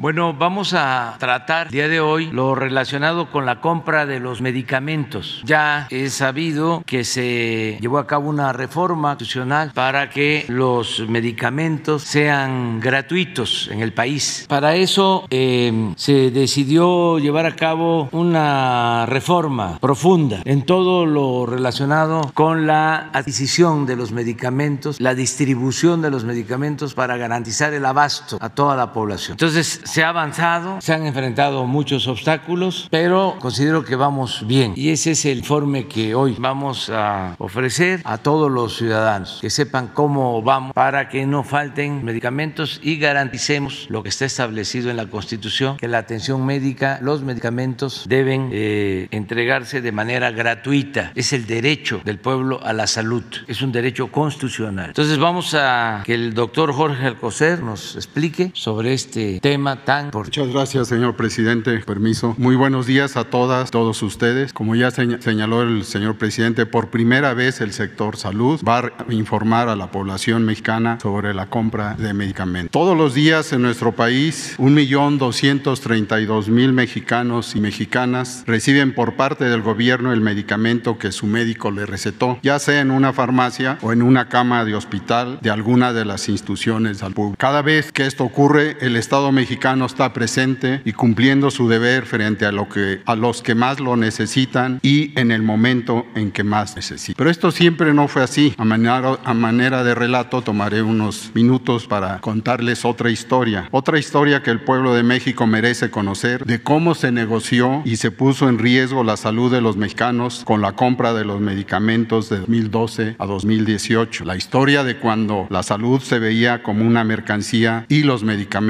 Bueno, 0.00 0.32
vamos 0.32 0.72
a 0.72 1.16
tratar 1.18 1.70
día 1.70 1.88
de 1.88 2.00
hoy 2.00 2.30
lo 2.30 2.54
relacionado 2.54 3.30
con 3.30 3.44
la 3.44 3.60
compra 3.60 4.06
de 4.06 4.18
los 4.18 4.40
medicamentos. 4.40 5.42
Ya 5.44 5.86
he 5.90 6.08
sabido 6.08 6.82
que 6.86 7.04
se 7.04 7.76
llevó 7.82 7.98
a 7.98 8.06
cabo 8.06 8.30
una 8.30 8.54
reforma 8.54 9.10
constitucional 9.10 9.72
para 9.74 10.08
que 10.08 10.46
los 10.48 11.06
medicamentos 11.08 12.02
sean 12.02 12.80
gratuitos 12.80 13.68
en 13.70 13.82
el 13.82 13.92
país. 13.92 14.46
Para 14.48 14.74
eso 14.74 15.26
eh, 15.30 15.92
se 15.96 16.30
decidió 16.30 17.18
llevar 17.18 17.44
a 17.44 17.56
cabo 17.56 18.08
una 18.12 19.04
reforma 19.04 19.78
profunda 19.80 20.40
en 20.46 20.64
todo 20.64 21.04
lo 21.04 21.44
relacionado 21.44 22.30
con 22.32 22.66
la 22.66 23.10
adquisición 23.12 23.84
de 23.84 23.96
los 23.96 24.12
medicamentos, 24.12 24.98
la 24.98 25.14
distribución 25.14 26.00
de 26.00 26.10
los 26.10 26.24
medicamentos 26.24 26.94
para 26.94 27.18
garantizar 27.18 27.74
el 27.74 27.84
abasto 27.84 28.38
a 28.40 28.48
toda 28.48 28.76
la 28.76 28.93
población. 28.94 29.34
Entonces, 29.34 29.82
se 29.84 30.02
ha 30.02 30.08
avanzado, 30.08 30.80
se 30.80 30.94
han 30.94 31.04
enfrentado 31.04 31.66
muchos 31.66 32.06
obstáculos, 32.06 32.88
pero 32.90 33.36
considero 33.40 33.84
que 33.84 33.96
vamos 33.96 34.46
bien. 34.46 34.72
Y 34.76 34.90
ese 34.90 35.10
es 35.10 35.24
el 35.26 35.38
informe 35.38 35.86
que 35.86 36.14
hoy 36.14 36.36
vamos 36.38 36.88
a 36.88 37.34
ofrecer 37.38 38.00
a 38.04 38.18
todos 38.18 38.50
los 38.50 38.76
ciudadanos, 38.76 39.38
que 39.40 39.50
sepan 39.50 39.88
cómo 39.88 40.40
vamos 40.40 40.72
para 40.72 41.08
que 41.08 41.26
no 41.26 41.42
falten 41.44 42.04
medicamentos 42.04 42.80
y 42.82 42.96
garanticemos 42.96 43.86
lo 43.90 44.02
que 44.02 44.08
está 44.08 44.24
establecido 44.24 44.90
en 44.90 44.96
la 44.96 45.06
Constitución, 45.06 45.76
que 45.76 45.88
la 45.88 45.98
atención 45.98 46.46
médica, 46.46 46.98
los 47.02 47.22
medicamentos 47.22 48.04
deben 48.08 48.50
eh, 48.52 49.08
entregarse 49.10 49.80
de 49.80 49.92
manera 49.92 50.30
gratuita. 50.30 51.12
Es 51.14 51.32
el 51.32 51.46
derecho 51.46 52.00
del 52.04 52.18
pueblo 52.18 52.60
a 52.64 52.72
la 52.72 52.86
salud, 52.86 53.24
es 53.48 53.60
un 53.62 53.72
derecho 53.72 54.08
constitucional. 54.08 54.86
Entonces 54.88 55.18
vamos 55.18 55.54
a 55.54 56.02
que 56.04 56.14
el 56.14 56.34
doctor 56.34 56.72
Jorge 56.72 57.06
Alcocer 57.06 57.62
nos 57.62 57.96
explique 57.96 58.50
sobre 58.54 58.83
este 58.86 59.40
tema 59.40 59.84
tan 59.84 60.10
Muchas 60.12 60.48
gracias, 60.48 60.88
señor 60.88 61.16
presidente. 61.16 61.78
Permiso. 61.80 62.34
Muy 62.38 62.56
buenos 62.56 62.86
días 62.86 63.16
a 63.16 63.24
todas, 63.24 63.70
todos 63.70 64.02
ustedes. 64.02 64.52
Como 64.52 64.74
ya 64.74 64.90
señaló 64.90 65.62
el 65.62 65.84
señor 65.84 66.16
presidente, 66.16 66.66
por 66.66 66.90
primera 66.90 67.34
vez 67.34 67.60
el 67.60 67.72
sector 67.72 68.16
salud 68.16 68.60
va 68.66 68.78
a 68.78 69.12
informar 69.12 69.68
a 69.68 69.76
la 69.76 69.90
población 69.90 70.44
mexicana 70.44 70.98
sobre 71.00 71.34
la 71.34 71.46
compra 71.46 71.94
de 71.94 72.14
medicamentos. 72.14 72.70
Todos 72.70 72.96
los 72.96 73.14
días 73.14 73.52
en 73.52 73.62
nuestro 73.62 73.92
país, 73.92 74.54
1.232.000 74.58 76.72
mexicanos 76.72 77.54
y 77.54 77.60
mexicanas 77.60 78.42
reciben 78.46 78.94
por 78.94 79.16
parte 79.16 79.44
del 79.44 79.62
gobierno 79.62 80.12
el 80.12 80.20
medicamento 80.20 80.98
que 80.98 81.12
su 81.12 81.26
médico 81.26 81.70
le 81.70 81.86
recetó, 81.86 82.38
ya 82.42 82.58
sea 82.58 82.80
en 82.80 82.90
una 82.90 83.12
farmacia 83.12 83.78
o 83.82 83.92
en 83.92 84.02
una 84.02 84.28
cama 84.28 84.64
de 84.64 84.74
hospital 84.74 85.38
de 85.42 85.50
alguna 85.50 85.92
de 85.92 86.04
las 86.04 86.28
instituciones 86.28 87.02
al 87.02 87.14
público. 87.14 87.36
Cada 87.38 87.62
vez 87.62 87.92
que 87.92 88.06
esto 88.06 88.24
ocurre, 88.24 88.73
el 88.80 88.96
Estado 88.96 89.32
mexicano 89.32 89.86
está 89.86 90.12
presente 90.12 90.80
y 90.84 90.92
cumpliendo 90.92 91.50
su 91.50 91.68
deber 91.68 92.06
frente 92.06 92.46
a, 92.46 92.52
lo 92.52 92.68
que, 92.68 93.02
a 93.04 93.14
los 93.14 93.42
que 93.42 93.54
más 93.54 93.80
lo 93.80 93.96
necesitan 93.96 94.80
y 94.82 95.18
en 95.18 95.30
el 95.30 95.42
momento 95.42 96.06
en 96.14 96.30
que 96.32 96.44
más 96.44 96.76
necesitan. 96.76 97.14
Pero 97.16 97.30
esto 97.30 97.50
siempre 97.50 97.94
no 97.94 98.08
fue 98.08 98.22
así. 98.22 98.54
A 98.58 98.64
manera, 98.64 99.18
a 99.24 99.34
manera 99.34 99.84
de 99.84 99.94
relato 99.94 100.42
tomaré 100.42 100.82
unos 100.82 101.30
minutos 101.34 101.86
para 101.86 102.20
contarles 102.20 102.84
otra 102.84 103.10
historia. 103.10 103.68
Otra 103.70 103.98
historia 103.98 104.42
que 104.42 104.50
el 104.50 104.60
pueblo 104.60 104.94
de 104.94 105.02
México 105.02 105.46
merece 105.46 105.90
conocer 105.90 106.44
de 106.44 106.62
cómo 106.62 106.94
se 106.94 107.12
negoció 107.12 107.82
y 107.84 107.96
se 107.96 108.10
puso 108.10 108.48
en 108.48 108.58
riesgo 108.58 109.04
la 109.04 109.16
salud 109.16 109.52
de 109.52 109.60
los 109.60 109.76
mexicanos 109.76 110.42
con 110.44 110.60
la 110.60 110.72
compra 110.72 111.12
de 111.12 111.24
los 111.24 111.40
medicamentos 111.40 112.28
de 112.28 112.38
2012 112.38 113.16
a 113.18 113.26
2018. 113.26 114.24
La 114.24 114.36
historia 114.36 114.84
de 114.84 114.96
cuando 114.96 115.46
la 115.50 115.62
salud 115.62 116.00
se 116.00 116.18
veía 116.18 116.62
como 116.62 116.86
una 116.86 117.04
mercancía 117.04 117.86
y 117.88 118.02
los 118.02 118.22
medicamentos 118.24 118.63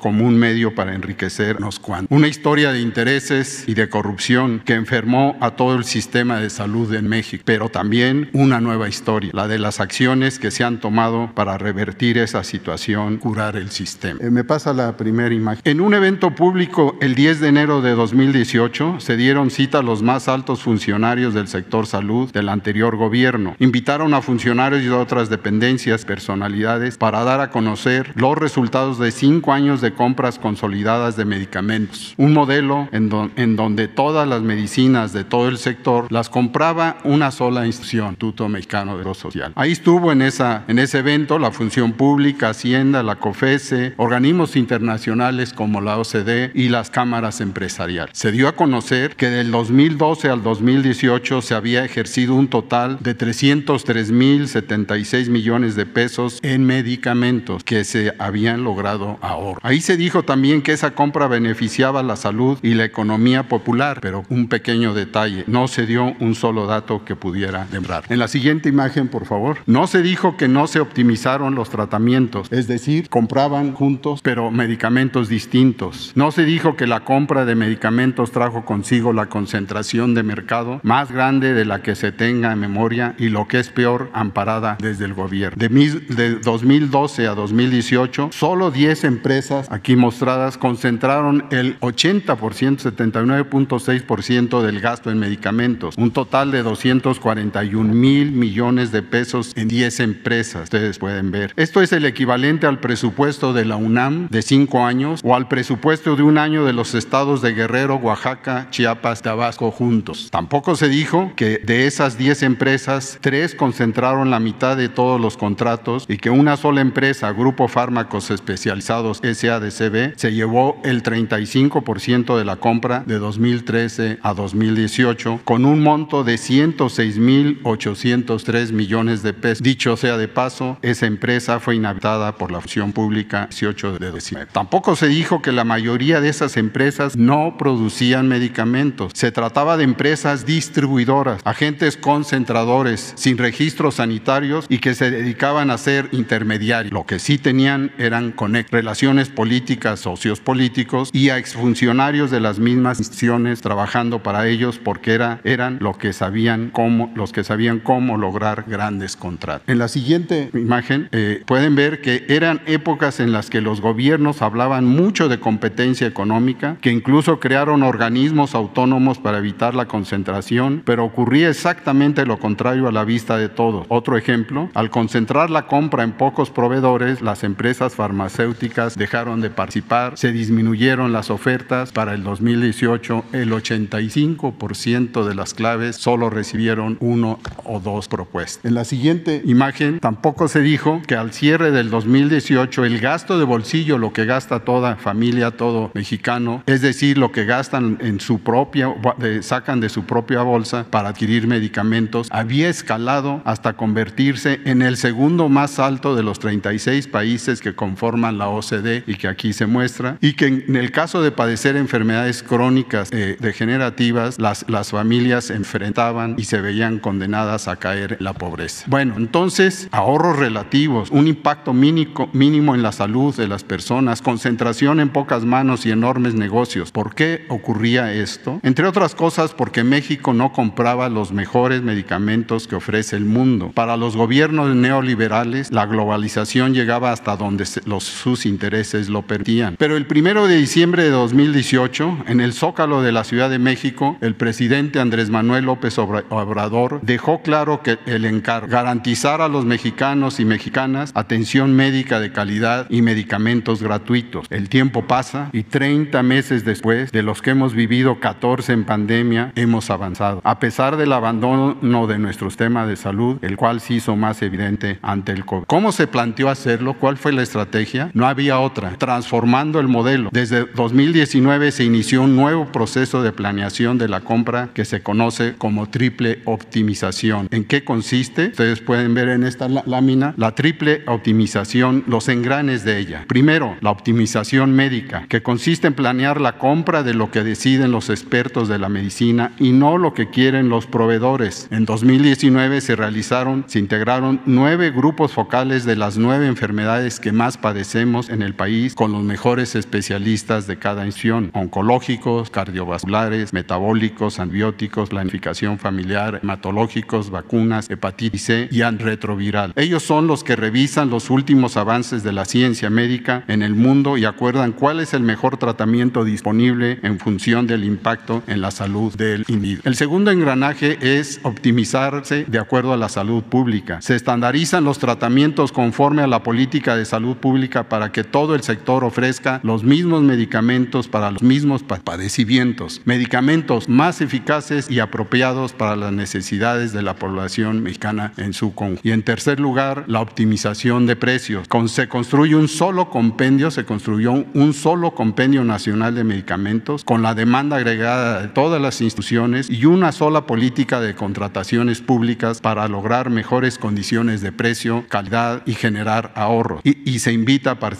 como 0.00 0.24
un 0.24 0.36
medio 0.36 0.74
para 0.74 0.94
enriquecernos. 0.94 1.80
Una 2.10 2.28
historia 2.28 2.72
de 2.72 2.80
intereses 2.80 3.64
y 3.66 3.74
de 3.74 3.88
corrupción 3.88 4.60
que 4.64 4.74
enfermó 4.74 5.36
a 5.40 5.52
todo 5.52 5.76
el 5.76 5.84
sistema 5.84 6.40
de 6.40 6.50
salud 6.50 6.92
en 6.94 7.08
México, 7.08 7.42
pero 7.46 7.68
también 7.68 8.30
una 8.32 8.60
nueva 8.60 8.88
historia, 8.88 9.30
la 9.32 9.46
de 9.46 9.58
las 9.58 9.80
acciones 9.80 10.38
que 10.38 10.50
se 10.50 10.64
han 10.64 10.80
tomado 10.80 11.30
para 11.34 11.56
revertir 11.56 12.18
esa 12.18 12.42
situación, 12.42 13.18
curar 13.18 13.56
el 13.56 13.70
sistema. 13.70 14.18
Eh, 14.20 14.30
me 14.30 14.44
pasa 14.44 14.72
la 14.72 14.96
primera 14.96 15.34
imagen. 15.34 15.62
En 15.64 15.80
un 15.80 15.94
evento 15.94 16.34
público 16.34 16.96
el 17.00 17.14
10 17.14 17.40
de 17.40 17.48
enero 17.48 17.80
de 17.80 17.92
2018 17.92 18.96
se 18.98 19.16
dieron 19.16 19.50
cita 19.50 19.78
a 19.78 19.82
los 19.82 20.02
más 20.02 20.28
altos 20.28 20.62
funcionarios 20.62 21.34
del 21.34 21.48
sector 21.48 21.86
salud 21.86 22.30
del 22.32 22.48
anterior 22.48 22.96
gobierno. 22.96 23.54
Invitaron 23.58 24.14
a 24.14 24.22
funcionarios 24.22 24.82
de 24.82 24.90
otras 24.90 25.30
dependencias, 25.30 26.04
personalidades, 26.04 26.98
para 26.98 27.22
dar 27.24 27.40
a 27.40 27.50
conocer 27.50 28.12
los 28.16 28.36
resultados 28.36 28.98
de 28.98 29.10
cinco 29.28 29.52
años 29.52 29.82
de 29.82 29.92
compras 29.92 30.38
consolidadas 30.38 31.16
de 31.16 31.26
medicamentos, 31.26 32.14
un 32.16 32.32
modelo 32.32 32.88
en, 32.92 33.10
en, 33.36 33.56
donde 33.56 33.86
todas 33.86 34.26
las 34.26 34.40
medicinas 34.40 35.12
de 35.12 35.24
todo 35.24 35.48
el 35.48 35.58
sector 35.58 36.10
las 36.10 36.30
compraba 36.30 36.96
una 37.04 37.30
sola 37.30 37.66
institución, 37.66 38.08
Instituto 38.08 38.48
Mexicano 38.48 38.96
de 38.96 39.04
lo 39.04 39.12
Social. 39.14 39.52
Ahí 39.54 39.72
estuvo 39.72 40.12
en, 40.12 40.22
esa, 40.22 40.64
en 40.66 40.78
ese 40.78 41.00
evento 41.00 41.38
la 41.38 41.50
Función 41.50 41.92
Pública, 41.92 42.48
Hacienda, 42.50 43.02
la 43.02 43.16
COFESE, 43.16 43.92
organismos 43.96 44.56
internacionales 44.56 45.52
como 45.52 45.82
la 45.82 45.98
OCDE 45.98 46.52
y 46.54 46.68
las 46.68 46.90
cámaras 46.90 47.40
empresariales. 47.40 48.16
Se 48.16 48.30
dio 48.32 48.48
a 48.48 48.56
conocer 48.56 49.14
que 49.16 49.28
del 49.28 49.50
2012 49.50 50.30
al 50.30 50.42
2018 50.42 51.42
se 51.42 51.54
había 51.54 51.84
ejercido 51.84 52.34
un 52.34 52.48
total 52.48 52.96
de 53.00 53.14
303.076 53.16 55.28
millones 55.28 55.76
de 55.76 55.86
pesos 55.86 56.40
en 56.42 56.64
medicamentos 56.64 57.64
que 57.64 57.84
se 57.84 58.14
habían 58.18 58.64
logrado 58.64 59.07
ahorrar. 59.20 59.60
Ahí 59.62 59.80
se 59.80 59.96
dijo 59.96 60.22
también 60.22 60.62
que 60.62 60.72
esa 60.72 60.92
compra 60.92 61.26
beneficiaba 61.28 62.02
la 62.02 62.16
salud 62.16 62.58
y 62.62 62.74
la 62.74 62.84
economía 62.84 63.48
popular, 63.48 64.00
pero 64.00 64.24
un 64.28 64.48
pequeño 64.48 64.94
detalle, 64.94 65.44
no 65.46 65.68
se 65.68 65.86
dio 65.86 66.14
un 66.20 66.34
solo 66.34 66.66
dato 66.66 67.04
que 67.04 67.16
pudiera 67.16 67.66
lembrar. 67.72 68.04
En 68.08 68.18
la 68.18 68.28
siguiente 68.28 68.68
imagen, 68.68 69.08
por 69.08 69.26
favor, 69.26 69.58
no 69.66 69.86
se 69.86 70.02
dijo 70.02 70.36
que 70.36 70.48
no 70.48 70.66
se 70.66 70.80
optimizaron 70.80 71.54
los 71.54 71.70
tratamientos, 71.70 72.48
es 72.50 72.68
decir, 72.68 73.08
compraban 73.08 73.72
juntos, 73.72 74.20
pero 74.22 74.50
medicamentos 74.50 75.28
distintos. 75.28 76.12
No 76.14 76.30
se 76.30 76.44
dijo 76.44 76.76
que 76.76 76.86
la 76.86 77.00
compra 77.00 77.44
de 77.44 77.54
medicamentos 77.54 78.32
trajo 78.32 78.64
consigo 78.64 79.12
la 79.12 79.26
concentración 79.26 80.14
de 80.14 80.22
mercado 80.22 80.80
más 80.82 81.10
grande 81.10 81.54
de 81.54 81.64
la 81.64 81.82
que 81.82 81.94
se 81.94 82.12
tenga 82.12 82.52
en 82.52 82.58
memoria 82.58 83.14
y 83.18 83.28
lo 83.28 83.48
que 83.48 83.58
es 83.58 83.70
peor, 83.70 84.10
amparada 84.12 84.76
desde 84.80 85.04
el 85.04 85.14
gobierno. 85.14 85.56
De, 85.58 85.68
de 85.68 86.36
2012 86.36 87.26
a 87.26 87.34
2018, 87.34 88.30
solo 88.32 88.70
10 88.70 88.97
empresas 89.04 89.68
aquí 89.70 89.96
mostradas 89.96 90.58
concentraron 90.58 91.46
el 91.50 91.78
80%, 91.80 92.36
79.6% 92.36 94.62
del 94.62 94.80
gasto 94.80 95.10
en 95.10 95.18
medicamentos, 95.18 95.94
un 95.96 96.10
total 96.10 96.50
de 96.50 96.62
241 96.62 97.94
mil 97.94 98.32
millones 98.32 98.92
de 98.92 99.02
pesos 99.02 99.52
en 99.56 99.68
10 99.68 100.00
empresas, 100.00 100.64
ustedes 100.64 100.98
pueden 100.98 101.30
ver. 101.30 101.52
Esto 101.56 101.82
es 101.82 101.92
el 101.92 102.04
equivalente 102.04 102.66
al 102.66 102.80
presupuesto 102.80 103.52
de 103.52 103.64
la 103.64 103.76
UNAM 103.76 104.28
de 104.28 104.42
5 104.42 104.84
años 104.84 105.20
o 105.22 105.34
al 105.34 105.48
presupuesto 105.48 106.16
de 106.16 106.22
un 106.22 106.38
año 106.38 106.64
de 106.64 106.72
los 106.72 106.94
estados 106.94 107.42
de 107.42 107.52
Guerrero, 107.52 107.96
Oaxaca, 107.96 108.68
Chiapas, 108.70 109.22
Tabasco 109.22 109.70
juntos. 109.70 110.28
Tampoco 110.30 110.76
se 110.76 110.88
dijo 110.88 111.32
que 111.36 111.58
de 111.58 111.86
esas 111.86 112.18
10 112.18 112.42
empresas, 112.42 113.18
3 113.20 113.54
concentraron 113.54 114.30
la 114.30 114.40
mitad 114.40 114.76
de 114.76 114.88
todos 114.88 115.20
los 115.20 115.36
contratos 115.36 116.04
y 116.08 116.16
que 116.16 116.30
una 116.30 116.56
sola 116.56 116.80
empresa, 116.80 117.32
Grupo 117.32 117.68
Fármacos 117.68 118.30
Especializados 118.30 118.87
SADCB 118.88 120.16
se 120.16 120.32
llevó 120.32 120.80
el 120.84 121.02
35% 121.02 122.38
de 122.38 122.44
la 122.44 122.56
compra 122.56 123.02
de 123.06 123.18
2013 123.18 124.18
a 124.22 124.34
2018 124.34 125.40
con 125.44 125.64
un 125.64 125.82
monto 125.82 126.22
de 126.24 126.34
106.803 126.36 128.72
millones 128.72 129.22
de 129.22 129.32
pesos. 129.34 129.62
Dicho 129.62 129.96
sea 129.96 130.16
de 130.16 130.26
paso, 130.28 130.78
esa 130.82 131.06
empresa 131.06 131.60
fue 131.60 131.76
inhabitada 131.76 132.36
por 132.36 132.50
la 132.50 132.60
función 132.60 132.92
pública 132.92 133.46
18 133.50 133.98
de 133.98 134.12
diciembre. 134.12 134.48
Tampoco 134.52 134.96
se 134.96 135.08
dijo 135.08 135.42
que 135.42 135.52
la 135.52 135.64
mayoría 135.64 136.20
de 136.20 136.28
esas 136.28 136.56
empresas 136.56 137.16
no 137.16 137.56
producían 137.58 138.28
medicamentos. 138.28 139.12
Se 139.14 139.32
trataba 139.32 139.76
de 139.76 139.84
empresas 139.84 140.46
distribuidoras, 140.46 141.40
agentes 141.44 141.96
concentradores 141.96 143.12
sin 143.16 143.38
registros 143.38 143.96
sanitarios 143.96 144.66
y 144.68 144.78
que 144.78 144.94
se 144.94 145.10
dedicaban 145.10 145.70
a 145.70 145.78
ser 145.78 146.08
intermediarios. 146.12 146.92
Lo 146.92 147.06
que 147.06 147.18
sí 147.18 147.38
tenían 147.38 147.92
eran 147.98 148.32
relaciones 148.78 149.28
políticas, 149.28 149.98
socios 149.98 150.38
políticos 150.38 151.10
y 151.12 151.30
a 151.30 151.38
exfuncionarios 151.38 152.30
de 152.30 152.38
las 152.38 152.60
mismas 152.60 153.00
instituciones 153.00 153.60
trabajando 153.60 154.22
para 154.22 154.46
ellos 154.46 154.78
porque 154.78 155.14
era, 155.14 155.40
eran 155.42 155.78
lo 155.80 155.98
que 155.98 156.12
sabían 156.12 156.70
cómo, 156.70 157.10
los 157.16 157.32
que 157.32 157.42
sabían 157.42 157.80
cómo 157.80 158.16
lograr 158.16 158.66
grandes 158.68 159.16
contratos. 159.16 159.68
En 159.68 159.78
la 159.78 159.88
siguiente 159.88 160.50
imagen 160.54 161.08
eh, 161.10 161.42
pueden 161.44 161.74
ver 161.74 162.00
que 162.00 162.24
eran 162.28 162.60
épocas 162.66 163.18
en 163.18 163.32
las 163.32 163.50
que 163.50 163.60
los 163.60 163.80
gobiernos 163.80 164.42
hablaban 164.42 164.84
mucho 164.84 165.28
de 165.28 165.40
competencia 165.40 166.06
económica, 166.06 166.76
que 166.80 166.92
incluso 166.92 167.40
crearon 167.40 167.82
organismos 167.82 168.54
autónomos 168.54 169.18
para 169.18 169.38
evitar 169.38 169.74
la 169.74 169.86
concentración, 169.86 170.82
pero 170.84 171.04
ocurría 171.04 171.48
exactamente 171.48 172.24
lo 172.26 172.38
contrario 172.38 172.86
a 172.86 172.92
la 172.92 173.02
vista 173.02 173.38
de 173.38 173.48
todos. 173.48 173.86
Otro 173.88 174.16
ejemplo, 174.16 174.70
al 174.74 174.90
concentrar 174.90 175.50
la 175.50 175.66
compra 175.66 176.04
en 176.04 176.12
pocos 176.12 176.50
proveedores, 176.50 177.22
las 177.22 177.42
empresas 177.42 177.96
farmacéuticas 177.96 178.67
dejaron 178.96 179.40
de 179.40 179.50
participar, 179.50 180.16
se 180.16 180.32
disminuyeron 180.32 181.12
las 181.12 181.30
ofertas. 181.30 181.92
Para 181.92 182.14
el 182.14 182.22
2018, 182.22 183.24
el 183.32 183.52
85% 183.52 185.24
de 185.26 185.34
las 185.34 185.54
claves 185.54 185.96
solo 185.96 186.30
recibieron 186.30 186.96
uno 187.00 187.38
o 187.64 187.80
dos 187.80 188.08
propuestas. 188.08 188.64
En 188.64 188.74
la 188.74 188.84
siguiente 188.84 189.42
imagen 189.44 190.00
tampoco 190.00 190.48
se 190.48 190.60
dijo 190.60 191.02
que 191.06 191.14
al 191.14 191.32
cierre 191.32 191.70
del 191.70 191.90
2018 191.90 192.84
el 192.84 193.00
gasto 193.00 193.38
de 193.38 193.44
bolsillo, 193.44 193.98
lo 193.98 194.12
que 194.12 194.24
gasta 194.24 194.60
toda 194.60 194.96
familia, 194.96 195.50
todo 195.52 195.90
mexicano, 195.94 196.62
es 196.66 196.80
decir, 196.80 197.18
lo 197.18 197.32
que 197.32 197.44
gastan 197.44 197.98
en 198.00 198.20
su 198.20 198.40
propia, 198.40 198.94
sacan 199.40 199.80
de 199.80 199.88
su 199.88 200.04
propia 200.04 200.42
bolsa 200.42 200.86
para 200.90 201.10
adquirir 201.10 201.46
medicamentos, 201.46 202.28
había 202.30 202.68
escalado 202.68 203.42
hasta 203.44 203.74
convertirse 203.74 204.60
en 204.64 204.82
el 204.82 204.96
segundo 204.96 205.48
más 205.48 205.78
alto 205.78 206.14
de 206.14 206.22
los 206.22 206.38
36 206.38 207.06
países 207.08 207.60
que 207.60 207.74
conforman 207.74 208.38
la 208.38 208.48
OCDE 208.48 208.57
y 209.06 209.14
que 209.14 209.28
aquí 209.28 209.52
se 209.52 209.66
muestra, 209.66 210.18
y 210.20 210.34
que 210.34 210.46
en 210.46 210.76
el 210.76 210.90
caso 210.90 211.22
de 211.22 211.30
padecer 211.30 211.76
enfermedades 211.76 212.42
crónicas 212.42 213.08
eh, 213.12 213.36
degenerativas, 213.40 214.38
las, 214.38 214.64
las 214.68 214.90
familias 214.90 215.50
enfrentaban 215.50 216.34
y 216.38 216.44
se 216.44 216.60
veían 216.60 216.98
condenadas 216.98 217.68
a 217.68 217.76
caer 217.76 218.16
en 218.18 218.24
la 218.24 218.32
pobreza. 218.32 218.84
Bueno, 218.88 219.14
entonces, 219.16 219.88
ahorros 219.92 220.38
relativos, 220.38 221.10
un 221.10 221.28
impacto 221.28 221.72
mínimo, 221.72 222.28
mínimo 222.32 222.74
en 222.74 222.82
la 222.82 222.92
salud 222.92 223.34
de 223.34 223.48
las 223.48 223.64
personas, 223.64 224.22
concentración 224.22 225.00
en 225.00 225.10
pocas 225.10 225.44
manos 225.44 225.86
y 225.86 225.90
enormes 225.90 226.34
negocios. 226.34 226.92
¿Por 226.92 227.14
qué 227.14 227.46
ocurría 227.48 228.12
esto? 228.12 228.60
Entre 228.62 228.86
otras 228.86 229.14
cosas, 229.14 229.52
porque 229.52 229.84
México 229.84 230.32
no 230.34 230.52
compraba 230.52 231.08
los 231.08 231.32
mejores 231.32 231.82
medicamentos 231.82 232.66
que 232.66 232.76
ofrece 232.76 233.16
el 233.16 233.24
mundo. 233.24 233.70
Para 233.74 233.96
los 233.96 234.16
gobiernos 234.16 234.74
neoliberales, 234.74 235.70
la 235.72 235.86
globalización 235.86 236.74
llegaba 236.74 237.12
hasta 237.12 237.36
donde 237.36 237.64
los, 237.84 238.04
sus 238.04 238.46
intereses 238.48 239.08
lo 239.08 239.22
permitían. 239.22 239.76
Pero 239.78 239.96
el 239.96 240.06
primero 240.06 240.46
de 240.46 240.56
diciembre 240.56 241.04
de 241.04 241.10
2018, 241.10 242.24
en 242.28 242.40
el 242.40 242.52
Zócalo 242.52 243.02
de 243.02 243.12
la 243.12 243.24
Ciudad 243.24 243.50
de 243.50 243.58
México, 243.58 244.16
el 244.20 244.34
presidente 244.34 245.00
Andrés 245.00 245.30
Manuel 245.30 245.66
López 245.66 245.98
Obrador 245.98 247.00
dejó 247.02 247.42
claro 247.42 247.82
que 247.82 247.98
el 248.06 248.24
encargo 248.24 248.68
garantizar 248.68 249.40
a 249.40 249.48
los 249.48 249.64
mexicanos 249.64 250.40
y 250.40 250.44
mexicanas 250.44 251.12
atención 251.14 251.74
médica 251.74 252.20
de 252.20 252.32
calidad 252.32 252.86
y 252.90 253.02
medicamentos 253.02 253.82
gratuitos. 253.82 254.46
El 254.50 254.68
tiempo 254.68 255.06
pasa 255.06 255.50
y 255.52 255.62
30 255.64 256.22
meses 256.22 256.64
después 256.64 257.12
de 257.12 257.22
los 257.22 257.42
que 257.42 257.50
hemos 257.50 257.74
vivido 257.74 258.20
14 258.20 258.72
en 258.72 258.84
pandemia, 258.84 259.52
hemos 259.54 259.90
avanzado. 259.90 260.40
A 260.44 260.58
pesar 260.58 260.96
del 260.96 261.12
abandono 261.12 261.76
de 262.06 262.18
nuestro 262.18 262.50
sistema 262.50 262.86
de 262.86 262.96
salud, 262.96 263.38
el 263.42 263.56
cual 263.56 263.80
se 263.80 263.94
hizo 263.94 264.16
más 264.16 264.42
evidente 264.42 264.98
ante 265.02 265.32
el 265.32 265.44
COVID. 265.44 265.64
¿Cómo 265.66 265.92
se 265.92 266.06
planteó 266.06 266.48
hacerlo? 266.48 266.94
¿Cuál 266.94 267.16
fue 267.16 267.32
la 267.32 267.42
estrategia? 267.42 268.10
No 268.14 268.26
había 268.26 268.37
otra. 268.58 268.96
Transformando 268.98 269.80
el 269.80 269.88
modelo. 269.88 270.30
Desde 270.32 270.64
2019 270.64 271.72
se 271.72 271.84
inició 271.84 272.22
un 272.22 272.36
nuevo 272.36 272.66
proceso 272.70 273.22
de 273.22 273.32
planeación 273.32 273.98
de 273.98 274.08
la 274.08 274.20
compra 274.20 274.70
que 274.74 274.84
se 274.84 275.02
conoce 275.02 275.54
como 275.58 275.88
triple 275.88 276.40
optimización. 276.44 277.48
¿En 277.50 277.64
qué 277.64 277.84
consiste? 277.84 278.48
Ustedes 278.48 278.80
pueden 278.80 279.14
ver 279.14 279.28
en 279.28 279.42
esta 279.42 279.68
lámina 279.68 280.34
la 280.36 280.54
triple 280.54 281.02
optimización, 281.06 282.04
los 282.06 282.28
engranes 282.28 282.84
de 282.84 282.98
ella. 282.98 283.24
Primero, 283.26 283.76
la 283.80 283.90
optimización 283.90 284.72
médica, 284.72 285.26
que 285.28 285.42
consiste 285.42 285.88
en 285.88 285.94
planear 285.94 286.40
la 286.40 286.58
compra 286.58 287.02
de 287.02 287.14
lo 287.14 287.30
que 287.30 287.42
deciden 287.42 287.90
los 287.90 288.10
expertos 288.10 288.68
de 288.68 288.78
la 288.78 288.88
medicina 288.88 289.52
y 289.58 289.72
no 289.72 289.98
lo 289.98 290.14
que 290.14 290.30
quieren 290.30 290.68
los 290.68 290.86
proveedores. 290.86 291.68
En 291.70 291.84
2019 291.84 292.80
se 292.80 292.96
realizaron, 292.96 293.64
se 293.66 293.78
integraron 293.78 294.40
nueve 294.46 294.90
grupos 294.90 295.32
focales 295.32 295.84
de 295.84 295.96
las 295.96 296.18
nueve 296.18 296.46
enfermedades 296.46 297.20
que 297.20 297.32
más 297.32 297.56
padecemos 297.56 298.17
en 298.28 298.42
el 298.42 298.54
país 298.54 298.94
con 298.94 299.12
los 299.12 299.22
mejores 299.22 299.76
especialistas 299.76 300.66
de 300.66 300.78
cada 300.78 301.06
institución, 301.06 301.50
oncológicos, 301.54 302.50
cardiovasculares, 302.50 303.52
metabólicos, 303.52 304.40
antibióticos, 304.40 305.10
planificación 305.10 305.78
familiar, 305.78 306.40
hematológicos, 306.42 307.30
vacunas, 307.30 307.88
hepatitis 307.88 308.42
C 308.42 308.68
y 308.70 308.82
antirretroviral. 308.82 309.72
Ellos 309.76 310.02
son 310.02 310.26
los 310.26 310.42
que 310.42 310.56
revisan 310.56 311.10
los 311.10 311.30
últimos 311.30 311.76
avances 311.76 312.22
de 312.22 312.32
la 312.32 312.44
ciencia 312.44 312.90
médica 312.90 313.44
en 313.48 313.62
el 313.62 313.74
mundo 313.74 314.16
y 314.16 314.24
acuerdan 314.24 314.72
cuál 314.72 315.00
es 315.00 315.14
el 315.14 315.22
mejor 315.22 315.56
tratamiento 315.56 316.24
disponible 316.24 316.98
en 317.02 317.18
función 317.18 317.66
del 317.66 317.84
impacto 317.84 318.42
en 318.46 318.60
la 318.60 318.70
salud 318.70 319.14
del 319.14 319.44
individuo. 319.48 319.82
El 319.84 319.94
segundo 319.94 320.30
engranaje 320.30 320.98
es 321.00 321.40
optimizarse 321.42 322.44
de 322.46 322.58
acuerdo 322.58 322.92
a 322.92 322.96
la 322.96 323.08
salud 323.08 323.42
pública. 323.42 324.00
Se 324.00 324.14
estandarizan 324.14 324.84
los 324.84 324.98
tratamientos 324.98 325.72
conforme 325.72 326.22
a 326.22 326.26
la 326.26 326.42
política 326.42 326.96
de 326.96 327.04
salud 327.04 327.36
pública 327.36 327.88
para 327.88 328.07
que 328.12 328.24
todo 328.24 328.54
el 328.54 328.62
sector 328.62 329.04
ofrezca 329.04 329.60
los 329.62 329.84
mismos 329.84 330.22
medicamentos 330.22 331.08
para 331.08 331.30
los 331.30 331.42
mismos 331.42 331.82
padecimientos, 331.82 333.02
medicamentos 333.04 333.88
más 333.88 334.20
eficaces 334.20 334.90
y 334.90 335.00
apropiados 335.00 335.72
para 335.72 335.96
las 335.96 336.12
necesidades 336.12 336.92
de 336.92 337.02
la 337.02 337.16
población 337.16 337.82
mexicana 337.82 338.32
en 338.36 338.52
su 338.52 338.74
conjunto. 338.74 339.02
Y 339.04 339.12
en 339.12 339.22
tercer 339.22 339.60
lugar, 339.60 340.04
la 340.06 340.20
optimización 340.20 341.06
de 341.06 341.16
precios. 341.16 341.66
se 341.86 342.08
construye 342.08 342.54
un 342.54 342.68
solo 342.68 343.10
compendio, 343.10 343.70
se 343.70 343.84
construyó 343.84 344.32
un 344.54 344.72
solo 344.72 345.14
compendio 345.14 345.64
nacional 345.64 346.14
de 346.14 346.24
medicamentos 346.24 347.04
con 347.04 347.22
la 347.22 347.34
demanda 347.34 347.76
agregada 347.76 348.42
de 348.42 348.48
todas 348.48 348.80
las 348.80 349.00
instituciones 349.00 349.70
y 349.70 349.84
una 349.84 350.12
sola 350.12 350.46
política 350.46 351.00
de 351.00 351.14
contrataciones 351.14 352.00
públicas 352.00 352.60
para 352.60 352.88
lograr 352.88 353.30
mejores 353.30 353.78
condiciones 353.78 354.40
de 354.40 354.52
precio, 354.52 355.04
calidad 355.08 355.62
y 355.66 355.74
generar 355.74 356.32
ahorros. 356.34 356.80
Y, 356.84 357.18
se 357.18 357.32
invita 357.32 357.72
a 357.72 357.78
participar 357.80 357.97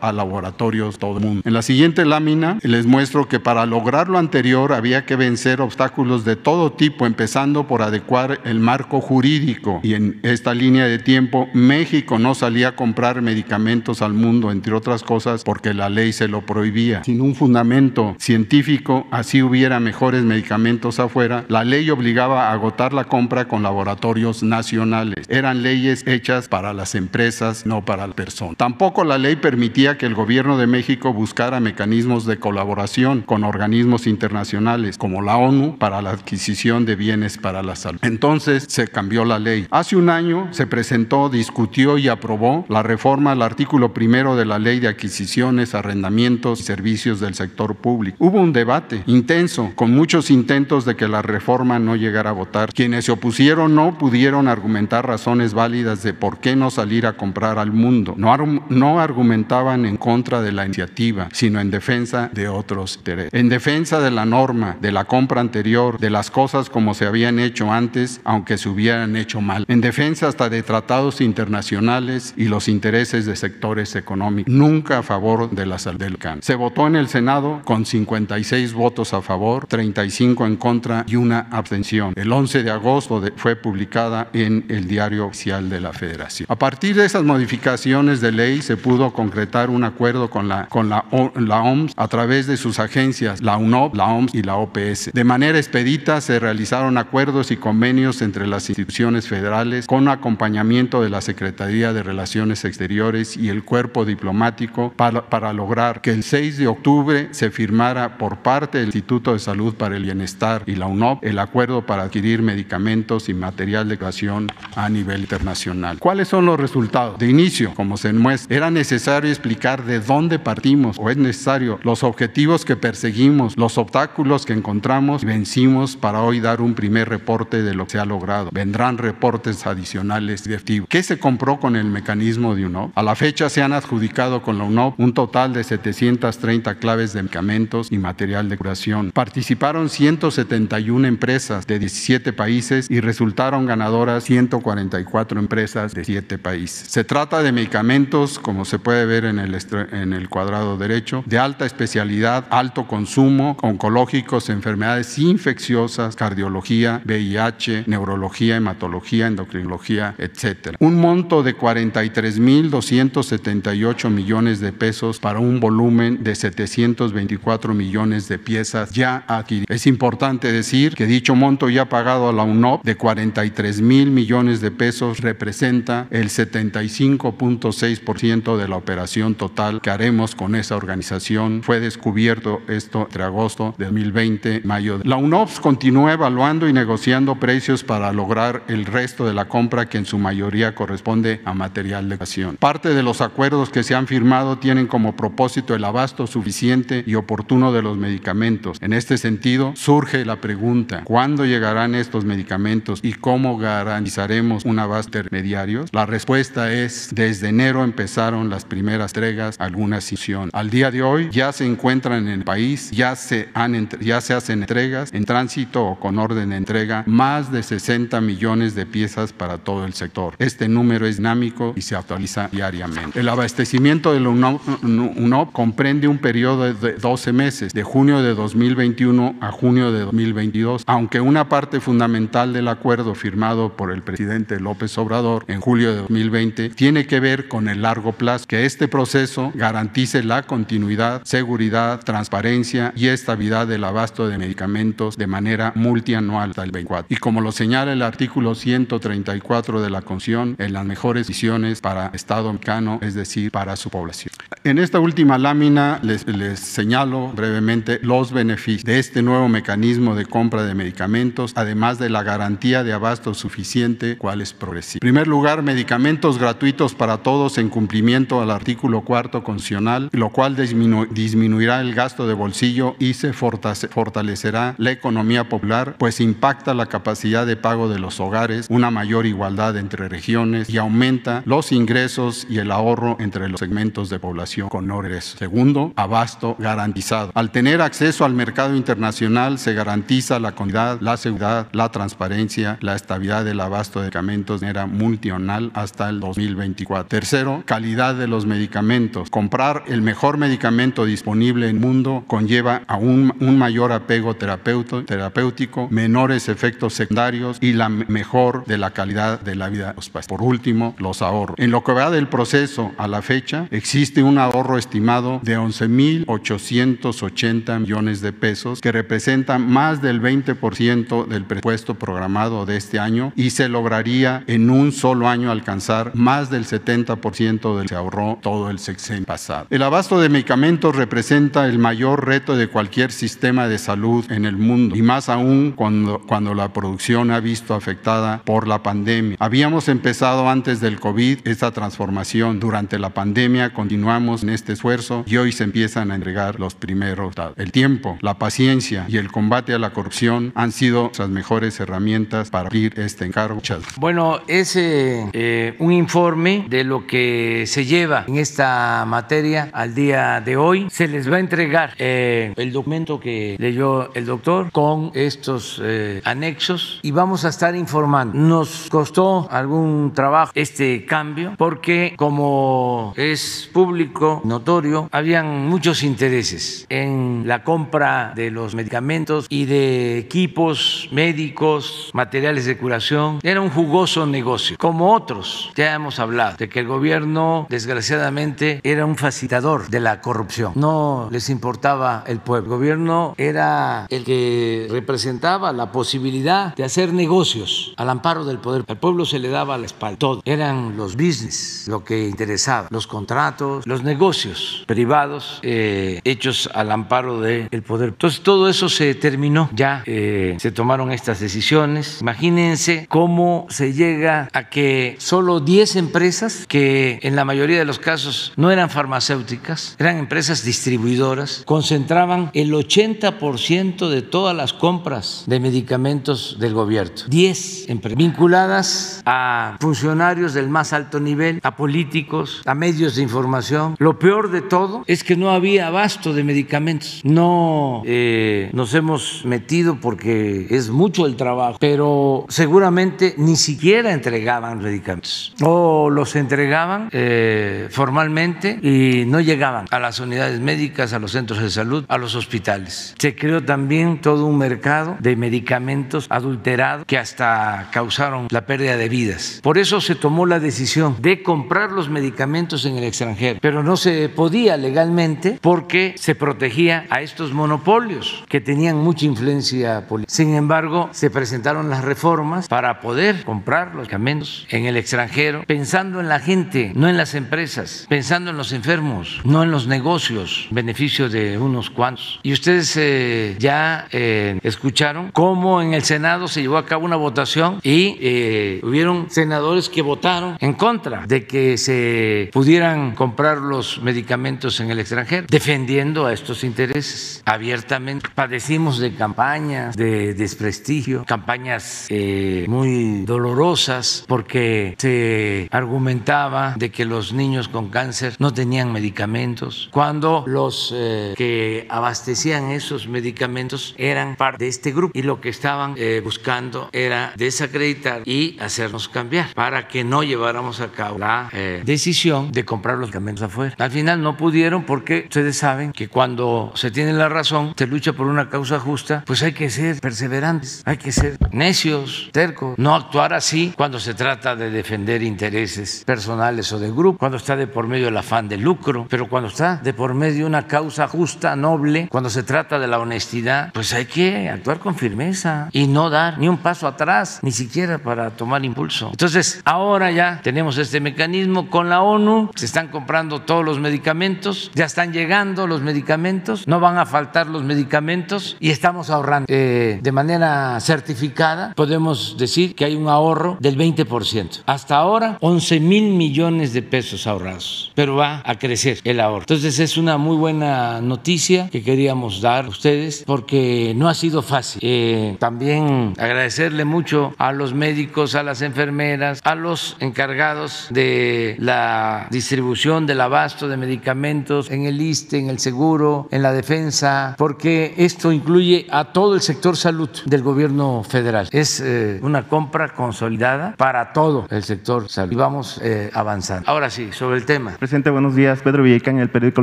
a 0.00 0.12
laboratorios 0.12 0.98
todo 0.98 1.18
el 1.18 1.24
mundo. 1.24 1.42
En 1.44 1.52
la 1.52 1.62
siguiente 1.62 2.04
lámina 2.04 2.58
les 2.62 2.86
muestro 2.86 3.28
que 3.28 3.40
para 3.40 3.66
lograr 3.66 4.08
lo 4.08 4.18
anterior 4.18 4.72
había 4.72 5.04
que 5.04 5.16
vencer 5.16 5.60
obstáculos 5.60 6.24
de 6.24 6.36
todo 6.36 6.72
tipo, 6.72 7.06
empezando 7.06 7.66
por 7.66 7.82
adecuar 7.82 8.40
el 8.44 8.60
marco 8.60 9.00
jurídico. 9.00 9.80
Y 9.82 9.94
en 9.94 10.20
esta 10.22 10.54
línea 10.54 10.86
de 10.86 10.98
tiempo, 10.98 11.48
México 11.54 12.18
no 12.18 12.34
salía 12.34 12.68
a 12.68 12.76
comprar 12.76 13.22
medicamentos 13.22 14.02
al 14.02 14.14
mundo, 14.14 14.50
entre 14.50 14.74
otras 14.74 15.02
cosas, 15.02 15.44
porque 15.44 15.74
la 15.74 15.88
ley 15.88 16.12
se 16.12 16.28
lo 16.28 16.42
prohibía. 16.46 17.04
Sin 17.04 17.20
un 17.20 17.34
fundamento 17.34 18.16
científico, 18.18 19.06
así 19.10 19.42
hubiera 19.42 19.80
mejores 19.80 20.24
medicamentos 20.24 20.98
afuera, 21.00 21.44
la 21.48 21.64
ley 21.64 21.90
obligaba 21.90 22.48
a 22.48 22.52
agotar 22.52 22.92
la 22.92 23.04
compra 23.04 23.46
con 23.46 23.62
laboratorios 23.62 24.42
nacionales. 24.42 25.26
Eran 25.28 25.62
leyes 25.62 26.06
hechas 26.06 26.48
para 26.48 26.72
las 26.72 26.94
empresas, 26.94 27.66
no 27.66 27.84
para 27.84 28.06
la 28.06 28.14
persona. 28.14 28.54
Tampoco 28.56 29.04
la 29.04 29.18
ley 29.18 29.36
permitía 29.40 29.98
que 29.98 30.06
el 30.06 30.14
gobierno 30.14 30.58
de 30.58 30.66
México 30.66 31.12
buscara 31.12 31.60
mecanismos 31.60 32.26
de 32.26 32.38
colaboración 32.38 33.22
con 33.22 33.44
organismos 33.44 34.06
internacionales 34.06 34.98
como 34.98 35.22
la 35.22 35.36
ONU 35.36 35.78
para 35.78 36.02
la 36.02 36.10
adquisición 36.10 36.84
de 36.86 36.96
bienes 36.96 37.38
para 37.38 37.62
la 37.62 37.76
salud. 37.76 38.00
Entonces 38.02 38.66
se 38.68 38.88
cambió 38.88 39.24
la 39.24 39.38
ley. 39.38 39.66
Hace 39.70 39.96
un 39.96 40.10
año 40.10 40.48
se 40.52 40.66
presentó, 40.66 41.28
discutió 41.28 41.98
y 41.98 42.08
aprobó 42.08 42.64
la 42.68 42.82
reforma 42.82 43.32
al 43.32 43.42
artículo 43.42 43.92
primero 43.92 44.36
de 44.36 44.44
la 44.44 44.58
ley 44.58 44.80
de 44.80 44.88
adquisiciones, 44.88 45.74
arrendamientos 45.74 46.60
y 46.60 46.62
servicios 46.64 47.20
del 47.20 47.34
sector 47.34 47.76
público. 47.76 48.16
Hubo 48.20 48.40
un 48.40 48.52
debate 48.52 49.02
intenso 49.06 49.72
con 49.74 49.92
muchos 49.94 50.30
intentos 50.30 50.84
de 50.84 50.96
que 50.96 51.08
la 51.08 51.22
reforma 51.22 51.78
no 51.78 51.96
llegara 51.96 52.30
a 52.30 52.34
votar. 52.34 52.72
Quienes 52.72 53.06
se 53.06 53.12
opusieron 53.12 53.74
no 53.74 53.98
pudieron 53.98 54.48
argumentar 54.48 55.06
razones 55.06 55.54
válidas 55.54 56.02
de 56.02 56.14
por 56.14 56.38
qué 56.38 56.56
no 56.56 56.70
salir 56.70 57.06
a 57.06 57.14
comprar 57.14 57.58
al 57.58 57.72
mundo. 57.72 58.14
No, 58.16 58.36
no 58.68 59.00
argumentaban 59.30 59.86
en 59.86 59.96
contra 59.96 60.42
de 60.42 60.50
la 60.50 60.66
iniciativa, 60.66 61.28
sino 61.32 61.60
en 61.60 61.70
defensa 61.70 62.30
de 62.32 62.48
otros 62.48 62.96
intereses. 62.96 63.32
En 63.32 63.48
defensa 63.48 64.00
de 64.00 64.10
la 64.10 64.26
norma, 64.26 64.76
de 64.80 64.90
la 64.90 65.04
compra 65.04 65.40
anterior, 65.40 66.00
de 66.00 66.10
las 66.10 66.32
cosas 66.32 66.68
como 66.68 66.94
se 66.94 67.06
habían 67.06 67.38
hecho 67.38 67.72
antes, 67.72 68.20
aunque 68.24 68.58
se 68.58 68.68
hubieran 68.68 69.14
hecho 69.14 69.40
mal. 69.40 69.64
En 69.68 69.80
defensa 69.80 70.26
hasta 70.26 70.48
de 70.48 70.64
tratados 70.64 71.20
internacionales 71.20 72.34
y 72.36 72.46
los 72.46 72.66
intereses 72.66 73.24
de 73.24 73.36
sectores 73.36 73.94
económicos. 73.94 74.52
Nunca 74.52 74.98
a 74.98 75.02
favor 75.04 75.48
de 75.50 75.66
la 75.66 75.78
salud 75.78 76.00
del. 76.00 76.18
Se 76.40 76.54
votó 76.54 76.86
en 76.86 76.96
el 76.96 77.08
Senado 77.08 77.62
con 77.64 77.86
56 77.86 78.72
votos 78.72 79.14
a 79.14 79.22
favor, 79.22 79.66
35 79.66 80.46
en 80.46 80.56
contra 80.56 81.04
y 81.06 81.16
una 81.16 81.46
abstención. 81.50 82.14
El 82.16 82.32
11 82.32 82.62
de 82.64 82.70
agosto 82.70 83.22
fue 83.36 83.54
publicada 83.54 84.28
en 84.32 84.64
el 84.68 84.88
Diario 84.88 85.26
Oficial 85.26 85.68
de 85.68 85.80
la 85.80 85.92
Federación. 85.92 86.46
A 86.50 86.56
partir 86.56 86.96
de 86.96 87.04
esas 87.04 87.22
modificaciones 87.22 88.20
de 88.20 88.32
ley 88.32 88.62
se 88.62 88.76
pudo 88.76 89.12
concretar 89.20 89.68
un 89.68 89.84
acuerdo 89.84 90.30
con 90.30 90.48
la, 90.48 90.64
con 90.68 90.88
la, 90.88 91.04
la 91.34 91.60
OMS 91.60 91.92
a 91.94 92.08
través 92.08 92.46
de 92.46 92.56
sus 92.56 92.78
agencias, 92.78 93.42
la 93.42 93.58
UNOP, 93.58 93.94
la 93.94 94.06
OMS 94.06 94.34
y 94.34 94.42
la 94.42 94.56
OPS. 94.56 95.10
De 95.12 95.24
manera 95.24 95.58
expedita 95.58 96.22
se 96.22 96.38
realizaron 96.38 96.96
acuerdos 96.96 97.50
y 97.50 97.58
convenios 97.58 98.22
entre 98.22 98.46
las 98.46 98.70
instituciones 98.70 99.28
federales 99.28 99.86
con 99.86 100.08
acompañamiento 100.08 101.02
de 101.02 101.10
la 101.10 101.20
Secretaría 101.20 101.92
de 101.92 102.02
Relaciones 102.02 102.64
Exteriores 102.64 103.36
y 103.36 103.50
el 103.50 103.62
cuerpo 103.62 104.06
diplomático 104.06 104.94
para, 104.96 105.28
para 105.28 105.52
lograr 105.52 106.00
que 106.00 106.12
el 106.12 106.22
6 106.22 106.56
de 106.56 106.66
octubre 106.66 107.28
se 107.32 107.50
firmara 107.50 108.16
por 108.16 108.38
parte 108.38 108.78
del 108.78 108.86
Instituto 108.86 109.34
de 109.34 109.38
Salud 109.38 109.74
para 109.74 109.98
el 109.98 110.04
Bienestar 110.04 110.62
y 110.64 110.76
la 110.76 110.86
UNOP 110.86 111.22
el 111.22 111.38
acuerdo 111.38 111.84
para 111.84 112.04
adquirir 112.04 112.40
medicamentos 112.40 113.28
y 113.28 113.34
material 113.34 113.86
de 113.86 113.98
creación 113.98 114.46
a 114.74 114.88
nivel 114.88 115.20
internacional. 115.20 115.98
¿Cuáles 115.98 116.28
son 116.28 116.46
los 116.46 116.58
resultados? 116.58 117.18
De 117.18 117.28
inicio, 117.28 117.74
como 117.74 117.98
se 117.98 118.14
muestra, 118.14 118.56
era 118.56 118.70
necesario 118.70 119.09
necesario 119.10 119.30
explicar 119.32 119.84
de 119.84 119.98
dónde 119.98 120.38
partimos 120.38 120.96
o 120.96 121.10
es 121.10 121.16
necesario 121.16 121.80
los 121.82 122.04
objetivos 122.04 122.64
que 122.64 122.76
perseguimos, 122.76 123.56
los 123.56 123.76
obstáculos 123.76 124.46
que 124.46 124.52
encontramos 124.52 125.24
y 125.24 125.26
vencimos 125.26 125.96
para 125.96 126.22
hoy 126.22 126.38
dar 126.38 126.60
un 126.60 126.74
primer 126.74 127.08
reporte 127.08 127.62
de 127.62 127.74
lo 127.74 127.86
que 127.86 127.92
se 127.92 127.98
ha 127.98 128.04
logrado. 128.04 128.50
Vendrán 128.52 128.98
reportes 128.98 129.66
adicionales 129.66 130.44
directivos. 130.44 130.88
¿Qué 130.88 131.02
se 131.02 131.18
compró 131.18 131.58
con 131.58 131.74
el 131.74 131.86
mecanismo 131.86 132.54
de 132.54 132.66
UNOP? 132.66 132.96
A 132.96 133.02
la 133.02 133.16
fecha 133.16 133.48
se 133.48 133.62
han 133.62 133.72
adjudicado 133.72 134.42
con 134.42 134.58
la 134.58 134.64
UNOP 134.64 135.00
un 135.00 135.12
total 135.12 135.54
de 135.54 135.64
730 135.64 136.76
claves 136.76 137.12
de 137.12 137.22
medicamentos 137.22 137.88
y 137.90 137.98
material 137.98 138.48
de 138.48 138.56
curación. 138.56 139.10
Participaron 139.10 139.88
171 139.88 141.08
empresas 141.08 141.66
de 141.66 141.80
17 141.80 142.32
países 142.32 142.88
y 142.88 143.00
resultaron 143.00 143.66
ganadoras 143.66 144.22
144 144.22 145.40
empresas 145.40 145.94
de 145.94 146.04
7 146.04 146.38
países. 146.38 146.86
Se 146.88 147.02
trata 147.02 147.42
de 147.42 147.50
medicamentos, 147.50 148.38
como 148.38 148.64
se 148.64 148.78
puede 148.78 148.99
ver 149.06 149.24
en 149.24 149.38
el, 149.38 149.56
en 149.92 150.12
el 150.12 150.28
cuadrado 150.28 150.76
derecho, 150.76 151.22
de 151.26 151.38
alta 151.38 151.64
especialidad, 151.66 152.46
alto 152.50 152.86
consumo, 152.86 153.56
oncológicos, 153.62 154.50
enfermedades 154.50 155.18
infecciosas, 155.18 156.16
cardiología, 156.16 157.00
VIH, 157.04 157.84
neurología, 157.86 158.56
hematología, 158.56 159.26
endocrinología, 159.26 160.14
etc. 160.18 160.76
Un 160.80 160.96
monto 160.96 161.42
de 161.42 161.56
43.278 161.56 164.10
millones 164.10 164.60
de 164.60 164.72
pesos 164.72 165.18
para 165.18 165.38
un 165.38 165.60
volumen 165.60 166.22
de 166.22 166.34
724 166.34 167.72
millones 167.74 168.28
de 168.28 168.38
piezas 168.38 168.90
ya 168.92 169.24
adquiridas. 169.26 169.74
Es 169.74 169.86
importante 169.86 170.52
decir 170.52 170.94
que 170.94 171.06
dicho 171.06 171.34
monto 171.34 171.68
ya 171.68 171.88
pagado 171.88 172.28
a 172.28 172.32
la 172.32 172.42
UNOP 172.42 172.84
de 172.84 172.96
43 172.96 173.80
mil 173.80 174.10
millones 174.10 174.60
de 174.60 174.70
pesos 174.70 175.20
representa 175.20 176.06
el 176.10 176.28
75.6% 176.28 178.56
de 178.56 178.68
la 178.68 178.76
operación 178.80 179.34
total 179.34 179.80
que 179.80 179.90
haremos 179.90 180.34
con 180.34 180.54
esa 180.54 180.76
organización. 180.76 181.62
Fue 181.62 181.78
descubierto 181.80 182.60
esto 182.68 183.02
entre 183.02 183.22
agosto 183.22 183.74
de 183.78 183.84
2020 183.84 184.62
y 184.64 184.66
mayo. 184.66 185.00
La 185.04 185.16
UNOPS 185.16 185.60
continúa 185.60 186.12
evaluando 186.12 186.68
y 186.68 186.72
negociando 186.72 187.36
precios 187.36 187.84
para 187.84 188.12
lograr 188.12 188.64
el 188.68 188.86
resto 188.86 189.26
de 189.26 189.34
la 189.34 189.46
compra 189.46 189.88
que 189.88 189.98
en 189.98 190.06
su 190.06 190.18
mayoría 190.18 190.74
corresponde 190.74 191.40
a 191.44 191.54
material 191.54 192.08
de 192.08 192.14
educación. 192.14 192.56
Parte 192.56 192.90
de 192.90 193.02
los 193.02 193.20
acuerdos 193.20 193.70
que 193.70 193.82
se 193.82 193.94
han 193.94 194.06
firmado 194.06 194.58
tienen 194.58 194.86
como 194.86 195.16
propósito 195.16 195.74
el 195.74 195.84
abasto 195.84 196.26
suficiente 196.26 197.04
y 197.06 197.14
oportuno 197.14 197.72
de 197.72 197.82
los 197.82 197.96
medicamentos. 197.96 198.78
En 198.80 198.92
este 198.92 199.18
sentido, 199.18 199.72
surge 199.76 200.24
la 200.24 200.40
pregunta, 200.40 201.02
¿cuándo 201.04 201.44
llegarán 201.44 201.94
estos 201.94 202.24
medicamentos 202.24 203.00
y 203.02 203.12
cómo 203.12 203.58
garantizaremos 203.58 204.64
un 204.64 204.78
abasto 204.78 205.18
intermediarios? 205.18 205.90
La 205.92 206.06
respuesta 206.06 206.72
es, 206.72 207.10
desde 207.12 207.48
enero 207.48 207.84
empezaron 207.84 208.50
las 208.50 208.64
primeras 208.70 209.10
entregas, 209.10 209.56
algunas 209.58 210.10
instituciones. 210.10 210.54
Al 210.54 210.70
día 210.70 210.90
de 210.90 211.02
hoy 211.02 211.28
ya 211.30 211.52
se 211.52 211.66
encuentran 211.66 212.26
en 212.26 212.32
el 212.32 212.44
país, 212.44 212.90
ya 212.90 213.14
se, 213.16 213.50
han, 213.52 213.88
ya 214.00 214.22
se 214.22 214.32
hacen 214.32 214.62
entregas 214.62 215.12
en 215.12 215.26
tránsito 215.26 215.84
o 215.84 216.00
con 216.00 216.18
orden 216.18 216.50
de 216.50 216.56
entrega, 216.56 217.04
más 217.06 217.52
de 217.52 217.62
60 217.62 218.18
millones 218.22 218.74
de 218.74 218.86
piezas 218.86 219.34
para 219.34 219.58
todo 219.58 219.84
el 219.84 219.92
sector. 219.92 220.34
Este 220.38 220.68
número 220.68 221.06
es 221.06 221.18
dinámico 221.18 221.74
y 221.76 221.82
se 221.82 221.96
actualiza 221.96 222.48
diariamente. 222.50 223.20
El 223.20 223.28
abastecimiento 223.28 224.14
de 224.14 224.20
la 224.20 224.30
UNOP 224.30 225.52
comprende 225.52 226.08
un 226.08 226.18
periodo 226.18 226.72
de 226.72 226.94
12 226.94 227.32
meses, 227.32 227.72
de 227.74 227.82
junio 227.82 228.22
de 228.22 228.34
2021 228.34 229.36
a 229.40 229.50
junio 229.50 229.92
de 229.92 230.00
2022, 230.00 230.84
aunque 230.86 231.20
una 231.20 231.48
parte 231.48 231.80
fundamental 231.80 232.52
del 232.52 232.68
acuerdo 232.68 233.14
firmado 233.14 233.76
por 233.76 233.90
el 233.90 234.02
presidente 234.02 234.60
López 234.60 234.96
Obrador 234.98 235.44
en 235.48 235.60
julio 235.60 235.90
de 235.90 235.98
2020 235.98 236.70
tiene 236.70 237.06
que 237.06 237.20
ver 237.20 237.48
con 237.48 237.68
el 237.68 237.82
largo 237.82 238.12
plazo, 238.12 238.46
que 238.46 238.59
este 238.64 238.86
proceso 238.86 239.52
garantice 239.54 240.22
la 240.22 240.44
continuidad, 240.44 241.22
seguridad, 241.24 242.00
transparencia 242.00 242.92
y 242.94 243.08
estabilidad 243.08 243.66
del 243.66 243.84
abasto 243.84 244.28
de 244.28 244.38
medicamentos 244.38 245.16
de 245.16 245.26
manera 245.26 245.72
multianual 245.74 246.50
hasta 246.50 246.62
el 246.62 246.70
24. 246.70 247.06
Y 247.08 247.18
como 247.18 247.40
lo 247.40 247.50
señala 247.50 247.92
el 247.92 248.02
artículo 248.02 248.54
134 248.54 249.82
de 249.82 249.90
la 249.90 250.02
Constitución, 250.02 250.20
en 250.58 250.74
las 250.74 250.84
mejores 250.84 251.28
visiones 251.28 251.80
para 251.80 252.08
Estado 252.12 252.52
mexicano, 252.52 252.98
es 253.00 253.14
decir, 253.14 253.50
para 253.50 253.74
su 253.76 253.88
población. 253.88 254.32
En 254.64 254.78
esta 254.78 254.98
última 254.98 255.38
lámina 255.38 256.00
les, 256.02 256.26
les 256.26 256.58
señalo 256.58 257.28
brevemente 257.28 258.00
los 258.02 258.32
beneficios 258.32 258.84
de 258.84 258.98
este 258.98 259.22
nuevo 259.22 259.48
mecanismo 259.48 260.16
de 260.16 260.26
compra 260.26 260.64
de 260.64 260.74
medicamentos, 260.74 261.52
además 261.54 261.98
de 261.98 262.10
la 262.10 262.24
garantía 262.24 262.82
de 262.82 262.92
abasto 262.92 263.32
suficiente, 263.32 264.18
cual 264.18 264.40
es 264.40 264.52
progresivo. 264.52 264.98
En 264.98 265.12
primer 265.12 265.28
lugar, 265.28 265.62
medicamentos 265.62 266.38
gratuitos 266.38 266.94
para 266.94 267.18
todos 267.18 267.58
en 267.58 267.68
cumplimiento 267.68 268.42
al 268.42 268.50
artículo 268.50 269.02
cuarto 269.02 269.44
constitucional, 269.44 270.10
lo 270.12 270.30
cual 270.30 270.56
disminu 270.56 271.06
disminuirá 271.10 271.80
el 271.80 271.94
gasto 271.94 272.26
de 272.26 272.34
bolsillo 272.34 272.96
y 272.98 273.14
se 273.14 273.32
fortalecerá 273.32 274.74
la 274.78 274.90
economía 274.90 275.48
popular, 275.48 275.94
pues 275.96 276.20
impacta 276.20 276.74
la 276.74 276.86
capacidad 276.86 277.46
de 277.46 277.56
pago 277.56 277.88
de 277.88 277.98
los 277.98 278.20
hogares, 278.20 278.66
una 278.68 278.90
mayor 278.90 279.26
igualdad 279.26 279.76
entre 279.76 280.08
regiones 280.08 280.68
y 280.68 280.78
aumenta 280.78 281.42
los 281.46 281.72
ingresos 281.72 282.46
y 282.50 282.58
el 282.58 282.72
ahorro 282.72 283.16
entre 283.20 283.48
los 283.48 283.60
segmentos 283.60 284.10
de 284.10 284.18
población 284.18 284.39
con 284.68 284.86
no 284.86 285.00
ingresos. 285.00 285.38
Segundo, 285.38 285.92
abasto 285.96 286.56
garantizado. 286.58 287.30
Al 287.34 287.50
tener 287.50 287.80
acceso 287.80 288.24
al 288.24 288.34
mercado 288.34 288.76
internacional 288.76 289.58
se 289.58 289.74
garantiza 289.74 290.38
la 290.38 290.52
calidad, 290.52 290.98
la 291.00 291.16
seguridad, 291.16 291.68
la 291.72 291.90
transparencia, 291.90 292.78
la 292.80 292.96
estabilidad 292.96 293.44
del 293.44 293.60
abasto 293.60 294.00
de 294.00 294.06
medicamentos 294.06 294.60
de 294.60 294.66
manera 294.66 294.86
multional 294.86 295.70
hasta 295.74 296.08
el 296.08 296.20
2024. 296.20 297.08
Tercero, 297.08 297.62
calidad 297.64 298.14
de 298.14 298.26
los 298.26 298.46
medicamentos. 298.46 299.30
Comprar 299.30 299.84
el 299.86 300.02
mejor 300.02 300.38
medicamento 300.38 301.04
disponible 301.04 301.68
en 301.68 301.76
el 301.76 301.80
mundo 301.80 302.24
conlleva 302.26 302.82
a 302.86 302.96
un, 302.96 303.34
un 303.40 303.58
mayor 303.58 303.92
apego 303.92 304.34
terapéutico, 304.36 305.88
menores 305.90 306.48
efectos 306.48 306.94
secundarios 306.94 307.58
y 307.60 307.72
la 307.72 307.88
mejor 307.88 308.64
de 308.66 308.78
la 308.78 308.90
calidad 308.90 309.40
de 309.40 309.54
la 309.54 309.68
vida 309.68 309.94
de. 309.96 310.28
Por 310.28 310.42
último, 310.42 310.94
los 310.98 311.22
ahorros. 311.22 311.56
En 311.58 311.70
lo 311.70 311.82
que 311.84 311.92
va 311.92 312.10
del 312.10 312.28
proceso 312.28 312.92
a 312.98 313.08
la 313.08 313.22
fecha, 313.22 313.66
existe 313.70 314.22
un 314.22 314.29
ahorro 314.38 314.78
estimado 314.78 315.40
de 315.42 315.58
11.880 315.58 317.80
millones 317.80 318.20
de 318.20 318.32
pesos, 318.32 318.80
que 318.80 318.92
representan 318.92 319.68
más 319.70 320.02
del 320.02 320.22
20% 320.22 321.26
del 321.26 321.44
presupuesto 321.44 321.94
programado 321.94 322.66
de 322.66 322.76
este 322.76 322.98
año 322.98 323.32
y 323.36 323.50
se 323.50 323.68
lograría 323.68 324.44
en 324.46 324.70
un 324.70 324.92
solo 324.92 325.28
año 325.28 325.50
alcanzar 325.50 326.12
más 326.14 326.50
del 326.50 326.66
70% 326.66 327.76
del 327.76 327.84
que 327.84 327.88
se 327.88 327.94
ahorró 327.94 328.38
todo 328.42 328.70
el 328.70 328.78
sexenio 328.78 329.24
pasado. 329.24 329.66
El 329.70 329.82
abasto 329.82 330.20
de 330.20 330.28
medicamentos 330.28 330.96
representa 330.96 331.66
el 331.66 331.78
mayor 331.78 332.26
reto 332.26 332.56
de 332.56 332.68
cualquier 332.68 333.12
sistema 333.12 333.68
de 333.68 333.78
salud 333.78 334.24
en 334.30 334.44
el 334.44 334.56
mundo 334.56 334.96
y 334.96 335.02
más 335.02 335.28
aún 335.28 335.72
cuando, 335.76 336.20
cuando 336.26 336.54
la 336.54 336.72
producción 336.72 337.30
ha 337.30 337.40
visto 337.40 337.74
afectada 337.74 338.42
por 338.44 338.66
la 338.66 338.82
pandemia. 338.82 339.36
Habíamos 339.38 339.88
empezado 339.88 340.48
antes 340.48 340.80
del 340.80 341.00
COVID 341.00 341.40
esta 341.44 341.72
transformación. 341.72 342.60
Durante 342.60 342.98
la 342.98 343.10
pandemia 343.10 343.72
continuamos 343.72 344.19
en 344.20 344.50
este 344.50 344.74
esfuerzo 344.74 345.24
y 345.26 345.38
hoy 345.38 345.50
se 345.50 345.64
empiezan 345.64 346.10
a 346.10 346.14
entregar 346.14 346.60
los 346.60 346.74
primeros 346.74 347.34
datos. 347.34 347.54
El 347.56 347.72
tiempo, 347.72 348.18
la 348.20 348.34
paciencia 348.34 349.06
y 349.08 349.16
el 349.16 349.32
combate 349.32 349.72
a 349.72 349.78
la 349.78 349.90
corrupción 349.90 350.52
han 350.54 350.72
sido 350.72 351.10
las 351.18 351.30
mejores 351.30 351.80
herramientas 351.80 352.50
para 352.50 352.66
abrir 352.66 353.00
este 353.00 353.24
encargo. 353.24 353.62
Bueno, 353.96 354.40
es 354.46 354.76
eh, 354.76 355.74
un 355.78 355.92
informe 355.92 356.66
de 356.68 356.84
lo 356.84 357.06
que 357.06 357.64
se 357.66 357.86
lleva 357.86 358.24
en 358.28 358.36
esta 358.36 359.04
materia 359.06 359.70
al 359.72 359.94
día 359.94 360.42
de 360.42 360.56
hoy. 360.58 360.88
Se 360.90 361.08
les 361.08 361.30
va 361.30 361.36
a 361.36 361.40
entregar 361.40 361.94
eh, 361.98 362.52
el 362.56 362.72
documento 362.72 363.18
que 363.18 363.56
leyó 363.58 364.12
el 364.14 364.26
doctor 364.26 364.70
con 364.70 365.12
estos 365.14 365.80
eh, 365.82 366.20
anexos 366.24 367.00
y 367.02 367.10
vamos 367.10 367.46
a 367.46 367.48
estar 367.48 367.74
informando. 367.74 368.36
Nos 368.36 368.88
costó 368.90 369.48
algún 369.50 370.12
trabajo 370.14 370.52
este 370.54 371.06
cambio 371.06 371.54
porque 371.56 372.12
como 372.16 373.14
es 373.16 373.68
público, 373.72 373.99
notorio, 374.44 375.08
habían 375.12 375.68
muchos 375.68 376.02
intereses 376.02 376.86
en 376.88 377.44
la 377.46 377.64
compra 377.64 378.32
de 378.34 378.50
los 378.50 378.74
medicamentos 378.74 379.46
y 379.48 379.66
de 379.66 380.18
equipos 380.18 381.08
médicos, 381.12 382.10
materiales 382.12 382.64
de 382.66 382.76
curación. 382.78 383.40
Era 383.42 383.60
un 383.60 383.70
jugoso 383.70 384.26
negocio, 384.26 384.76
como 384.78 385.12
otros. 385.12 385.70
Ya 385.74 385.94
hemos 385.94 386.18
hablado 386.18 386.56
de 386.56 386.68
que 386.68 386.80
el 386.80 386.86
gobierno, 386.86 387.66
desgraciadamente, 387.68 388.80
era 388.82 389.04
un 389.06 389.16
facilitador 389.16 389.88
de 389.88 390.00
la 390.00 390.20
corrupción. 390.20 390.72
No 390.74 391.28
les 391.30 391.50
importaba 391.50 392.24
el 392.26 392.38
pueblo. 392.40 392.60
El 392.60 392.70
gobierno 392.70 393.34
era 393.38 394.06
el 394.10 394.24
que 394.24 394.88
representaba 394.90 395.72
la 395.72 395.92
posibilidad 395.92 396.74
de 396.74 396.84
hacer 396.84 397.12
negocios 397.12 397.94
al 397.96 398.10
amparo 398.10 398.44
del 398.44 398.58
poder. 398.58 398.84
Al 398.86 398.98
pueblo 398.98 399.24
se 399.24 399.38
le 399.38 399.48
daba 399.48 399.78
la 399.78 399.86
espalda. 399.86 400.18
Todo. 400.18 400.42
Eran 400.44 400.96
los 400.96 401.16
business 401.16 401.84
lo 401.86 402.04
que 402.04 402.28
interesaba, 402.28 402.88
los 402.90 403.06
contratos, 403.06 403.86
los 403.90 404.02
negocios 404.02 404.84
privados 404.86 405.58
eh, 405.62 406.20
hechos 406.24 406.70
al 406.72 406.90
amparo 406.92 407.40
del 407.40 407.82
poder. 407.82 408.10
Entonces 408.10 408.40
todo 408.40 408.68
eso 408.68 408.88
se 408.88 409.14
terminó, 409.14 409.68
ya 409.74 410.02
eh, 410.06 410.56
se 410.58 410.70
tomaron 410.70 411.12
estas 411.12 411.40
decisiones. 411.40 412.18
Imagínense 412.20 413.06
cómo 413.08 413.66
se 413.68 413.92
llega 413.92 414.48
a 414.52 414.70
que 414.70 415.16
solo 415.18 415.60
10 415.60 415.96
empresas, 415.96 416.66
que 416.68 417.18
en 417.22 417.34
la 417.36 417.44
mayoría 417.44 417.78
de 417.78 417.84
los 417.84 417.98
casos 417.98 418.52
no 418.56 418.70
eran 418.70 418.90
farmacéuticas, 418.90 419.96
eran 419.98 420.18
empresas 420.18 420.64
distribuidoras, 420.64 421.64
concentraban 421.66 422.50
el 422.54 422.72
80% 422.72 424.08
de 424.08 424.22
todas 424.22 424.56
las 424.56 424.72
compras 424.72 425.44
de 425.46 425.58
medicamentos 425.58 426.56
del 426.60 426.74
gobierno. 426.74 427.00
10 427.26 427.88
empresas 427.88 428.18
vinculadas 428.18 429.22
a 429.26 429.76
funcionarios 429.80 430.54
del 430.54 430.68
más 430.68 430.92
alto 430.92 431.18
nivel, 431.18 431.60
a 431.62 431.74
políticos, 431.74 432.62
a 432.66 432.74
medios 432.74 433.16
de 433.16 433.22
información. 433.22 433.79
Lo 433.98 434.18
peor 434.18 434.50
de 434.50 434.62
todo 434.62 435.04
es 435.06 435.24
que 435.24 435.36
no 435.36 435.50
había 435.50 435.88
abasto 435.88 436.32
de 436.32 436.44
medicamentos. 436.44 437.20
No 437.24 438.02
eh, 438.04 438.70
nos 438.72 438.94
hemos 438.94 439.44
metido 439.44 439.96
porque 440.00 440.66
es 440.70 440.90
mucho 440.90 441.26
el 441.26 441.36
trabajo, 441.36 441.78
pero 441.80 442.46
seguramente 442.48 443.34
ni 443.36 443.56
siquiera 443.56 444.12
entregaban 444.12 444.78
medicamentos 444.78 445.54
o 445.62 446.10
los 446.10 446.36
entregaban 446.36 447.08
eh, 447.12 447.88
formalmente 447.90 448.78
y 448.82 449.24
no 449.26 449.40
llegaban 449.40 449.86
a 449.90 449.98
las 449.98 450.20
unidades 450.20 450.60
médicas, 450.60 451.12
a 451.12 451.18
los 451.18 451.32
centros 451.32 451.60
de 451.60 451.70
salud, 451.70 452.04
a 452.08 452.18
los 452.18 452.34
hospitales. 452.34 453.14
Se 453.18 453.34
creó 453.34 453.62
también 453.62 454.20
todo 454.20 454.46
un 454.46 454.58
mercado 454.58 455.16
de 455.20 455.36
medicamentos 455.36 456.26
adulterados 456.28 457.04
que 457.06 457.18
hasta 457.18 457.88
causaron 457.92 458.48
la 458.50 458.66
pérdida 458.66 458.96
de 458.96 459.08
vidas. 459.08 459.60
Por 459.62 459.78
eso 459.78 460.00
se 460.00 460.14
tomó 460.14 460.46
la 460.46 460.60
decisión 460.60 461.16
de 461.20 461.42
comprar 461.42 461.92
los 461.92 462.08
medicamentos 462.08 462.84
en 462.84 462.96
el 462.96 463.04
extranjero, 463.04 463.58
pero 463.62 463.69
no 463.82 463.96
se 463.96 464.28
podía 464.28 464.76
legalmente 464.76 465.58
porque 465.60 466.14
se 466.18 466.34
protegía 466.34 467.06
a 467.10 467.22
estos 467.22 467.52
monopolios 467.52 468.44
que 468.48 468.60
tenían 468.60 468.96
mucha 468.96 469.26
influencia 469.26 470.06
política. 470.06 470.32
Sin 470.32 470.54
embargo, 470.54 471.08
se 471.12 471.30
presentaron 471.30 471.88
las 471.90 472.04
reformas 472.04 472.68
para 472.68 473.00
poder 473.00 473.44
comprar 473.44 473.88
los 473.94 474.02
medicamentos 474.02 474.66
en 474.70 474.86
el 474.86 474.96
extranjero, 474.96 475.62
pensando 475.66 476.20
en 476.20 476.28
la 476.28 476.40
gente, 476.40 476.92
no 476.94 477.08
en 477.08 477.16
las 477.16 477.34
empresas, 477.34 478.06
pensando 478.08 478.50
en 478.50 478.56
los 478.56 478.72
enfermos, 478.72 479.40
no 479.44 479.62
en 479.62 479.70
los 479.70 479.86
negocios, 479.86 480.68
beneficio 480.70 481.28
de 481.28 481.58
unos 481.58 481.90
cuantos. 481.90 482.40
Y 482.42 482.52
ustedes 482.52 482.96
eh, 482.96 483.56
ya 483.58 484.06
eh, 484.10 484.58
escucharon 484.62 485.30
cómo 485.32 485.80
en 485.82 485.94
el 485.94 486.02
Senado 486.02 486.48
se 486.48 486.62
llevó 486.62 486.76
a 486.76 486.86
cabo 486.86 487.04
una 487.04 487.16
votación 487.16 487.80
y 487.82 488.16
eh, 488.20 488.80
hubieron 488.82 489.30
senadores 489.30 489.88
que 489.88 490.02
votaron 490.02 490.56
en 490.60 490.72
contra 490.74 491.26
de 491.26 491.46
que 491.46 491.76
se 491.78 492.50
pudieran 492.52 493.14
comprar 493.14 493.59
los 493.62 494.00
medicamentos 494.02 494.80
en 494.80 494.90
el 494.90 494.98
extranjero, 494.98 495.46
defendiendo 495.48 496.26
a 496.26 496.32
estos 496.32 496.64
intereses 496.64 497.42
abiertamente. 497.44 498.28
Padecimos 498.34 498.98
de 498.98 499.14
campañas 499.14 499.96
de 499.96 500.34
desprestigio, 500.34 501.24
campañas 501.26 502.06
eh, 502.08 502.66
muy 502.68 503.22
dolorosas 503.24 504.24
porque 504.26 504.94
se 504.98 505.68
argumentaba 505.70 506.74
de 506.76 506.90
que 506.90 507.04
los 507.04 507.32
niños 507.32 507.68
con 507.68 507.90
cáncer 507.90 508.36
no 508.38 508.52
tenían 508.52 508.92
medicamentos, 508.92 509.88
cuando 509.92 510.44
los 510.46 510.92
eh, 510.94 511.34
que 511.36 511.86
abastecían 511.88 512.70
esos 512.70 513.08
medicamentos 513.08 513.94
eran 513.98 514.36
parte 514.36 514.64
de 514.64 514.68
este 514.68 514.92
grupo 514.92 515.12
y 515.18 515.22
lo 515.22 515.40
que 515.40 515.48
estaban 515.48 515.94
buscando 516.22 516.88
era 516.92 517.32
desacreditar 517.36 518.22
y 518.24 518.56
hacernos 518.60 519.08
cambiar 519.08 519.52
para 519.54 519.88
que 519.88 520.04
no 520.04 520.22
lleváramos 520.22 520.80
a 520.80 520.92
cabo 520.92 521.18
la 521.18 521.50
eh, 521.52 521.82
decisión 521.84 522.52
de 522.52 522.64
comprar 522.64 522.98
los 522.98 523.08
medicamentos 523.08 523.42
afuera. 523.50 523.74
Al 523.78 523.90
final 523.90 524.22
no 524.22 524.36
pudieron 524.36 524.84
porque 524.84 525.24
ustedes 525.24 525.58
saben 525.58 525.92
que 525.92 526.08
cuando 526.08 526.72
se 526.74 526.90
tiene 526.90 527.12
la 527.12 527.28
razón, 527.28 527.74
se 527.76 527.86
lucha 527.86 528.12
por 528.12 528.26
una 528.26 528.48
causa 528.48 528.78
justa, 528.78 529.24
pues 529.26 529.42
hay 529.42 529.52
que 529.52 529.70
ser 529.70 530.00
perseverantes, 530.00 530.82
hay 530.86 530.96
que 530.96 531.12
ser 531.12 531.36
necios, 531.50 532.30
tercos, 532.32 532.78
no 532.78 532.94
actuar 532.94 533.34
así 533.34 533.74
cuando 533.76 533.98
se 534.00 534.14
trata 534.14 534.56
de 534.56 534.70
defender 534.70 535.22
intereses 535.22 536.02
personales 536.06 536.72
o 536.72 536.78
de 536.78 536.90
grupo, 536.90 537.18
cuando 537.18 537.36
está 537.36 537.56
de 537.56 537.66
por 537.66 537.86
medio 537.86 538.08
el 538.08 538.16
afán 538.16 538.48
de 538.48 538.56
lucro, 538.56 539.06
pero 539.08 539.28
cuando 539.28 539.48
está 539.48 539.76
de 539.76 539.92
por 539.92 540.14
medio 540.14 540.46
una 540.46 540.66
causa 540.66 541.08
justa, 541.08 541.56
noble, 541.56 542.08
cuando 542.10 542.30
se 542.30 542.42
trata 542.42 542.78
de 542.78 542.86
la 542.86 542.98
honestidad, 542.98 543.72
pues 543.72 543.92
hay 543.92 544.06
que 544.06 544.48
actuar 544.48 544.78
con 544.78 544.94
firmeza 544.94 545.68
y 545.72 545.86
no 545.86 546.10
dar 546.10 546.38
ni 546.38 546.48
un 546.48 546.58
paso 546.58 546.86
atrás, 546.86 547.40
ni 547.42 547.52
siquiera 547.52 547.98
para 547.98 548.30
tomar 548.30 548.64
impulso. 548.64 549.08
Entonces, 549.10 549.60
ahora 549.64 550.10
ya 550.10 550.40
tenemos 550.42 550.78
este 550.78 551.00
mecanismo 551.00 551.68
con 551.68 551.88
la 551.88 552.02
ONU, 552.02 552.50
se 552.54 552.66
están 552.66 552.88
comprando 552.88 553.39
todos 553.46 553.64
los 553.64 553.78
medicamentos, 553.78 554.70
ya 554.74 554.84
están 554.84 555.12
llegando 555.12 555.66
los 555.66 555.82
medicamentos, 555.82 556.66
no 556.66 556.80
van 556.80 556.98
a 556.98 557.06
faltar 557.06 557.46
los 557.46 557.62
medicamentos 557.64 558.56
y 558.60 558.70
estamos 558.70 559.10
ahorrando. 559.10 559.46
Eh, 559.48 559.98
de 560.02 560.12
manera 560.12 560.78
certificada, 560.80 561.72
podemos 561.74 562.36
decir 562.38 562.74
que 562.74 562.84
hay 562.84 562.94
un 562.94 563.08
ahorro 563.08 563.56
del 563.60 563.76
20%. 563.76 564.62
Hasta 564.66 564.96
ahora, 564.96 565.38
11 565.40 565.80
mil 565.80 566.14
millones 566.14 566.72
de 566.72 566.82
pesos 566.82 567.26
ahorrados, 567.26 567.92
pero 567.94 568.16
va 568.16 568.42
a 568.44 568.58
crecer 568.58 569.00
el 569.04 569.20
ahorro. 569.20 569.42
Entonces, 569.42 569.78
es 569.78 569.96
una 569.96 570.16
muy 570.16 570.36
buena 570.36 571.00
noticia 571.00 571.68
que 571.70 571.82
queríamos 571.82 572.40
dar 572.40 572.66
a 572.66 572.68
ustedes 572.68 573.24
porque 573.26 573.92
no 573.96 574.08
ha 574.08 574.14
sido 574.14 574.42
fácil. 574.42 574.80
Eh, 574.84 575.36
también 575.38 576.14
agradecerle 576.18 576.84
mucho 576.84 577.34
a 577.38 577.52
los 577.52 577.74
médicos, 577.74 578.34
a 578.34 578.42
las 578.42 578.62
enfermeras, 578.62 579.40
a 579.44 579.54
los 579.54 579.96
encargados 580.00 580.86
de 580.90 581.56
la 581.58 582.26
distribución 582.30 583.06
del 583.06 583.20
abasto 583.30 583.68
de 583.68 583.76
medicamentos 583.76 584.72
en 584.72 584.86
el 584.86 585.00
ISTE, 585.00 585.38
en 585.38 585.50
el 585.50 585.60
seguro, 585.60 586.26
en 586.32 586.42
la 586.42 586.52
defensa, 586.52 587.36
porque 587.38 587.94
esto 587.96 588.32
incluye 588.32 588.88
a 588.90 589.12
todo 589.12 589.36
el 589.36 589.40
sector 589.40 589.76
salud 589.76 590.10
del 590.26 590.42
gobierno 590.42 591.04
federal. 591.04 591.48
Es 591.52 591.80
eh, 591.80 592.18
una 592.22 592.48
compra 592.48 592.88
consolidada 592.88 593.74
para 593.76 594.12
todo 594.12 594.48
el 594.50 594.64
sector 594.64 595.08
salud 595.08 595.32
y 595.32 595.36
vamos 595.36 595.80
eh, 595.80 596.10
avanzando. 596.12 596.68
Ahora 596.68 596.90
sí, 596.90 597.10
sobre 597.12 597.36
el 597.36 597.44
tema. 597.44 597.76
Presidente, 597.78 598.10
buenos 598.10 598.34
días. 598.34 598.62
Pedro 598.62 598.82
Villeca 598.82 599.12
en 599.12 599.20
el 599.20 599.30
periódico 599.30 599.62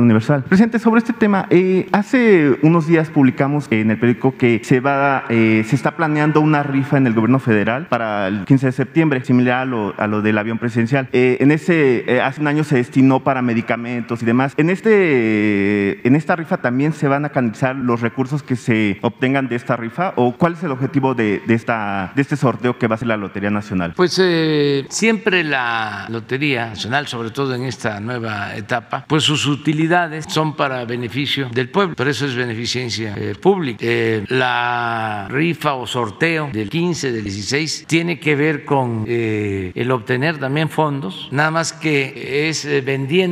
Universal. 0.00 0.44
Presidente, 0.44 0.78
sobre 0.78 1.00
este 1.00 1.12
tema, 1.12 1.46
eh, 1.50 1.88
hace 1.92 2.58
unos 2.62 2.86
días 2.86 3.10
publicamos 3.10 3.66
en 3.70 3.90
el 3.90 4.00
periódico 4.00 4.34
que 4.38 4.62
se 4.64 4.80
va, 4.80 5.24
se 5.28 5.60
está 5.60 5.94
planeando 5.94 6.40
una 6.40 6.62
rifa 6.62 6.96
en 6.96 7.06
el 7.06 7.12
gobierno 7.12 7.38
federal 7.38 7.86
para 7.88 8.28
el 8.28 8.46
15 8.46 8.66
de 8.66 8.72
septiembre, 8.72 9.22
similar 9.24 9.60
a 9.60 9.64
lo, 9.66 9.94
a 9.98 10.06
lo 10.06 10.22
del 10.22 10.38
avión 10.38 10.56
presidencial. 10.56 11.08
Eh, 11.12 11.38
en 11.40 11.50
ese, 11.50 12.04
eh, 12.06 12.20
hace 12.20 12.40
un 12.40 12.46
año 12.46 12.62
se 12.62 12.76
destinó 12.76 13.24
para 13.24 13.42
medicamentos 13.58 14.22
y 14.22 14.24
demás. 14.24 14.54
En, 14.56 14.70
este, 14.70 16.06
en 16.06 16.14
esta 16.14 16.36
rifa 16.36 16.58
también 16.58 16.92
se 16.92 17.08
van 17.08 17.24
a 17.24 17.30
canalizar 17.30 17.74
los 17.74 18.00
recursos 18.00 18.42
que 18.42 18.54
se 18.54 18.98
obtengan 19.02 19.48
de 19.48 19.56
esta 19.56 19.76
rifa 19.76 20.12
o 20.16 20.36
cuál 20.36 20.52
es 20.52 20.62
el 20.62 20.70
objetivo 20.70 21.14
de, 21.14 21.42
esta, 21.48 22.12
de 22.14 22.22
este 22.22 22.36
sorteo 22.36 22.78
que 22.78 22.86
va 22.86 22.94
a 22.94 22.98
ser 22.98 23.08
la 23.08 23.16
Lotería 23.16 23.50
Nacional. 23.50 23.94
Pues 23.96 24.16
eh, 24.22 24.86
siempre 24.90 25.42
la 25.42 26.06
Lotería 26.08 26.68
Nacional, 26.68 27.08
sobre 27.08 27.30
todo 27.30 27.54
en 27.54 27.64
esta 27.64 27.98
nueva 27.98 28.54
etapa, 28.54 29.04
pues 29.08 29.24
sus 29.24 29.46
utilidades 29.46 30.26
son 30.28 30.54
para 30.54 30.84
beneficio 30.84 31.48
del 31.52 31.68
pueblo, 31.68 31.96
pero 31.96 32.10
eso 32.10 32.26
es 32.26 32.36
beneficencia 32.36 33.16
pública. 33.40 33.84
la 34.28 35.26
rifa 35.28 35.74
o 35.74 35.86
sorteo 35.86 36.50
del 36.52 36.70
15, 36.70 37.12
del 37.12 37.24
16, 37.24 37.86
tiene 37.88 38.20
que 38.20 38.36
ver 38.36 38.64
con 38.64 39.04
eh, 39.08 39.72
el 39.74 39.90
obtener 39.90 40.38
también 40.38 40.68
fondos, 40.68 41.28
nada 41.32 41.50
más 41.50 41.72
que 41.72 42.48
es 42.48 42.64
eh, 42.64 42.82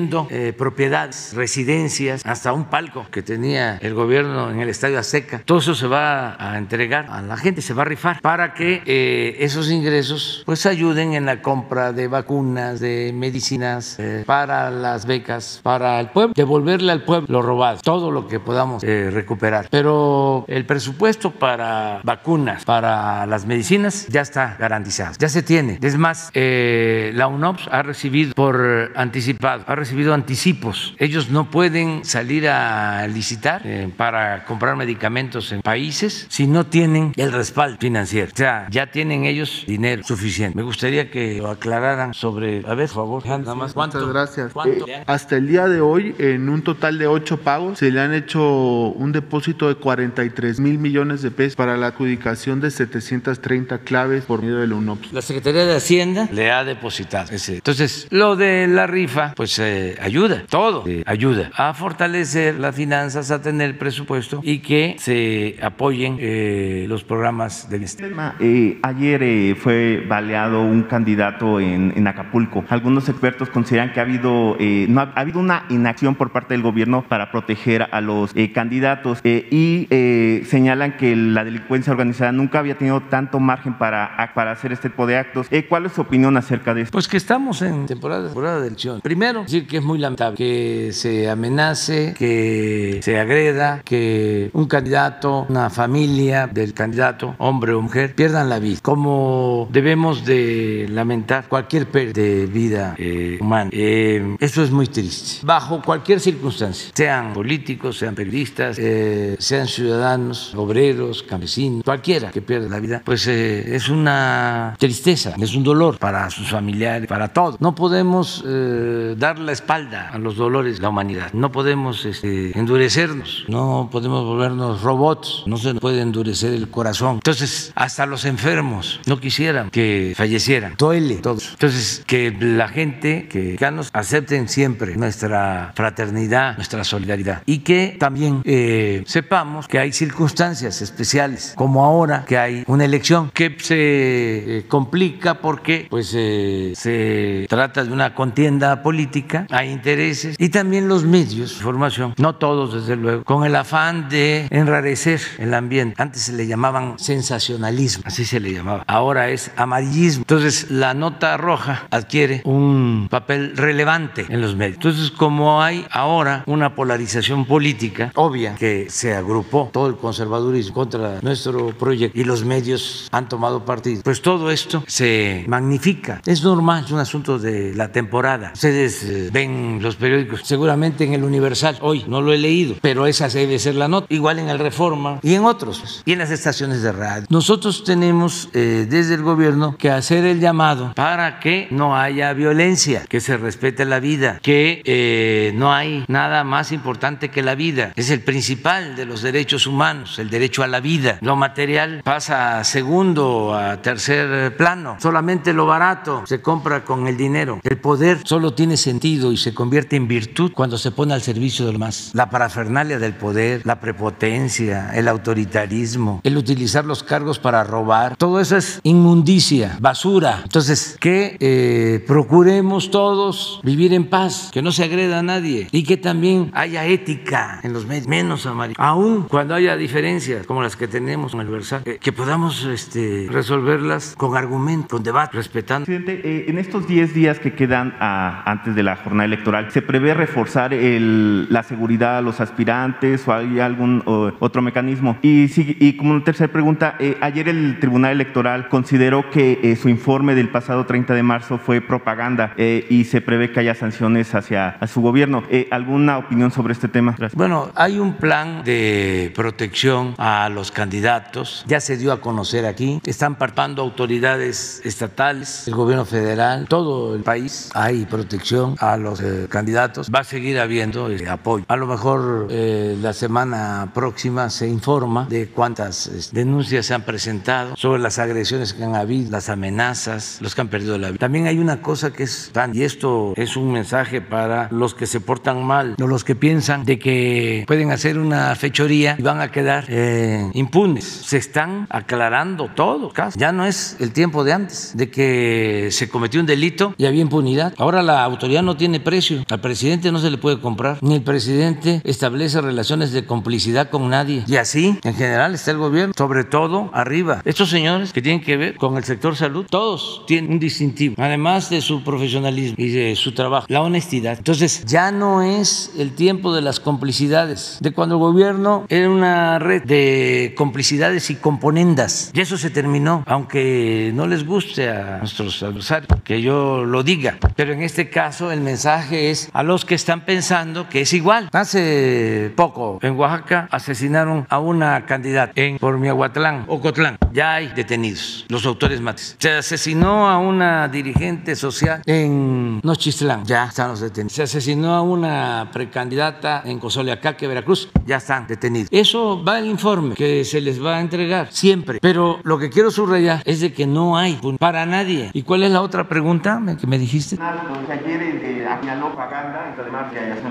vendiendo 0.06 0.28
eh, 0.30 0.52
propiedades, 0.52 1.32
residencias, 1.34 2.24
hasta 2.24 2.52
un 2.52 2.66
palco 2.66 3.06
que 3.10 3.22
tenía 3.22 3.78
el 3.78 3.94
gobierno 3.94 4.50
en 4.50 4.60
el 4.60 4.68
Estadio 4.68 4.98
Azteca. 4.98 5.42
Todo 5.44 5.58
eso 5.58 5.74
se 5.74 5.86
va 5.86 6.36
a 6.38 6.58
entregar 6.58 7.06
a 7.10 7.22
la 7.22 7.36
gente, 7.36 7.62
se 7.62 7.74
va 7.74 7.82
a 7.82 7.84
rifar 7.86 8.20
para 8.20 8.54
que 8.54 9.36
esos 9.38 9.70
ingresos 9.70 10.42
pues 10.46 10.66
ayuden 10.66 11.14
en 11.14 11.26
la 11.26 11.42
compra 11.42 11.92
de 11.92 12.08
vacunas, 12.08 12.80
de 12.80 13.12
medicinas, 13.14 13.98
para 14.26 14.70
las 14.70 15.06
becas, 15.06 15.60
para 15.62 16.00
el 16.00 16.08
pueblo, 16.08 16.34
devolverle 16.36 16.92
al 16.92 17.02
pueblo 17.02 17.26
lo 17.28 17.42
robado, 17.42 17.80
todo 17.82 18.10
lo 18.10 18.28
que 18.28 18.40
podamos 18.40 18.82
recuperar. 18.82 19.68
Pero 19.70 20.44
el 20.48 20.64
presupuesto 20.64 21.30
para 21.32 22.00
vacunas, 22.02 22.64
para 22.64 23.26
las 23.26 23.46
medicinas, 23.46 24.06
ya 24.08 24.20
está 24.20 24.56
garantizado, 24.58 25.14
ya 25.18 25.28
se 25.28 25.42
tiene. 25.42 25.78
Es 25.82 25.96
más, 25.96 26.30
eh, 26.34 27.12
la 27.14 27.26
UNOPS 27.26 27.68
ha 27.70 27.82
recibido 27.82 28.34
por 28.34 28.92
anticipado, 28.94 29.64
ha 29.66 29.74
recibido 29.74 29.95
anticipos. 30.12 30.94
Ellos 30.98 31.30
no 31.30 31.50
pueden 31.50 32.04
salir 32.04 32.48
a 32.48 33.06
licitar 33.08 33.62
eh, 33.64 33.90
para 33.96 34.44
comprar 34.44 34.76
medicamentos 34.76 35.52
en 35.52 35.62
países 35.62 36.26
si 36.28 36.46
no 36.46 36.66
tienen 36.66 37.12
el 37.16 37.32
respaldo 37.32 37.78
financiero. 37.78 38.30
O 38.32 38.36
sea, 38.36 38.68
ya 38.70 38.90
tienen 38.90 39.24
ellos 39.24 39.64
dinero 39.66 40.02
suficiente. 40.04 40.56
Me 40.56 40.62
gustaría 40.62 41.10
que 41.10 41.38
lo 41.38 41.50
aclararan 41.50 42.14
sobre, 42.14 42.62
a 42.66 42.74
ver, 42.74 42.88
por 42.88 43.22
favor, 43.22 43.26
nada 43.26 43.54
más. 43.54 43.72
¿Cuánto? 43.72 43.98
Muchas 43.98 44.12
gracias. 44.12 44.52
¿Cuánto? 44.52 44.86
Eh, 44.88 45.02
hasta 45.06 45.36
el 45.36 45.48
día 45.48 45.66
de 45.66 45.80
hoy, 45.80 46.14
en 46.18 46.48
un 46.48 46.62
total 46.62 46.98
de 46.98 47.06
ocho 47.06 47.38
pagos, 47.38 47.78
se 47.78 47.90
le 47.90 48.00
han 48.00 48.14
hecho 48.14 48.88
un 48.88 49.12
depósito 49.12 49.68
de 49.68 49.76
43 49.76 50.60
mil 50.60 50.78
millones 50.78 51.22
de 51.22 51.30
pesos 51.30 51.56
para 51.56 51.76
la 51.76 51.88
adjudicación 51.88 52.60
de 52.60 52.70
730 52.70 53.78
claves 53.78 54.24
por 54.24 54.42
medio 54.42 54.58
de 54.58 54.66
la 54.66 54.74
UNOPS. 54.74 55.12
La 55.12 55.22
Secretaría 55.22 55.66
de 55.66 55.76
Hacienda 55.76 56.28
le 56.32 56.50
ha 56.50 56.64
depositado 56.64 57.32
ese. 57.32 57.56
Entonces, 57.56 58.06
lo 58.10 58.36
de 58.36 58.66
la 58.66 58.86
rifa, 58.86 59.32
pues 59.34 59.58
eh, 59.58 59.85
ayuda, 60.00 60.44
todo 60.48 60.84
eh, 60.86 61.02
ayuda 61.06 61.50
a 61.56 61.72
fortalecer 61.74 62.56
las 62.58 62.74
finanzas, 62.74 63.30
a 63.30 63.40
tener 63.40 63.78
presupuesto 63.78 64.40
y 64.42 64.58
que 64.58 64.96
se 64.98 65.56
apoyen 65.62 66.16
eh, 66.20 66.86
los 66.88 67.04
programas 67.04 67.68
del 67.70 67.82
Estado. 67.82 67.96
Eh, 68.40 68.78
ayer 68.82 69.22
eh, 69.22 69.54
fue 69.54 70.04
baleado 70.08 70.62
un 70.62 70.82
candidato 70.84 71.60
en, 71.60 71.92
en 71.96 72.06
Acapulco. 72.06 72.64
Algunos 72.68 73.08
expertos 73.08 73.48
consideran 73.48 73.92
que 73.92 74.00
ha 74.00 74.02
habido, 74.02 74.56
eh, 74.58 74.86
no 74.88 75.00
ha, 75.00 75.12
ha 75.14 75.20
habido 75.20 75.40
una 75.40 75.64
inacción 75.70 76.14
por 76.14 76.30
parte 76.32 76.54
del 76.54 76.62
gobierno 76.62 77.04
para 77.08 77.30
proteger 77.30 77.86
a 77.90 78.00
los 78.00 78.32
eh, 78.34 78.52
candidatos 78.52 79.20
eh, 79.24 79.46
y 79.50 79.86
eh, 79.90 80.42
señalan 80.46 80.96
que 80.96 81.14
la 81.16 81.44
delincuencia 81.44 81.92
organizada 81.92 82.32
nunca 82.32 82.58
había 82.58 82.76
tenido 82.76 83.00
tanto 83.02 83.40
margen 83.40 83.74
para, 83.78 84.32
para 84.34 84.52
hacer 84.52 84.72
este 84.72 84.90
tipo 84.90 85.06
de 85.06 85.16
actos. 85.18 85.46
Eh, 85.50 85.66
¿Cuál 85.68 85.86
es 85.86 85.92
su 85.92 86.00
opinión 86.00 86.36
acerca 86.36 86.74
de 86.74 86.82
esto? 86.82 86.92
Pues 86.92 87.08
que 87.08 87.16
estamos 87.16 87.62
en 87.62 87.86
temporada, 87.86 88.26
temporada 88.26 88.60
de 88.60 88.68
elección. 88.68 89.00
Primero, 89.00 89.42
decir 89.42 89.66
que 89.66 89.75
es 89.76 89.82
muy 89.82 89.98
lamentable 89.98 90.36
que 90.36 90.90
se 90.92 91.28
amenace, 91.28 92.14
que 92.16 93.00
se 93.02 93.18
agreda, 93.18 93.82
que 93.84 94.50
un 94.52 94.66
candidato, 94.66 95.46
una 95.48 95.70
familia 95.70 96.46
del 96.46 96.74
candidato, 96.74 97.34
hombre 97.38 97.72
o 97.72 97.82
mujer, 97.82 98.14
pierdan 98.14 98.48
la 98.48 98.58
vida. 98.58 98.78
Como 98.82 99.68
debemos 99.70 100.24
de 100.24 100.86
lamentar 100.90 101.48
cualquier 101.48 101.86
pérdida 101.86 102.22
de 102.22 102.46
vida 102.46 102.94
eh, 102.98 103.38
humana. 103.40 103.70
Eh, 103.72 104.36
eso 104.40 104.62
es 104.62 104.70
muy 104.70 104.86
triste. 104.86 105.44
Bajo 105.44 105.82
cualquier 105.82 106.20
circunstancia, 106.20 106.90
sean 106.94 107.32
políticos, 107.32 107.98
sean 107.98 108.14
periodistas, 108.14 108.78
eh, 108.78 109.36
sean 109.38 109.66
ciudadanos, 109.66 110.54
obreros, 110.54 111.22
campesinos, 111.22 111.82
cualquiera 111.84 112.30
que 112.30 112.42
pierda 112.42 112.68
la 112.68 112.80
vida, 112.80 113.02
pues 113.04 113.26
eh, 113.26 113.74
es 113.74 113.88
una 113.88 114.74
tristeza, 114.78 115.34
es 115.38 115.54
un 115.54 115.64
dolor 115.64 115.98
para 115.98 116.30
sus 116.30 116.50
familiares, 116.50 117.06
para 117.06 117.28
todos. 117.28 117.60
No 117.60 117.74
podemos 117.74 118.44
eh, 118.46 119.14
dar 119.18 119.38
la 119.38 119.52
espalda 119.66 120.10
a 120.12 120.18
los 120.18 120.36
dolores 120.36 120.76
de 120.76 120.82
la 120.82 120.90
humanidad. 120.90 121.32
No 121.32 121.50
podemos 121.50 122.04
este, 122.04 122.56
endurecernos, 122.56 123.44
no 123.48 123.88
podemos 123.90 124.24
volvernos 124.24 124.82
robots, 124.82 125.42
no 125.46 125.56
se 125.56 125.72
nos 125.72 125.80
puede 125.80 126.02
endurecer 126.02 126.52
el 126.52 126.68
corazón. 126.70 127.16
Entonces, 127.16 127.72
hasta 127.74 128.06
los 128.06 128.24
enfermos 128.24 129.00
no 129.06 129.18
quisieran 129.18 129.70
que 129.70 130.12
fallecieran. 130.16 130.74
Duele 130.78 131.16
todo. 131.16 131.38
Entonces, 131.50 132.04
que 132.06 132.30
la 132.30 132.68
gente, 132.68 133.26
que 133.28 133.56
mexicanos 133.56 133.90
acepten 133.92 134.48
siempre 134.48 134.96
nuestra 134.96 135.72
fraternidad, 135.74 136.56
nuestra 136.56 136.84
solidaridad 136.84 137.42
y 137.46 137.58
que 137.58 137.96
también 137.98 138.42
eh, 138.44 139.02
sepamos 139.06 139.66
que 139.66 139.78
hay 139.78 139.92
circunstancias 139.92 140.82
especiales, 140.82 141.54
como 141.56 141.84
ahora 141.84 142.24
que 142.24 142.38
hay 142.38 142.64
una 142.68 142.84
elección 142.84 143.30
que 143.32 143.56
se 143.58 144.58
eh, 144.58 144.64
complica 144.68 145.40
porque 145.40 145.86
pues 145.90 146.12
eh, 146.14 146.72
se 146.76 147.46
trata 147.48 147.82
de 147.82 147.92
una 147.92 148.14
contienda 148.14 148.82
política, 148.82 149.46
hay 149.56 149.70
intereses 149.70 150.36
y 150.38 150.50
también 150.50 150.86
los 150.86 151.04
medios 151.04 151.50
de 151.50 151.56
información, 151.56 152.14
no 152.18 152.34
todos 152.34 152.74
desde 152.74 152.96
luego, 152.96 153.24
con 153.24 153.44
el 153.44 153.56
afán 153.56 154.08
de 154.10 154.48
enrarecer 154.50 155.20
el 155.38 155.54
ambiente. 155.54 155.94
Antes 156.00 156.22
se 156.22 156.32
le 156.34 156.46
llamaban 156.46 156.98
sensacionalismo, 156.98 158.04
así 158.06 158.26
se 158.26 158.38
le 158.38 158.52
llamaba. 158.52 158.84
Ahora 158.86 159.30
es 159.30 159.50
amarillismo. 159.56 160.22
Entonces 160.22 160.70
la 160.70 160.92
nota 160.92 161.36
roja 161.38 161.86
adquiere 161.90 162.42
un 162.44 163.08
papel 163.10 163.56
relevante 163.56 164.26
en 164.28 164.42
los 164.42 164.56
medios. 164.56 164.76
Entonces 164.76 165.10
como 165.10 165.62
hay 165.62 165.86
ahora 165.90 166.42
una 166.46 166.74
polarización 166.74 167.46
política 167.46 168.12
obvia 168.14 168.56
que 168.56 168.90
se 168.90 169.14
agrupó 169.14 169.70
todo 169.72 169.86
el 169.86 169.96
conservadurismo 169.96 170.74
contra 170.74 171.20
nuestro 171.22 171.68
proyecto 171.68 172.18
y 172.20 172.24
los 172.24 172.44
medios 172.44 173.08
han 173.10 173.28
tomado 173.28 173.64
partido, 173.64 174.02
pues 174.02 174.20
todo 174.20 174.50
esto 174.50 174.84
se 174.86 175.44
magnifica. 175.48 176.20
Es 176.26 176.42
normal, 176.42 176.84
es 176.84 176.90
un 176.90 176.98
asunto 176.98 177.38
de 177.38 177.74
la 177.74 177.90
temporada. 177.90 178.50
Ustedes 178.52 179.02
eh, 179.04 179.30
ven 179.46 179.82
los 179.82 179.96
periódicos, 179.96 180.40
seguramente 180.44 181.04
en 181.04 181.14
el 181.14 181.24
Universal, 181.24 181.78
hoy 181.80 182.04
no 182.08 182.20
lo 182.20 182.32
he 182.32 182.38
leído, 182.38 182.76
pero 182.80 183.06
esa 183.06 183.28
debe 183.28 183.58
ser 183.58 183.74
la 183.74 183.88
nota, 183.88 184.06
igual 184.10 184.38
en 184.38 184.48
el 184.48 184.58
Reforma 184.58 185.20
y 185.22 185.34
en 185.34 185.44
otros, 185.44 186.02
y 186.04 186.12
en 186.12 186.18
las 186.18 186.30
estaciones 186.30 186.82
de 186.82 186.92
radio. 186.92 187.26
Nosotros 187.28 187.84
tenemos 187.84 188.48
eh, 188.54 188.86
desde 188.88 189.14
el 189.14 189.22
gobierno 189.22 189.76
que 189.78 189.90
hacer 189.90 190.24
el 190.24 190.40
llamado 190.40 190.92
para 190.94 191.40
que 191.40 191.68
no 191.70 191.96
haya 191.96 192.32
violencia, 192.32 193.04
que 193.08 193.20
se 193.20 193.36
respete 193.36 193.84
la 193.84 194.00
vida, 194.00 194.40
que 194.42 194.82
eh, 194.84 195.52
no 195.54 195.72
hay 195.72 196.04
nada 196.08 196.44
más 196.44 196.72
importante 196.72 197.30
que 197.30 197.42
la 197.42 197.54
vida. 197.54 197.92
Es 197.96 198.10
el 198.10 198.20
principal 198.20 198.96
de 198.96 199.04
los 199.04 199.22
derechos 199.22 199.66
humanos, 199.66 200.18
el 200.18 200.30
derecho 200.30 200.62
a 200.62 200.66
la 200.66 200.80
vida. 200.80 201.18
Lo 201.20 201.36
material 201.36 202.00
pasa 202.04 202.58
a 202.58 202.64
segundo, 202.64 203.54
a 203.54 203.82
tercer 203.82 204.56
plano. 204.56 204.96
Solamente 205.00 205.52
lo 205.52 205.66
barato 205.66 206.24
se 206.26 206.40
compra 206.40 206.84
con 206.84 207.06
el 207.06 207.16
dinero. 207.16 207.60
El 207.62 207.78
poder 207.78 208.20
solo 208.24 208.54
tiene 208.54 208.76
sentido 208.76 209.32
y 209.36 209.38
se 209.38 209.52
convierte 209.54 209.96
en 209.96 210.08
virtud 210.08 210.50
cuando 210.54 210.78
se 210.78 210.90
pone 210.90 211.12
al 211.14 211.20
servicio 211.20 211.66
de 211.66 211.72
los 211.72 211.78
demás. 211.78 212.10
La 212.14 212.30
parafernalia 212.30 212.98
del 212.98 213.12
poder, 213.14 213.60
la 213.64 213.78
prepotencia, 213.80 214.90
el 214.94 215.08
autoritarismo, 215.08 216.20
el 216.24 216.36
utilizar 216.38 216.84
los 216.86 217.02
cargos 217.02 217.38
para 217.38 217.62
robar, 217.64 218.16
todo 218.16 218.40
eso 218.40 218.56
es 218.56 218.80
inmundicia, 218.82 219.76
basura. 219.80 220.40
Entonces, 220.44 220.96
que 221.00 221.36
eh, 221.40 222.02
procuremos 222.06 222.90
todos 222.90 223.60
vivir 223.62 223.92
en 223.92 224.06
paz, 224.08 224.50
que 224.52 224.62
no 224.62 224.72
se 224.72 224.84
agreda 224.84 225.18
a 225.18 225.22
nadie 225.22 225.68
y 225.70 225.82
que 225.84 225.96
también 225.98 226.50
haya 226.54 226.86
ética 226.86 227.60
en 227.62 227.72
los 227.74 227.86
medios, 227.86 228.08
menos 228.08 228.46
amarillo. 228.46 228.76
Aún 228.80 229.26
cuando 229.28 229.54
haya 229.54 229.76
diferencias 229.76 230.46
como 230.46 230.62
las 230.62 230.76
que 230.76 230.88
tenemos 230.88 231.32
con 231.32 231.40
el 231.42 231.48
Versal, 231.48 231.82
eh, 231.84 231.98
que 232.00 232.12
podamos 232.12 232.64
este, 232.64 233.26
resolverlas 233.30 234.14
con 234.16 234.36
argumento, 234.36 234.88
con 234.96 235.02
debate, 235.02 235.36
respetando. 235.36 235.84
Presidente, 235.86 236.20
eh, 236.24 236.46
en 236.48 236.58
estos 236.58 236.86
10 236.88 237.12
días 237.12 237.38
que 237.38 237.54
quedan 237.54 237.94
a- 238.00 238.42
antes 238.50 238.74
de 238.74 238.82
la 238.82 238.96
jornada 238.96 239.15
electoral, 239.24 239.70
¿se 239.70 239.82
prevé 239.82 240.14
reforzar 240.14 240.72
la 240.72 241.62
seguridad 241.62 242.18
a 242.18 242.20
los 242.20 242.40
aspirantes 242.40 243.26
o 243.26 243.32
hay 243.32 243.60
algún 243.60 244.02
otro 244.38 244.62
mecanismo? 244.62 245.18
Y, 245.22 245.96
como 245.96 246.22
tercera 246.22 246.52
pregunta, 246.52 246.96
eh, 246.98 247.16
ayer 247.20 247.48
el 247.48 247.78
Tribunal 247.80 248.12
Electoral 248.12 248.68
consideró 248.68 249.30
que 249.30 249.60
eh, 249.62 249.76
su 249.76 249.88
informe 249.88 250.34
del 250.34 250.48
pasado 250.48 250.86
30 250.86 251.14
de 251.14 251.22
marzo 251.22 251.58
fue 251.58 251.80
propaganda 251.80 252.54
eh, 252.56 252.86
y 252.90 253.04
se 253.04 253.20
prevé 253.20 253.50
que 253.50 253.60
haya 253.60 253.74
sanciones 253.74 254.34
hacia 254.34 254.78
su 254.86 255.00
gobierno. 255.00 255.42
¿Alguna 255.70 256.18
opinión 256.18 256.50
sobre 256.50 256.72
este 256.72 256.88
tema? 256.88 257.16
Bueno, 257.34 257.70
hay 257.74 257.98
un 257.98 258.14
plan 258.14 258.62
de 258.64 259.32
protección 259.34 260.14
a 260.18 260.48
los 260.48 260.70
candidatos, 260.70 261.64
ya 261.66 261.80
se 261.80 261.96
dio 261.96 262.12
a 262.12 262.20
conocer 262.20 262.66
aquí, 262.66 263.00
están 263.04 263.34
participando 263.34 263.80
autoridades 263.80 264.82
estatales, 264.84 265.66
el 265.66 265.74
gobierno 265.74 266.04
federal, 266.04 266.66
todo 266.68 267.14
el 267.14 267.22
país, 267.22 267.70
hay 267.74 268.04
protección 268.04 268.76
a 268.80 268.98
los 268.98 269.05
eh, 269.14 269.46
candidatos, 269.48 270.10
va 270.14 270.20
a 270.20 270.24
seguir 270.24 270.58
habiendo 270.58 271.10
eh, 271.10 271.28
apoyo. 271.28 271.64
A 271.68 271.76
lo 271.76 271.86
mejor 271.86 272.48
eh, 272.50 272.96
la 273.00 273.12
semana 273.12 273.90
próxima 273.94 274.50
se 274.50 274.68
informa 274.68 275.26
de 275.28 275.48
cuántas 275.48 276.06
eh, 276.06 276.28
denuncias 276.32 276.86
se 276.86 276.94
han 276.94 277.02
presentado 277.02 277.76
sobre 277.76 278.00
las 278.00 278.18
agresiones 278.18 278.72
que 278.72 278.84
han 278.84 278.94
habido, 278.94 279.30
las 279.30 279.48
amenazas, 279.48 280.38
los 280.40 280.54
que 280.54 280.60
han 280.60 280.68
perdido 280.68 280.98
la 280.98 281.08
vida. 281.08 281.18
También 281.18 281.46
hay 281.46 281.58
una 281.58 281.82
cosa 281.82 282.12
que 282.12 282.24
es 282.24 282.50
tan, 282.52 282.74
y 282.74 282.82
esto 282.82 283.32
es 283.36 283.56
un 283.56 283.72
mensaje 283.72 284.20
para 284.20 284.68
los 284.70 284.94
que 284.94 285.06
se 285.06 285.20
portan 285.20 285.64
mal, 285.64 285.94
o 286.00 286.06
los 286.06 286.24
que 286.24 286.34
piensan 286.34 286.84
de 286.84 286.98
que 286.98 287.64
pueden 287.66 287.90
hacer 287.90 288.18
una 288.18 288.54
fechoría 288.54 289.16
y 289.18 289.22
van 289.22 289.40
a 289.40 289.50
quedar 289.50 289.84
eh, 289.88 290.50
impunes. 290.54 291.04
Se 291.04 291.36
están 291.36 291.86
aclarando 291.90 292.70
todo, 292.74 293.12
caso. 293.12 293.38
Ya 293.38 293.52
no 293.52 293.66
es 293.66 293.96
el 294.00 294.12
tiempo 294.12 294.44
de 294.44 294.52
antes, 294.52 294.92
de 294.94 295.10
que 295.10 295.88
se 295.90 296.08
cometió 296.08 296.40
un 296.40 296.46
delito 296.46 296.94
y 296.96 297.06
había 297.06 297.22
impunidad. 297.22 297.74
Ahora 297.78 298.02
la 298.02 298.22
autoridad 298.24 298.62
no 298.62 298.76
tiene 298.76 298.95
precio. 299.00 299.44
Al 299.48 299.60
presidente 299.60 300.12
no 300.12 300.18
se 300.18 300.30
le 300.30 300.38
puede 300.38 300.60
comprar, 300.60 300.98
ni 301.02 301.14
el 301.14 301.22
presidente 301.22 302.00
establece 302.04 302.60
relaciones 302.60 303.12
de 303.12 303.24
complicidad 303.24 303.90
con 303.90 304.08
nadie. 304.08 304.44
Y 304.46 304.56
así, 304.56 304.98
en 305.02 305.14
general, 305.14 305.54
está 305.54 305.70
el 305.70 305.78
gobierno, 305.78 306.14
sobre 306.16 306.44
todo 306.44 306.90
arriba. 306.92 307.42
Estos 307.44 307.70
señores 307.70 308.12
que 308.12 308.22
tienen 308.22 308.42
que 308.42 308.56
ver 308.56 308.76
con 308.76 308.96
el 308.96 309.04
sector 309.04 309.36
salud, 309.36 309.66
todos 309.68 310.24
tienen 310.26 310.52
un 310.52 310.58
distintivo, 310.58 311.14
además 311.18 311.70
de 311.70 311.80
su 311.80 312.02
profesionalismo 312.02 312.76
y 312.78 312.88
de 312.90 313.16
su 313.16 313.32
trabajo, 313.32 313.66
la 313.68 313.82
honestidad. 313.82 314.38
Entonces, 314.38 314.84
ya 314.84 315.10
no 315.10 315.42
es 315.42 315.92
el 315.98 316.14
tiempo 316.14 316.54
de 316.54 316.62
las 316.62 316.80
complicidades, 316.80 317.78
de 317.80 317.92
cuando 317.92 318.16
el 318.16 318.20
gobierno 318.20 318.86
era 318.88 319.10
una 319.10 319.58
red 319.58 319.82
de 319.84 320.54
complicidades 320.56 321.30
y 321.30 321.36
componendas. 321.36 322.30
Y 322.34 322.40
eso 322.40 322.56
se 322.56 322.70
terminó, 322.70 323.24
aunque 323.26 324.12
no 324.14 324.26
les 324.26 324.46
guste 324.46 324.88
a 324.88 325.18
nuestros 325.18 325.62
adversarios 325.62 326.08
que 326.24 326.42
yo 326.42 326.84
lo 326.84 327.02
diga. 327.02 327.38
Pero 327.56 327.72
en 327.72 327.82
este 327.82 328.10
caso, 328.10 328.52
el 328.52 328.60
mensaje 328.60 328.85
es 328.86 329.50
a 329.52 329.62
los 329.62 329.84
que 329.84 329.94
están 329.94 330.20
pensando 330.20 330.88
que 330.88 331.00
es 331.02 331.12
igual. 331.12 331.48
Hace 331.52 332.52
poco 332.54 332.98
en 333.02 333.18
Oaxaca 333.18 333.68
asesinaron 333.70 334.46
a 334.48 334.58
una 334.58 335.06
candidata 335.06 335.52
en 335.56 335.78
por 335.78 335.98
Miahuatlán, 335.98 336.64
Ocotlán. 336.68 337.18
Ya 337.36 337.52
hay 337.56 337.68
detenidos 337.68 338.46
los 338.48 338.64
autores 338.64 338.98
mates. 339.02 339.36
Se 339.38 339.50
asesinó 339.50 340.26
a 340.26 340.38
una 340.38 340.88
dirigente 340.88 341.54
social 341.54 342.00
en 342.06 342.80
Nochistlán. 342.82 343.44
Ya 343.44 343.66
están 343.66 343.88
los 343.88 344.00
detenidos. 344.00 344.32
Se 344.32 344.44
asesinó 344.44 344.94
a 344.94 345.02
una 345.02 345.68
precandidata 345.70 346.62
en 346.64 346.78
Cozoleacaque, 346.78 347.46
Veracruz. 347.46 347.90
Ya 348.06 348.16
están 348.16 348.46
detenidos. 348.46 348.88
Eso 348.90 349.44
va 349.44 349.58
el 349.58 349.66
informe 349.66 350.14
que 350.14 350.46
se 350.46 350.62
les 350.62 350.82
va 350.82 350.96
a 350.96 351.00
entregar 351.02 351.48
siempre. 351.52 351.98
Pero 352.00 352.40
lo 352.42 352.58
que 352.58 352.70
quiero 352.70 352.90
subrayar 352.90 353.42
es 353.44 353.60
de 353.60 353.70
que 353.70 353.86
no 353.86 354.16
hay 354.16 354.40
para 354.58 354.86
nadie. 354.86 355.28
¿Y 355.34 355.42
cuál 355.42 355.62
es 355.64 355.70
la 355.70 355.82
otra 355.82 356.08
pregunta 356.08 356.58
que 356.80 356.86
me 356.86 356.98
dijiste? 356.98 357.36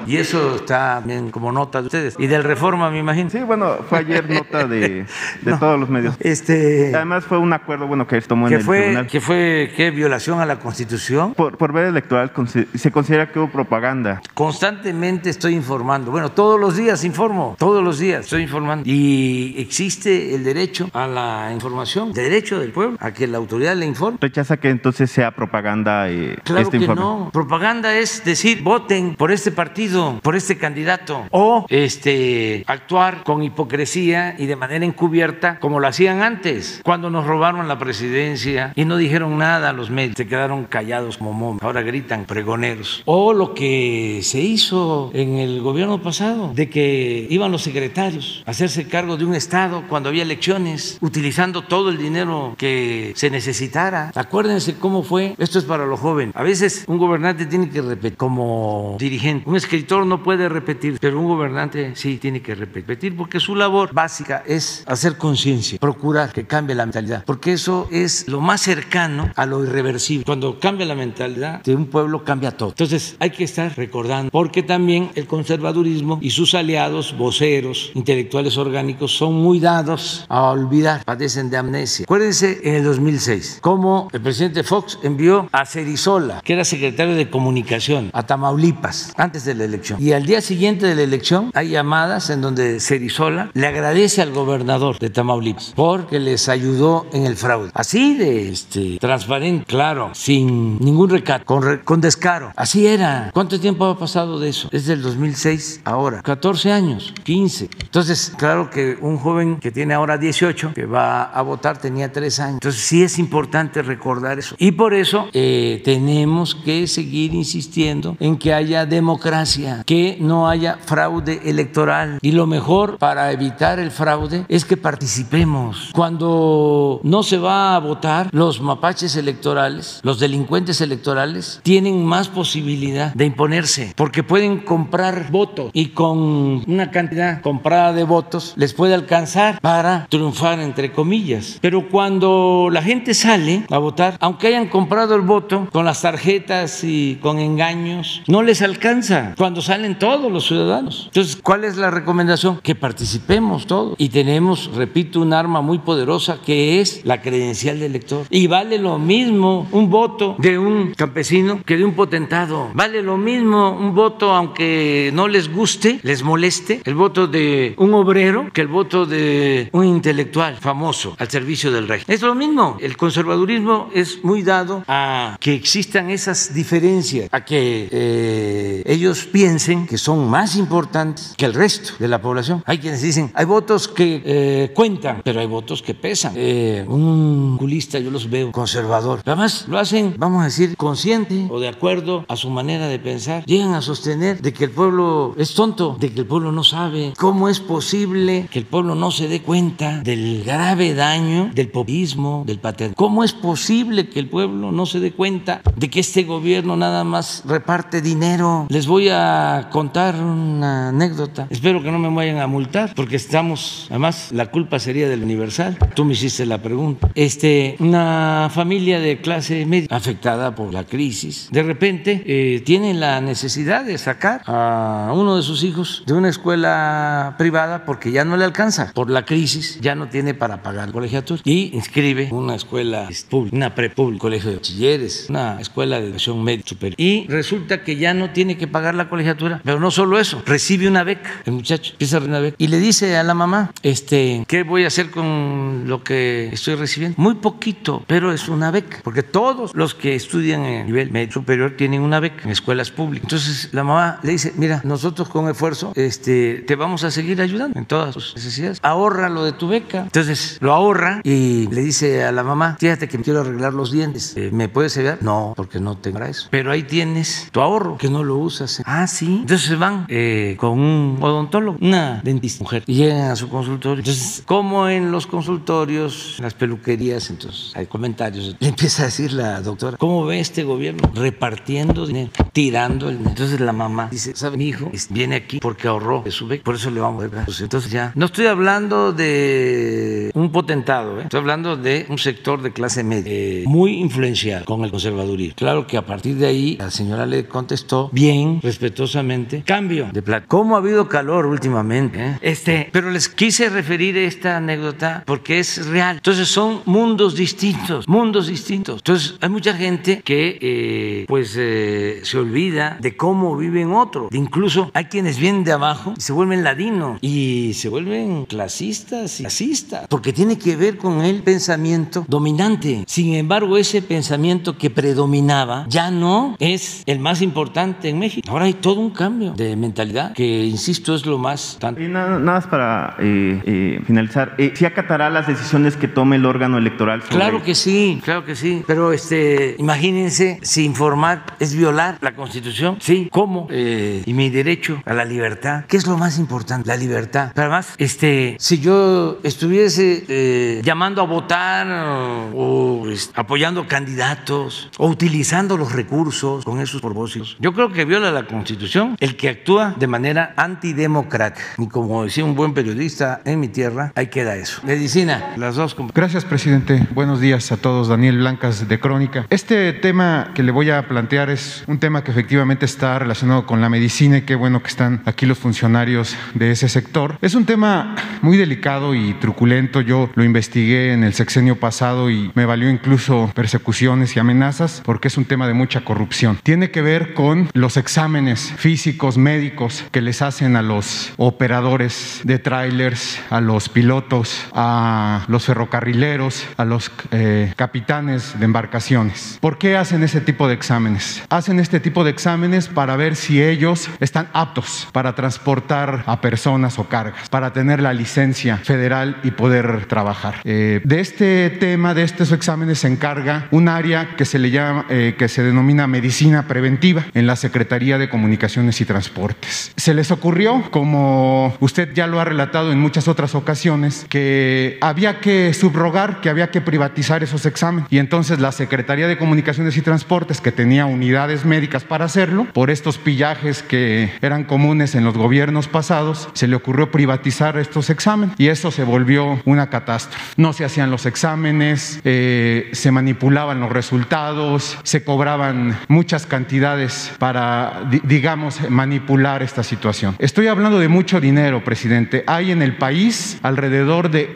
Y 0.05 0.17
eso 0.17 0.57
está 0.57 1.01
bien 1.03 1.31
como 1.31 1.51
nota 1.51 1.81
de 1.81 1.87
ustedes. 1.87 2.15
Y 2.19 2.27
del 2.27 2.43
Reforma, 2.43 2.91
me 2.91 2.99
imagino. 2.99 3.31
Sí, 3.31 3.39
bueno, 3.39 3.77
fue 3.89 3.97
ayer 3.99 4.29
nota 4.29 4.67
de, 4.67 5.07
de 5.41 5.57
todos 5.57 5.79
los 5.79 5.89
medios. 5.89 6.13
Este, 6.19 6.74
Además 6.93 7.25
fue 7.25 7.37
un 7.37 7.53
acuerdo 7.53 7.87
bueno 7.87 8.07
que 8.07 8.19
tomó 8.21 8.47
en 8.47 8.53
el 8.53 8.61
fue, 8.61 8.79
tribunal. 8.79 9.07
¿Que 9.07 9.21
fue 9.21 9.71
qué? 9.75 9.91
¿Violación 9.91 10.39
a 10.39 10.45
la 10.45 10.59
Constitución? 10.59 11.33
Por, 11.33 11.57
por 11.57 11.73
ver 11.73 11.85
electoral 11.85 12.31
se 12.75 12.91
considera 12.91 13.31
que 13.31 13.39
hubo 13.39 13.49
propaganda. 13.49 14.21
Constantemente 14.33 15.29
estoy 15.29 15.53
informando. 15.53 16.11
Bueno, 16.11 16.31
todos 16.31 16.59
los 16.59 16.75
días 16.75 17.03
informo. 17.03 17.55
Todos 17.57 17.83
los 17.83 17.99
días 17.99 18.25
estoy 18.25 18.43
informando. 18.43 18.83
Y 18.85 19.55
existe 19.57 20.35
el 20.35 20.43
derecho 20.43 20.89
a 20.93 21.07
la 21.07 21.51
información, 21.53 22.13
derecho 22.13 22.59
del 22.59 22.71
pueblo, 22.71 22.97
a 22.99 23.11
que 23.11 23.27
la 23.27 23.37
autoridad 23.37 23.75
le 23.75 23.85
informe. 23.85 24.17
¿Rechaza 24.21 24.57
que 24.57 24.69
entonces 24.69 25.11
sea 25.11 25.31
propaganda 25.31 26.09
eh, 26.09 26.37
claro 26.43 26.61
este 26.63 26.77
que 26.77 26.83
informe? 26.83 27.01
no. 27.01 27.29
Propaganda 27.31 27.97
es 27.97 28.23
decir, 28.23 28.61
voten 28.61 29.15
por 29.15 29.31
este 29.31 29.51
partido, 29.51 30.19
por 30.21 30.35
este 30.35 30.57
candidato. 30.57 31.25
O 31.31 31.65
este 31.69 32.63
actuar 32.67 33.23
con 33.23 33.43
hipocresía 33.43 34.35
y 34.37 34.45
de 34.45 34.55
manera 34.55 34.85
encubierta 34.85 35.59
como 35.59 35.79
lo 35.79 35.87
hacían 35.87 36.21
antes, 36.21 36.64
cuando 36.83 37.09
nos 37.09 37.25
robaron 37.25 37.67
la 37.67 37.79
presidencia 37.79 38.73
y 38.75 38.85
no 38.85 38.97
dijeron 38.97 39.37
nada 39.37 39.69
a 39.69 39.73
los 39.73 39.89
medios, 39.89 40.15
se 40.17 40.27
quedaron 40.27 40.65
callados 40.65 41.17
como 41.17 41.33
momos. 41.33 41.61
Ahora 41.61 41.81
gritan 41.81 42.25
pregoneros. 42.25 43.03
O 43.05 43.33
lo 43.33 43.53
que 43.53 44.19
se 44.23 44.41
hizo 44.41 45.11
en 45.13 45.37
el 45.37 45.61
gobierno 45.61 46.01
pasado, 46.01 46.51
de 46.53 46.69
que 46.69 47.27
iban 47.29 47.51
los 47.51 47.63
secretarios 47.63 48.43
a 48.45 48.51
hacerse 48.51 48.87
cargo 48.87 49.17
de 49.17 49.25
un 49.25 49.35
Estado 49.35 49.83
cuando 49.89 50.09
había 50.09 50.23
elecciones, 50.23 50.97
utilizando 51.01 51.63
todo 51.63 51.89
el 51.89 51.97
dinero 51.97 52.55
que 52.57 53.13
se 53.15 53.29
necesitara. 53.29 54.11
Acuérdense 54.15 54.75
cómo 54.75 55.03
fue, 55.03 55.35
esto 55.37 55.59
es 55.59 55.65
para 55.65 55.85
los 55.85 55.99
jóvenes. 55.99 56.35
A 56.35 56.43
veces 56.43 56.85
un 56.87 56.97
gobernante 56.97 57.45
tiene 57.45 57.69
que 57.69 57.81
repetir 57.81 58.17
como 58.17 58.95
dirigente. 58.99 59.49
Un 59.49 59.55
escritor 59.55 60.05
no 60.05 60.23
puede 60.23 60.49
repetir, 60.49 60.97
pero 60.99 61.19
un 61.19 61.27
gobernante 61.27 61.95
sí 61.95 62.17
tiene 62.17 62.41
que 62.41 62.55
repetir 62.55 63.15
porque 63.15 63.39
su 63.39 63.55
labor 63.55 63.93
básica 63.93 64.43
es 64.45 64.83
hacer 64.87 65.17
conciencia, 65.17 65.77
procurar 65.79 66.31
que 66.31 66.45
cambie 66.55 66.73
la 66.73 66.85
mentalidad, 66.85 67.25
porque 67.25 67.51
eso 67.51 67.89
es 67.91 68.29
lo 68.29 68.39
más 68.39 68.61
cercano 68.61 69.29
a 69.35 69.45
lo 69.45 69.61
irreversible. 69.61 70.23
Cuando 70.23 70.57
cambia 70.57 70.85
la 70.85 70.95
mentalidad 70.95 71.61
de 71.61 71.75
un 71.75 71.87
pueblo, 71.87 72.23
cambia 72.23 72.51
todo. 72.51 72.69
Entonces 72.69 73.17
hay 73.19 73.31
que 73.31 73.43
estar 73.43 73.75
recordando, 73.75 74.31
porque 74.31 74.63
también 74.63 75.11
el 75.15 75.27
conservadurismo 75.27 76.17
y 76.21 76.29
sus 76.29 76.53
aliados, 76.53 77.17
voceros, 77.17 77.91
intelectuales 77.93 78.55
orgánicos, 78.55 79.11
son 79.17 79.33
muy 79.33 79.59
dados 79.59 80.25
a 80.29 80.43
olvidar, 80.51 81.03
padecen 81.03 81.49
de 81.49 81.57
amnesia. 81.57 82.05
Acuérdense 82.05 82.61
en 82.63 82.75
el 82.75 82.85
2006, 82.85 83.59
cómo 83.59 84.07
el 84.13 84.21
presidente 84.21 84.63
Fox 84.63 84.97
envió 85.03 85.49
a 85.51 85.65
Cerizola, 85.65 86.39
que 86.41 86.53
era 86.53 86.63
secretario 86.63 87.15
de 87.15 87.29
comunicación, 87.29 88.11
a 88.13 88.23
Tamaulipas, 88.23 89.13
antes 89.17 89.43
de 89.43 89.55
la 89.55 89.65
elección. 89.65 90.01
Y 90.01 90.13
al 90.13 90.25
día 90.25 90.39
siguiente 90.39 90.85
de 90.85 90.95
la 90.95 91.03
elección 91.03 91.51
hay 91.53 91.71
llamadas 91.71 92.29
en 92.29 92.39
donde 92.39 92.79
Cerizola 92.79 93.51
le 93.53 93.67
agradece 93.67 94.21
al 94.21 94.31
gobernador 94.31 94.97
de 94.99 95.09
Tamaulipas 95.09 95.73
porque 95.75 96.19
ayudó 96.47 97.05
en 97.13 97.25
el 97.25 97.35
fraude. 97.35 97.71
Así 97.73 98.15
de 98.15 98.49
este, 98.49 98.97
transparente, 98.99 99.65
claro, 99.65 100.11
sin 100.13 100.77
ningún 100.79 101.09
recato, 101.09 101.45
con, 101.45 101.79
con 101.83 102.01
descaro. 102.01 102.51
Así 102.55 102.87
era. 102.87 103.31
¿Cuánto 103.33 103.59
tiempo 103.59 103.85
ha 103.85 103.97
pasado 103.97 104.39
de 104.39 104.49
eso? 104.49 104.69
Desde 104.71 104.93
el 104.93 105.01
2006 105.01 105.81
ahora. 105.83 106.21
14 106.21 106.71
años, 106.71 107.13
15. 107.23 107.69
Entonces, 107.81 108.33
claro 108.37 108.69
que 108.69 108.97
un 109.01 109.17
joven 109.17 109.57
que 109.57 109.71
tiene 109.71 109.93
ahora 109.93 110.17
18, 110.17 110.73
que 110.73 110.85
va 110.85 111.23
a 111.23 111.41
votar, 111.41 111.77
tenía 111.77 112.11
3 112.11 112.39
años. 112.39 112.53
Entonces, 112.55 112.81
sí 112.81 113.03
es 113.03 113.19
importante 113.19 113.81
recordar 113.81 114.39
eso. 114.39 114.55
Y 114.59 114.71
por 114.71 114.93
eso 114.93 115.27
eh, 115.33 115.81
tenemos 115.83 116.55
que 116.55 116.87
seguir 116.87 117.33
insistiendo 117.33 118.17
en 118.19 118.37
que 118.37 118.53
haya 118.53 118.85
democracia, 118.85 119.83
que 119.85 120.17
no 120.19 120.47
haya 120.49 120.77
fraude 120.85 121.41
electoral. 121.45 122.19
Y 122.21 122.31
lo 122.31 122.47
mejor 122.47 122.97
para 122.97 123.31
evitar 123.31 123.79
el 123.79 123.91
fraude 123.91 124.45
es 124.47 124.65
que 124.65 124.77
participemos. 124.77 125.91
Cuando 125.93 126.24
no 126.25 127.23
se 127.23 127.37
va 127.37 127.75
a 127.75 127.79
votar, 127.79 128.29
los 128.31 128.61
mapaches 128.61 129.15
electorales, 129.15 129.99
los 130.03 130.19
delincuentes 130.19 130.81
electorales, 130.81 131.59
tienen 131.63 132.05
más 132.05 132.27
posibilidad 132.27 133.13
de 133.13 133.25
imponerse, 133.25 133.93
porque 133.95 134.23
pueden 134.23 134.59
comprar 134.59 135.31
votos 135.31 135.69
y 135.73 135.87
con 135.87 136.63
una 136.67 136.91
cantidad 136.91 137.41
comprada 137.41 137.93
de 137.93 138.03
votos 138.03 138.53
les 138.55 138.73
puede 138.73 138.93
alcanzar 138.93 139.59
para 139.61 140.07
triunfar, 140.09 140.59
entre 140.59 140.91
comillas. 140.91 141.59
Pero 141.61 141.89
cuando 141.89 142.69
la 142.71 142.81
gente 142.81 143.13
sale 143.13 143.65
a 143.69 143.77
votar, 143.77 144.17
aunque 144.19 144.47
hayan 144.47 144.67
comprado 144.67 145.15
el 145.15 145.21
voto 145.21 145.67
con 145.71 145.85
las 145.85 146.01
tarjetas 146.01 146.83
y 146.83 147.15
con 147.21 147.39
engaños, 147.39 148.21
no 148.27 148.41
les 148.41 148.61
alcanza 148.61 149.33
cuando 149.37 149.61
salen 149.61 149.97
todos 149.99 150.31
los 150.31 150.45
ciudadanos. 150.47 151.03
Entonces, 151.07 151.37
¿cuál 151.41 151.63
es 151.63 151.77
la 151.77 151.91
recomendación? 151.91 152.59
Que 152.61 152.75
participemos 152.75 153.65
todos. 153.67 153.95
Y 153.97 154.09
tenemos, 154.09 154.71
repito, 154.73 155.21
un 155.21 155.33
arma 155.33 155.61
muy 155.61 155.79
poderosa 155.79 156.14
que 156.45 156.81
es 156.81 157.01
la 157.03 157.21
credencial 157.21 157.79
de 157.79 157.87
elector. 157.87 158.25
Y 158.29 158.47
vale 158.47 158.77
lo 158.77 158.97
mismo 158.97 159.67
un 159.71 159.89
voto 159.89 160.35
de 160.39 160.57
un 160.57 160.93
campesino 160.93 161.61
que 161.65 161.77
de 161.77 161.83
un 161.83 161.93
potentado. 161.93 162.69
Vale 162.73 163.01
lo 163.01 163.17
mismo 163.17 163.71
un 163.71 163.93
voto, 163.93 164.31
aunque 164.31 165.11
no 165.13 165.27
les 165.27 165.51
guste, 165.51 165.99
les 166.03 166.23
moleste, 166.23 166.81
el 166.85 166.95
voto 166.95 167.27
de 167.27 167.73
un 167.77 167.93
obrero 167.93 168.49
que 168.53 168.61
el 168.61 168.67
voto 168.67 169.05
de 169.05 169.69
un 169.73 169.85
intelectual 169.85 170.55
famoso 170.55 171.15
al 171.19 171.29
servicio 171.29 171.71
del 171.71 171.87
rey. 171.87 172.03
Es 172.07 172.21
lo 172.21 172.33
mismo. 172.33 172.77
El 172.79 172.95
conservadurismo 172.95 173.89
es 173.93 174.23
muy 174.23 174.41
dado 174.41 174.83
a 174.87 175.37
que 175.39 175.53
existan 175.53 176.09
esas 176.09 176.53
diferencias, 176.53 177.29
a 177.31 177.43
que 177.43 177.89
eh, 177.91 178.83
ellos 178.85 179.25
piensen 179.25 179.85
que 179.85 179.97
son 179.97 180.29
más 180.29 180.55
importantes 180.55 181.33
que 181.37 181.45
el 181.45 181.53
resto 181.53 181.93
de 181.99 182.07
la 182.07 182.21
población. 182.21 182.63
Hay 182.65 182.79
quienes 182.79 183.01
dicen, 183.01 183.31
hay 183.33 183.45
votos 183.45 183.87
que 183.87 184.21
eh, 184.25 184.71
cuentan, 184.73 185.21
pero 185.23 185.39
hay 185.39 185.47
votos 185.47 185.81
que 185.81 185.93
pesan. 186.05 186.33
Eh, 186.35 186.85
un 186.87 187.55
culista 187.57 187.97
yo 187.97 188.11
los 188.11 188.29
veo 188.29 188.51
conservador. 188.51 189.21
Además, 189.25 189.65
lo 189.67 189.79
hacen, 189.79 190.13
vamos 190.19 190.43
a 190.43 190.45
decir, 190.45 190.77
consciente 190.77 191.47
o 191.49 191.59
de 191.59 191.67
acuerdo 191.67 192.25
a 192.27 192.35
su 192.35 192.51
manera 192.51 192.87
de 192.87 192.99
pensar. 192.99 193.43
Llegan 193.45 193.73
a 193.73 193.81
sostener 193.81 194.39
de 194.39 194.53
que 194.53 194.65
el 194.65 194.69
pueblo 194.69 195.33
es 195.35 195.55
tonto, 195.55 195.97
de 195.99 196.13
que 196.13 196.19
el 196.19 196.27
pueblo 196.27 196.51
no 196.51 196.63
sabe. 196.63 197.13
¿Cómo 197.17 197.49
es 197.49 197.59
posible 197.59 198.47
que 198.51 198.59
el 198.59 198.65
pueblo 198.65 198.93
no 198.93 199.09
se 199.09 199.27
dé 199.27 199.41
cuenta 199.41 200.01
del 200.01 200.43
grave 200.43 200.93
daño 200.93 201.49
del 201.55 201.69
populismo, 201.69 202.43
del 202.45 202.59
paternismo? 202.59 202.95
¿Cómo 202.97 203.23
es 203.23 203.33
posible 203.33 204.07
que 204.07 204.19
el 204.19 204.29
pueblo 204.29 204.71
no 204.71 204.85
se 204.85 204.99
dé 204.99 205.11
cuenta 205.11 205.63
de 205.75 205.89
que 205.89 206.01
este 206.01 206.23
gobierno 206.23 206.77
nada 206.77 207.03
más 207.03 207.41
reparte 207.47 208.01
dinero? 208.01 208.67
Les 208.69 208.85
voy 208.85 209.09
a 209.09 209.69
contar 209.71 210.13
una 210.21 210.89
anécdota. 210.89 211.47
Espero 211.49 211.81
que 211.81 211.91
no 211.91 211.97
me 211.97 212.13
vayan 212.13 212.37
a 212.37 212.45
multar 212.45 212.93
porque 212.95 213.15
estamos, 213.15 213.87
además, 213.89 214.29
la 214.31 214.51
culpa 214.51 214.77
sería 214.77 215.09
del 215.09 215.23
Universal. 215.23 215.79
Tú 215.95 216.03
me 216.03 216.11
hiciste 216.11 216.45
la 216.45 216.57
pregunta. 216.57 217.09
Este, 217.15 217.77
una 217.79 218.49
familia 218.53 218.99
de 218.99 219.21
clase 219.21 219.65
media 219.65 219.87
afectada 219.89 220.53
por 220.53 220.73
la 220.73 220.83
crisis, 220.83 221.47
de 221.51 221.63
repente 221.63 222.21
eh, 222.25 222.59
tiene 222.65 222.93
la 222.93 223.21
necesidad 223.21 223.85
de 223.85 223.97
sacar 223.97 224.41
a 224.45 225.13
uno 225.15 225.37
de 225.37 225.41
sus 225.41 225.63
hijos 225.63 226.03
de 226.05 226.13
una 226.13 226.27
escuela 226.27 227.35
privada 227.37 227.85
porque 227.85 228.11
ya 228.11 228.25
no 228.25 228.35
le 228.35 228.43
alcanza 228.43 228.91
por 228.93 229.09
la 229.09 229.23
crisis, 229.25 229.79
ya 229.79 229.95
no 229.95 230.09
tiene 230.09 230.33
para 230.33 230.61
pagar 230.61 230.91
colegiatura 230.91 231.41
y 231.45 231.73
inscribe 231.73 232.27
una 232.31 232.55
escuela 232.55 233.07
pública, 233.29 233.55
una 233.55 233.73
prepública, 233.73 234.21
colegio 234.21 234.49
de 234.49 234.57
bachilleres, 234.57 235.27
una 235.29 235.61
escuela 235.61 235.99
de 235.99 236.07
educación 236.07 236.43
media 236.43 236.63
superior. 236.65 236.99
Y 236.99 237.25
resulta 237.27 237.83
que 237.83 237.95
ya 237.95 238.13
no 238.13 238.31
tiene 238.31 238.57
que 238.57 238.67
pagar 238.67 238.95
la 238.95 239.07
colegiatura, 239.07 239.61
pero 239.63 239.79
no 239.79 239.91
solo 239.91 240.19
eso, 240.19 240.43
recibe 240.45 240.89
una 240.89 241.05
beca, 241.05 241.41
el 241.45 241.53
muchacho 241.53 241.93
empieza 241.93 242.17
a 242.17 242.21
una 242.21 242.39
beca 242.39 242.55
y 242.59 242.67
le 242.67 242.79
dice 242.79 243.15
a 243.15 243.23
la 243.23 243.33
mamá, 243.33 243.71
este, 243.81 244.43
¿qué 244.47 244.63
voy 244.63 244.83
a 244.83 244.87
hacer 244.87 245.09
con 245.09 245.84
lo 245.85 246.03
que 246.03 246.49
estoy 246.51 246.75
recibiendo. 246.75 247.15
Muy 247.21 247.35
poquito, 247.35 248.03
pero 248.07 248.31
es 248.33 248.49
una 248.49 248.71
beca, 248.71 248.99
porque 249.03 249.23
todos 249.23 249.75
los 249.75 249.93
que 249.93 250.15
estudian 250.15 250.63
en 250.65 250.85
nivel 250.87 251.11
medio 251.11 251.31
superior 251.31 251.75
tienen 251.77 252.01
una 252.01 252.19
beca 252.19 252.43
en 252.43 252.51
escuelas 252.51 252.91
públicas. 252.91 253.25
Entonces 253.25 253.69
la 253.71 253.83
mamá 253.83 254.19
le 254.23 254.31
dice, 254.33 254.53
mira, 254.57 254.81
nosotros 254.83 255.29
con 255.29 255.47
esfuerzo 255.49 255.93
este, 255.95 256.63
te 256.67 256.75
vamos 256.75 257.03
a 257.03 257.11
seguir 257.11 257.41
ayudando 257.41 257.79
en 257.79 257.85
todas 257.85 258.13
tus 258.13 258.35
necesidades. 258.35 258.79
Ahorra 258.81 259.29
lo 259.29 259.43
de 259.43 259.53
tu 259.53 259.67
beca. 259.67 260.03
Entonces 260.03 260.57
lo 260.61 260.73
ahorra 260.73 261.21
y 261.23 261.67
le 261.67 261.81
dice 261.81 262.23
a 262.23 262.31
la 262.31 262.43
mamá, 262.43 262.77
fíjate 262.79 263.07
que 263.07 263.17
me 263.17 263.23
quiero 263.23 263.41
arreglar 263.41 263.73
los 263.73 263.91
dientes. 263.91 264.35
Eh, 264.35 264.49
¿Me 264.51 264.69
puedes 264.69 264.97
ayudar? 264.97 265.19
No, 265.21 265.53
porque 265.55 265.79
no 265.79 265.97
tengo 265.97 266.23
eso. 266.23 266.47
Pero 266.49 266.71
ahí 266.71 266.83
tienes 266.83 267.49
tu 267.51 267.61
ahorro, 267.61 267.97
que 267.97 268.09
no 268.09 268.23
lo 268.23 268.37
usas. 268.37 268.81
Ah, 268.85 269.07
sí. 269.07 269.39
Entonces 269.41 269.77
van 269.77 270.05
eh, 270.07 270.55
con 270.59 270.79
un 270.79 271.17
odontólogo, 271.21 271.77
una 271.81 272.21
dentista 272.23 272.63
mujer, 272.63 272.83
y 272.87 272.95
llegan 272.95 273.31
a 273.31 273.35
su 273.35 273.49
consultorio. 273.49 273.99
Entonces, 273.99 274.43
como 274.45 274.87
en 274.87 275.11
los 275.11 275.27
consultorios, 275.27 275.74
las 275.83 276.53
peluquerías, 276.53 277.29
entonces 277.29 277.71
hay 277.75 277.87
comentarios. 277.87 278.55
Le 278.59 278.67
empieza 278.69 279.03
a 279.03 279.05
decir 279.05 279.33
la 279.33 279.61
doctora, 279.61 279.97
¿cómo 279.97 280.25
ve 280.25 280.39
este 280.39 280.63
gobierno 280.63 281.11
repartiendo 281.13 282.05
dinero, 282.05 282.31
tirando 282.53 283.09
el 283.09 283.17
dinero? 283.17 283.31
Entonces 283.31 283.59
la 283.59 283.73
mamá 283.73 284.07
dice, 284.11 284.35
¿sabe? 284.35 284.57
Mi 284.57 284.67
hijo 284.67 284.91
viene 285.09 285.35
aquí 285.35 285.59
porque 285.59 285.87
ahorró 285.87 286.21
de 286.23 286.31
su 286.31 286.47
beca, 286.47 286.63
por 286.63 286.75
eso 286.75 286.89
le 286.91 286.99
vamos 287.01 287.23
a 287.23 287.27
ver. 287.27 287.45
Pues 287.45 287.59
entonces 287.61 287.91
ya, 287.91 288.11
no 288.15 288.27
estoy 288.27 288.45
hablando 288.45 289.11
de 289.13 290.31
un 290.33 290.51
potentado, 290.51 291.19
¿eh? 291.19 291.23
estoy 291.23 291.39
hablando 291.39 291.75
de 291.75 292.05
un 292.09 292.17
sector 292.17 292.61
de 292.61 292.71
clase 292.71 293.03
media, 293.03 293.31
eh, 293.31 293.63
muy 293.67 293.97
influenciado 293.99 294.65
con 294.65 294.83
el 294.83 294.91
conservadurismo. 294.91 295.55
Claro 295.55 295.87
que 295.87 295.97
a 295.97 296.05
partir 296.05 296.35
de 296.35 296.47
ahí 296.47 296.77
la 296.77 296.91
señora 296.91 297.25
le 297.25 297.45
contestó 297.47 298.09
bien, 298.11 298.59
respetuosamente, 298.61 299.63
cambio 299.65 300.09
de 300.11 300.21
plata. 300.21 300.45
¿Cómo 300.47 300.75
ha 300.75 300.79
habido 300.79 301.07
calor 301.07 301.45
últimamente? 301.45 302.19
eh? 302.23 302.37
Este, 302.41 302.89
pero 302.91 303.11
les 303.11 303.29
quise 303.29 303.69
referir 303.69 304.17
esta 304.17 304.57
anécdota 304.57 305.23
porque 305.25 305.59
es 305.59 305.64
real. 305.85 306.17
Entonces 306.17 306.47
son 306.47 306.81
mundos 306.85 307.35
distintos, 307.35 308.07
mundos 308.07 308.47
distintos. 308.47 308.97
Entonces 308.97 309.35
hay 309.41 309.49
mucha 309.49 309.73
gente 309.73 310.21
que 310.23 310.57
eh, 310.61 311.25
pues 311.27 311.55
eh, 311.57 312.21
se 312.23 312.37
olvida 312.37 312.97
de 312.99 313.15
cómo 313.15 313.55
viven 313.57 313.91
otros. 313.91 314.29
Incluso 314.31 314.91
hay 314.93 315.05
quienes 315.05 315.37
vienen 315.37 315.63
de 315.63 315.71
abajo 315.71 316.13
y 316.17 316.21
se 316.21 316.33
vuelven 316.33 316.63
ladinos 316.63 317.19
y 317.21 317.73
se 317.75 317.89
vuelven 317.89 318.45
clasistas 318.45 319.39
y 319.39 319.43
racistas 319.43 320.07
porque 320.09 320.33
tiene 320.33 320.57
que 320.57 320.75
ver 320.75 320.97
con 320.97 321.21
el 321.21 321.43
pensamiento 321.43 322.25
dominante. 322.27 323.03
Sin 323.07 323.33
embargo, 323.33 323.77
ese 323.77 324.01
pensamiento 324.01 324.77
que 324.77 324.89
predominaba 324.89 325.85
ya 325.89 326.11
no 326.11 326.55
es 326.59 327.03
el 327.05 327.19
más 327.19 327.41
importante 327.41 328.09
en 328.09 328.19
México. 328.19 328.49
Ahora 328.49 328.65
hay 328.65 328.73
todo 328.73 328.99
un 328.99 329.11
cambio 329.11 329.51
de 329.51 329.75
mentalidad 329.75 330.33
que, 330.33 330.65
insisto, 330.65 331.15
es 331.15 331.25
lo 331.25 331.37
más 331.37 331.73
importante. 331.73 332.03
Y 332.03 332.07
nada, 332.07 332.39
nada 332.39 332.59
más 332.59 332.67
para 332.67 333.15
eh, 333.19 333.61
eh, 333.65 334.01
finalizar, 334.05 334.55
eh, 334.57 334.71
¿sí 334.75 334.85
acatará 334.85 335.29
las 335.29 335.44
decisiones 335.47 335.95
que 335.97 336.07
tome 336.07 336.35
el 336.37 336.45
órgano 336.45 336.77
electoral? 336.77 337.21
sobre- 337.21 337.35
Claro 337.35 337.63
que 337.63 337.75
sí, 337.75 338.21
claro 338.23 338.45
que 338.45 338.55
sí. 338.55 338.83
Pero 338.87 339.11
este, 339.13 339.75
imagínense 339.77 340.59
si 340.61 340.85
informar 340.85 341.43
es 341.59 341.75
violar 341.75 342.17
la 342.21 342.35
Constitución, 342.35 342.97
sí. 342.99 343.27
¿Cómo? 343.31 343.67
Eh, 343.71 344.23
y 344.25 344.33
mi 344.33 344.49
derecho 344.49 345.01
a 345.05 345.13
la 345.13 345.25
libertad. 345.25 345.85
¿Qué 345.87 345.97
es 345.97 346.07
lo 346.07 346.17
más 346.17 346.37
importante? 346.39 346.87
La 346.87 346.97
libertad. 346.97 347.51
Pero 347.53 347.67
además, 347.67 347.93
este, 347.97 348.55
si 348.59 348.79
yo 348.79 349.39
estuviese 349.43 350.25
eh, 350.27 350.81
llamando 350.83 351.21
a 351.21 351.25
votar 351.25 351.87
o, 351.89 353.01
o, 353.03 353.09
este, 353.09 353.33
apoyando 353.39 353.87
candidatos 353.87 354.89
o 354.97 355.07
utilizando 355.07 355.77
los 355.77 355.91
recursos 355.93 356.63
con 356.65 356.79
esos 356.79 357.01
propósitos, 357.01 357.57
yo 357.59 357.73
creo 357.73 357.91
que 357.91 358.05
viola 358.05 358.31
la 358.31 358.45
Constitución 358.47 359.15
el 359.19 359.35
que 359.35 359.49
actúa 359.49 359.95
de 359.97 360.07
manera 360.07 360.53
antidemocrática. 360.57 361.65
Y 361.77 361.87
como 361.87 362.23
decía 362.23 362.45
un 362.45 362.55
buen 362.55 362.73
periodista 362.73 363.41
en 363.45 363.59
mi 363.59 363.67
tierra, 363.67 364.11
ahí 364.15 364.27
queda 364.27 364.55
eso. 364.55 364.81
Medicina, 364.83 365.34
las 365.57 365.75
dos. 365.75 365.95
Gracias, 366.13 366.45
presidente. 366.45 367.07
Buenos 367.13 367.39
días 367.39 367.71
a 367.71 367.77
todos. 367.77 368.07
Daniel 368.07 368.37
Blancas 368.37 368.87
de 368.87 368.99
Crónica. 368.99 369.45
Este 369.49 369.93
tema 369.93 370.51
que 370.53 370.63
le 370.63 370.71
voy 370.71 370.89
a 370.89 371.07
plantear 371.07 371.49
es 371.49 371.83
un 371.87 371.99
tema 371.99 372.23
que 372.23 372.31
efectivamente 372.31 372.85
está 372.85 373.17
relacionado 373.19 373.65
con 373.65 373.81
la 373.81 373.89
medicina 373.89 374.37
y 374.37 374.41
qué 374.41 374.55
bueno 374.55 374.81
que 374.81 374.89
están 374.89 375.21
aquí 375.25 375.45
los 375.45 375.59
funcionarios 375.59 376.35
de 376.53 376.71
ese 376.71 376.89
sector. 376.89 377.37
Es 377.41 377.55
un 377.55 377.65
tema 377.65 378.15
muy 378.41 378.57
delicado 378.57 379.15
y 379.15 379.33
truculento. 379.35 380.01
Yo 380.01 380.29
lo 380.35 380.43
investigué 380.43 381.13
en 381.13 381.23
el 381.23 381.33
sexenio 381.33 381.79
pasado 381.79 382.29
y 382.29 382.51
me 382.55 382.65
valió 382.65 382.89
incluso 382.89 383.51
persecuciones 383.55 384.35
y 384.35 384.39
amenazas 384.39 385.01
porque 385.05 385.27
es 385.27 385.37
un 385.37 385.45
tema 385.45 385.67
de 385.67 385.73
mucha 385.73 386.01
corrupción. 386.01 386.59
Tiene 386.63 386.91
que 386.91 387.01
ver 387.01 387.33
con 387.33 387.69
los 387.73 387.97
exámenes 387.97 388.73
físicos, 388.77 389.37
médicos 389.37 390.03
que 390.11 390.21
les 390.21 390.41
hacen 390.41 390.75
a 390.75 390.81
los 390.81 391.33
operadores 391.37 392.41
de 392.43 392.59
trailers, 392.59 393.39
a 393.49 393.61
los 393.61 393.89
pilotos, 393.89 394.65
a 394.73 395.24
los 395.47 395.65
ferrocarrileros, 395.65 396.65
a 396.77 396.85
los 396.85 397.11
eh, 397.31 397.73
capitanes 397.75 398.57
de 398.59 398.65
embarcaciones. 398.65 399.57
¿Por 399.61 399.77
qué 399.77 399.97
hacen 399.97 400.23
ese 400.23 400.41
tipo 400.41 400.67
de 400.67 400.73
exámenes? 400.73 401.43
Hacen 401.49 401.79
este 401.79 401.99
tipo 401.99 402.23
de 402.23 402.31
exámenes 402.31 402.87
para 402.87 403.15
ver 403.15 403.35
si 403.35 403.61
ellos 403.61 404.09
están 404.19 404.47
aptos 404.53 405.07
para 405.11 405.35
transportar 405.35 406.23
a 406.25 406.41
personas 406.41 406.99
o 406.99 407.05
cargas, 407.05 407.49
para 407.49 407.73
tener 407.73 408.01
la 408.01 408.13
licencia 408.13 408.77
federal 408.77 409.37
y 409.43 409.51
poder 409.51 410.05
trabajar. 410.05 410.55
Eh, 410.63 411.01
de 411.03 411.19
este 411.19 411.69
tema, 411.69 412.13
de 412.13 412.23
estos 412.23 412.51
exámenes, 412.51 412.99
se 412.99 413.07
encarga 413.07 413.67
un 413.71 413.87
área 413.87 414.35
que 414.35 414.45
se 414.45 414.59
le 414.59 414.71
llama, 414.71 415.05
eh, 415.09 415.35
que 415.37 415.47
se 415.47 415.63
denomina 415.63 416.07
medicina 416.07 416.67
preventiva 416.67 417.25
en 417.33 417.47
la 417.47 417.55
Secretaría 417.55 418.17
de 418.17 418.29
Comunicaciones 418.29 418.99
y 419.01 419.05
Transportes. 419.05 419.91
Se 419.95 420.13
les 420.13 420.31
ocurrió, 420.31 420.83
como 420.91 421.75
usted 421.79 422.13
ya 422.13 422.27
lo 422.27 422.39
ha 422.39 422.45
relatado 422.45 422.91
en 422.91 422.99
muchas 422.99 423.27
otras 423.27 423.55
ocasiones, 423.55 424.25
que 424.29 424.97
había 425.01 425.14
que 425.15 425.73
subrogar, 425.73 426.41
que 426.41 426.49
había 426.49 426.69
que 426.71 426.81
privatizar 426.81 427.41
esos 427.43 427.65
exámenes. 427.65 428.07
Y 428.09 428.17
entonces 428.19 428.59
la 428.59 428.71
Secretaría 428.71 429.27
de 429.27 429.37
Comunicaciones 429.37 429.97
y 429.97 430.01
Transportes, 430.01 430.61
que 430.61 430.71
tenía 430.71 431.05
unidades 431.05 431.65
médicas 431.65 432.03
para 432.03 432.25
hacerlo, 432.25 432.67
por 432.73 432.89
estos 432.91 433.17
pillajes 433.17 433.81
que 433.81 434.31
eran 434.41 434.63
comunes 434.65 435.15
en 435.15 435.23
los 435.23 435.35
gobiernos 435.37 435.87
pasados, 435.87 436.49
se 436.53 436.67
le 436.67 436.75
ocurrió 436.75 437.11
privatizar 437.11 437.77
estos 437.77 438.09
exámenes 438.09 438.55
y 438.59 438.67
eso 438.67 438.91
se 438.91 439.03
volvió 439.03 439.59
una 439.65 439.89
catástrofe. 439.89 440.43
No 440.57 440.73
se 440.73 440.85
hacían 440.85 441.09
los 441.11 441.25
exámenes, 441.25 442.19
eh, 442.23 442.89
se 442.93 443.11
manipulaban 443.11 443.79
los 443.79 443.91
resultados, 443.91 444.97
se 445.03 445.23
cobraban 445.23 445.97
muchas 446.07 446.45
cantidades 446.45 447.31
para, 447.39 448.03
di- 448.09 448.21
digamos, 448.23 448.89
manipular 448.89 449.63
esta 449.63 449.83
situación. 449.83 450.35
Estoy 450.39 450.67
hablando 450.67 450.99
de 450.99 451.07
mucho 451.07 451.39
dinero, 451.39 451.83
presidente. 451.83 452.43
Hay 452.47 452.71
en 452.71 452.81
el 452.81 452.97
país 452.97 453.57
alrededor 453.63 454.29
de 454.29 454.53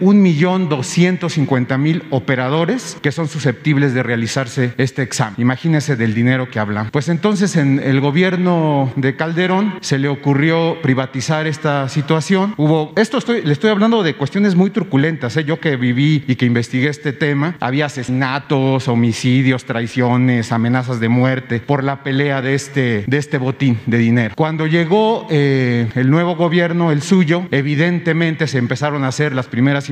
1.250.000 0.49 2.03
operadores 2.09 2.97
que 3.01 3.12
son 3.12 3.27
susceptibles 3.27 3.93
de 3.93 4.03
realizarse 4.03 4.73
este 4.77 5.01
examen. 5.01 5.35
Imagínese 5.38 5.95
del 5.95 6.13
dinero 6.13 6.49
que 6.49 6.59
hablan. 6.59 6.89
Pues 6.91 7.09
entonces 7.09 7.55
en 7.55 7.79
el 7.79 7.99
gobierno 8.01 8.91
de 8.95 9.15
Calderón 9.15 9.75
se 9.81 9.97
le 9.97 10.07
ocurrió 10.07 10.77
privatizar 10.81 11.47
esta 11.47 11.89
situación. 11.89 12.53
Hubo, 12.57 12.93
esto 12.95 13.17
estoy, 13.17 13.41
le 13.41 13.53
estoy 13.53 13.69
hablando 13.69 14.03
de 14.03 14.15
cuestiones 14.15 14.55
muy 14.55 14.69
truculentas. 14.69 15.38
¿eh? 15.38 15.43
Yo 15.43 15.59
que 15.59 15.75
viví 15.75 16.23
y 16.27 16.35
que 16.35 16.45
investigué 16.45 16.89
este 16.89 17.13
tema, 17.13 17.55
había 17.59 17.85
asesinatos, 17.85 18.88
homicidios, 18.88 19.65
traiciones, 19.65 20.51
amenazas 20.51 20.99
de 20.99 21.09
muerte 21.09 21.59
por 21.59 21.83
la 21.83 22.03
pelea 22.03 22.41
de 22.41 22.55
este, 22.55 23.03
de 23.07 23.17
este 23.17 23.38
botín 23.38 23.79
de 23.85 23.97
dinero. 23.97 24.35
Cuando 24.35 24.67
llegó 24.67 25.27
eh, 25.29 25.89
el 25.95 26.09
nuevo 26.09 26.35
gobierno, 26.35 26.91
el 26.91 27.01
suyo, 27.01 27.47
evidentemente 27.51 28.47
se 28.47 28.57
empezaron 28.57 29.03
a 29.03 29.09
hacer 29.09 29.33
las 29.33 29.47
primeras 29.47 29.89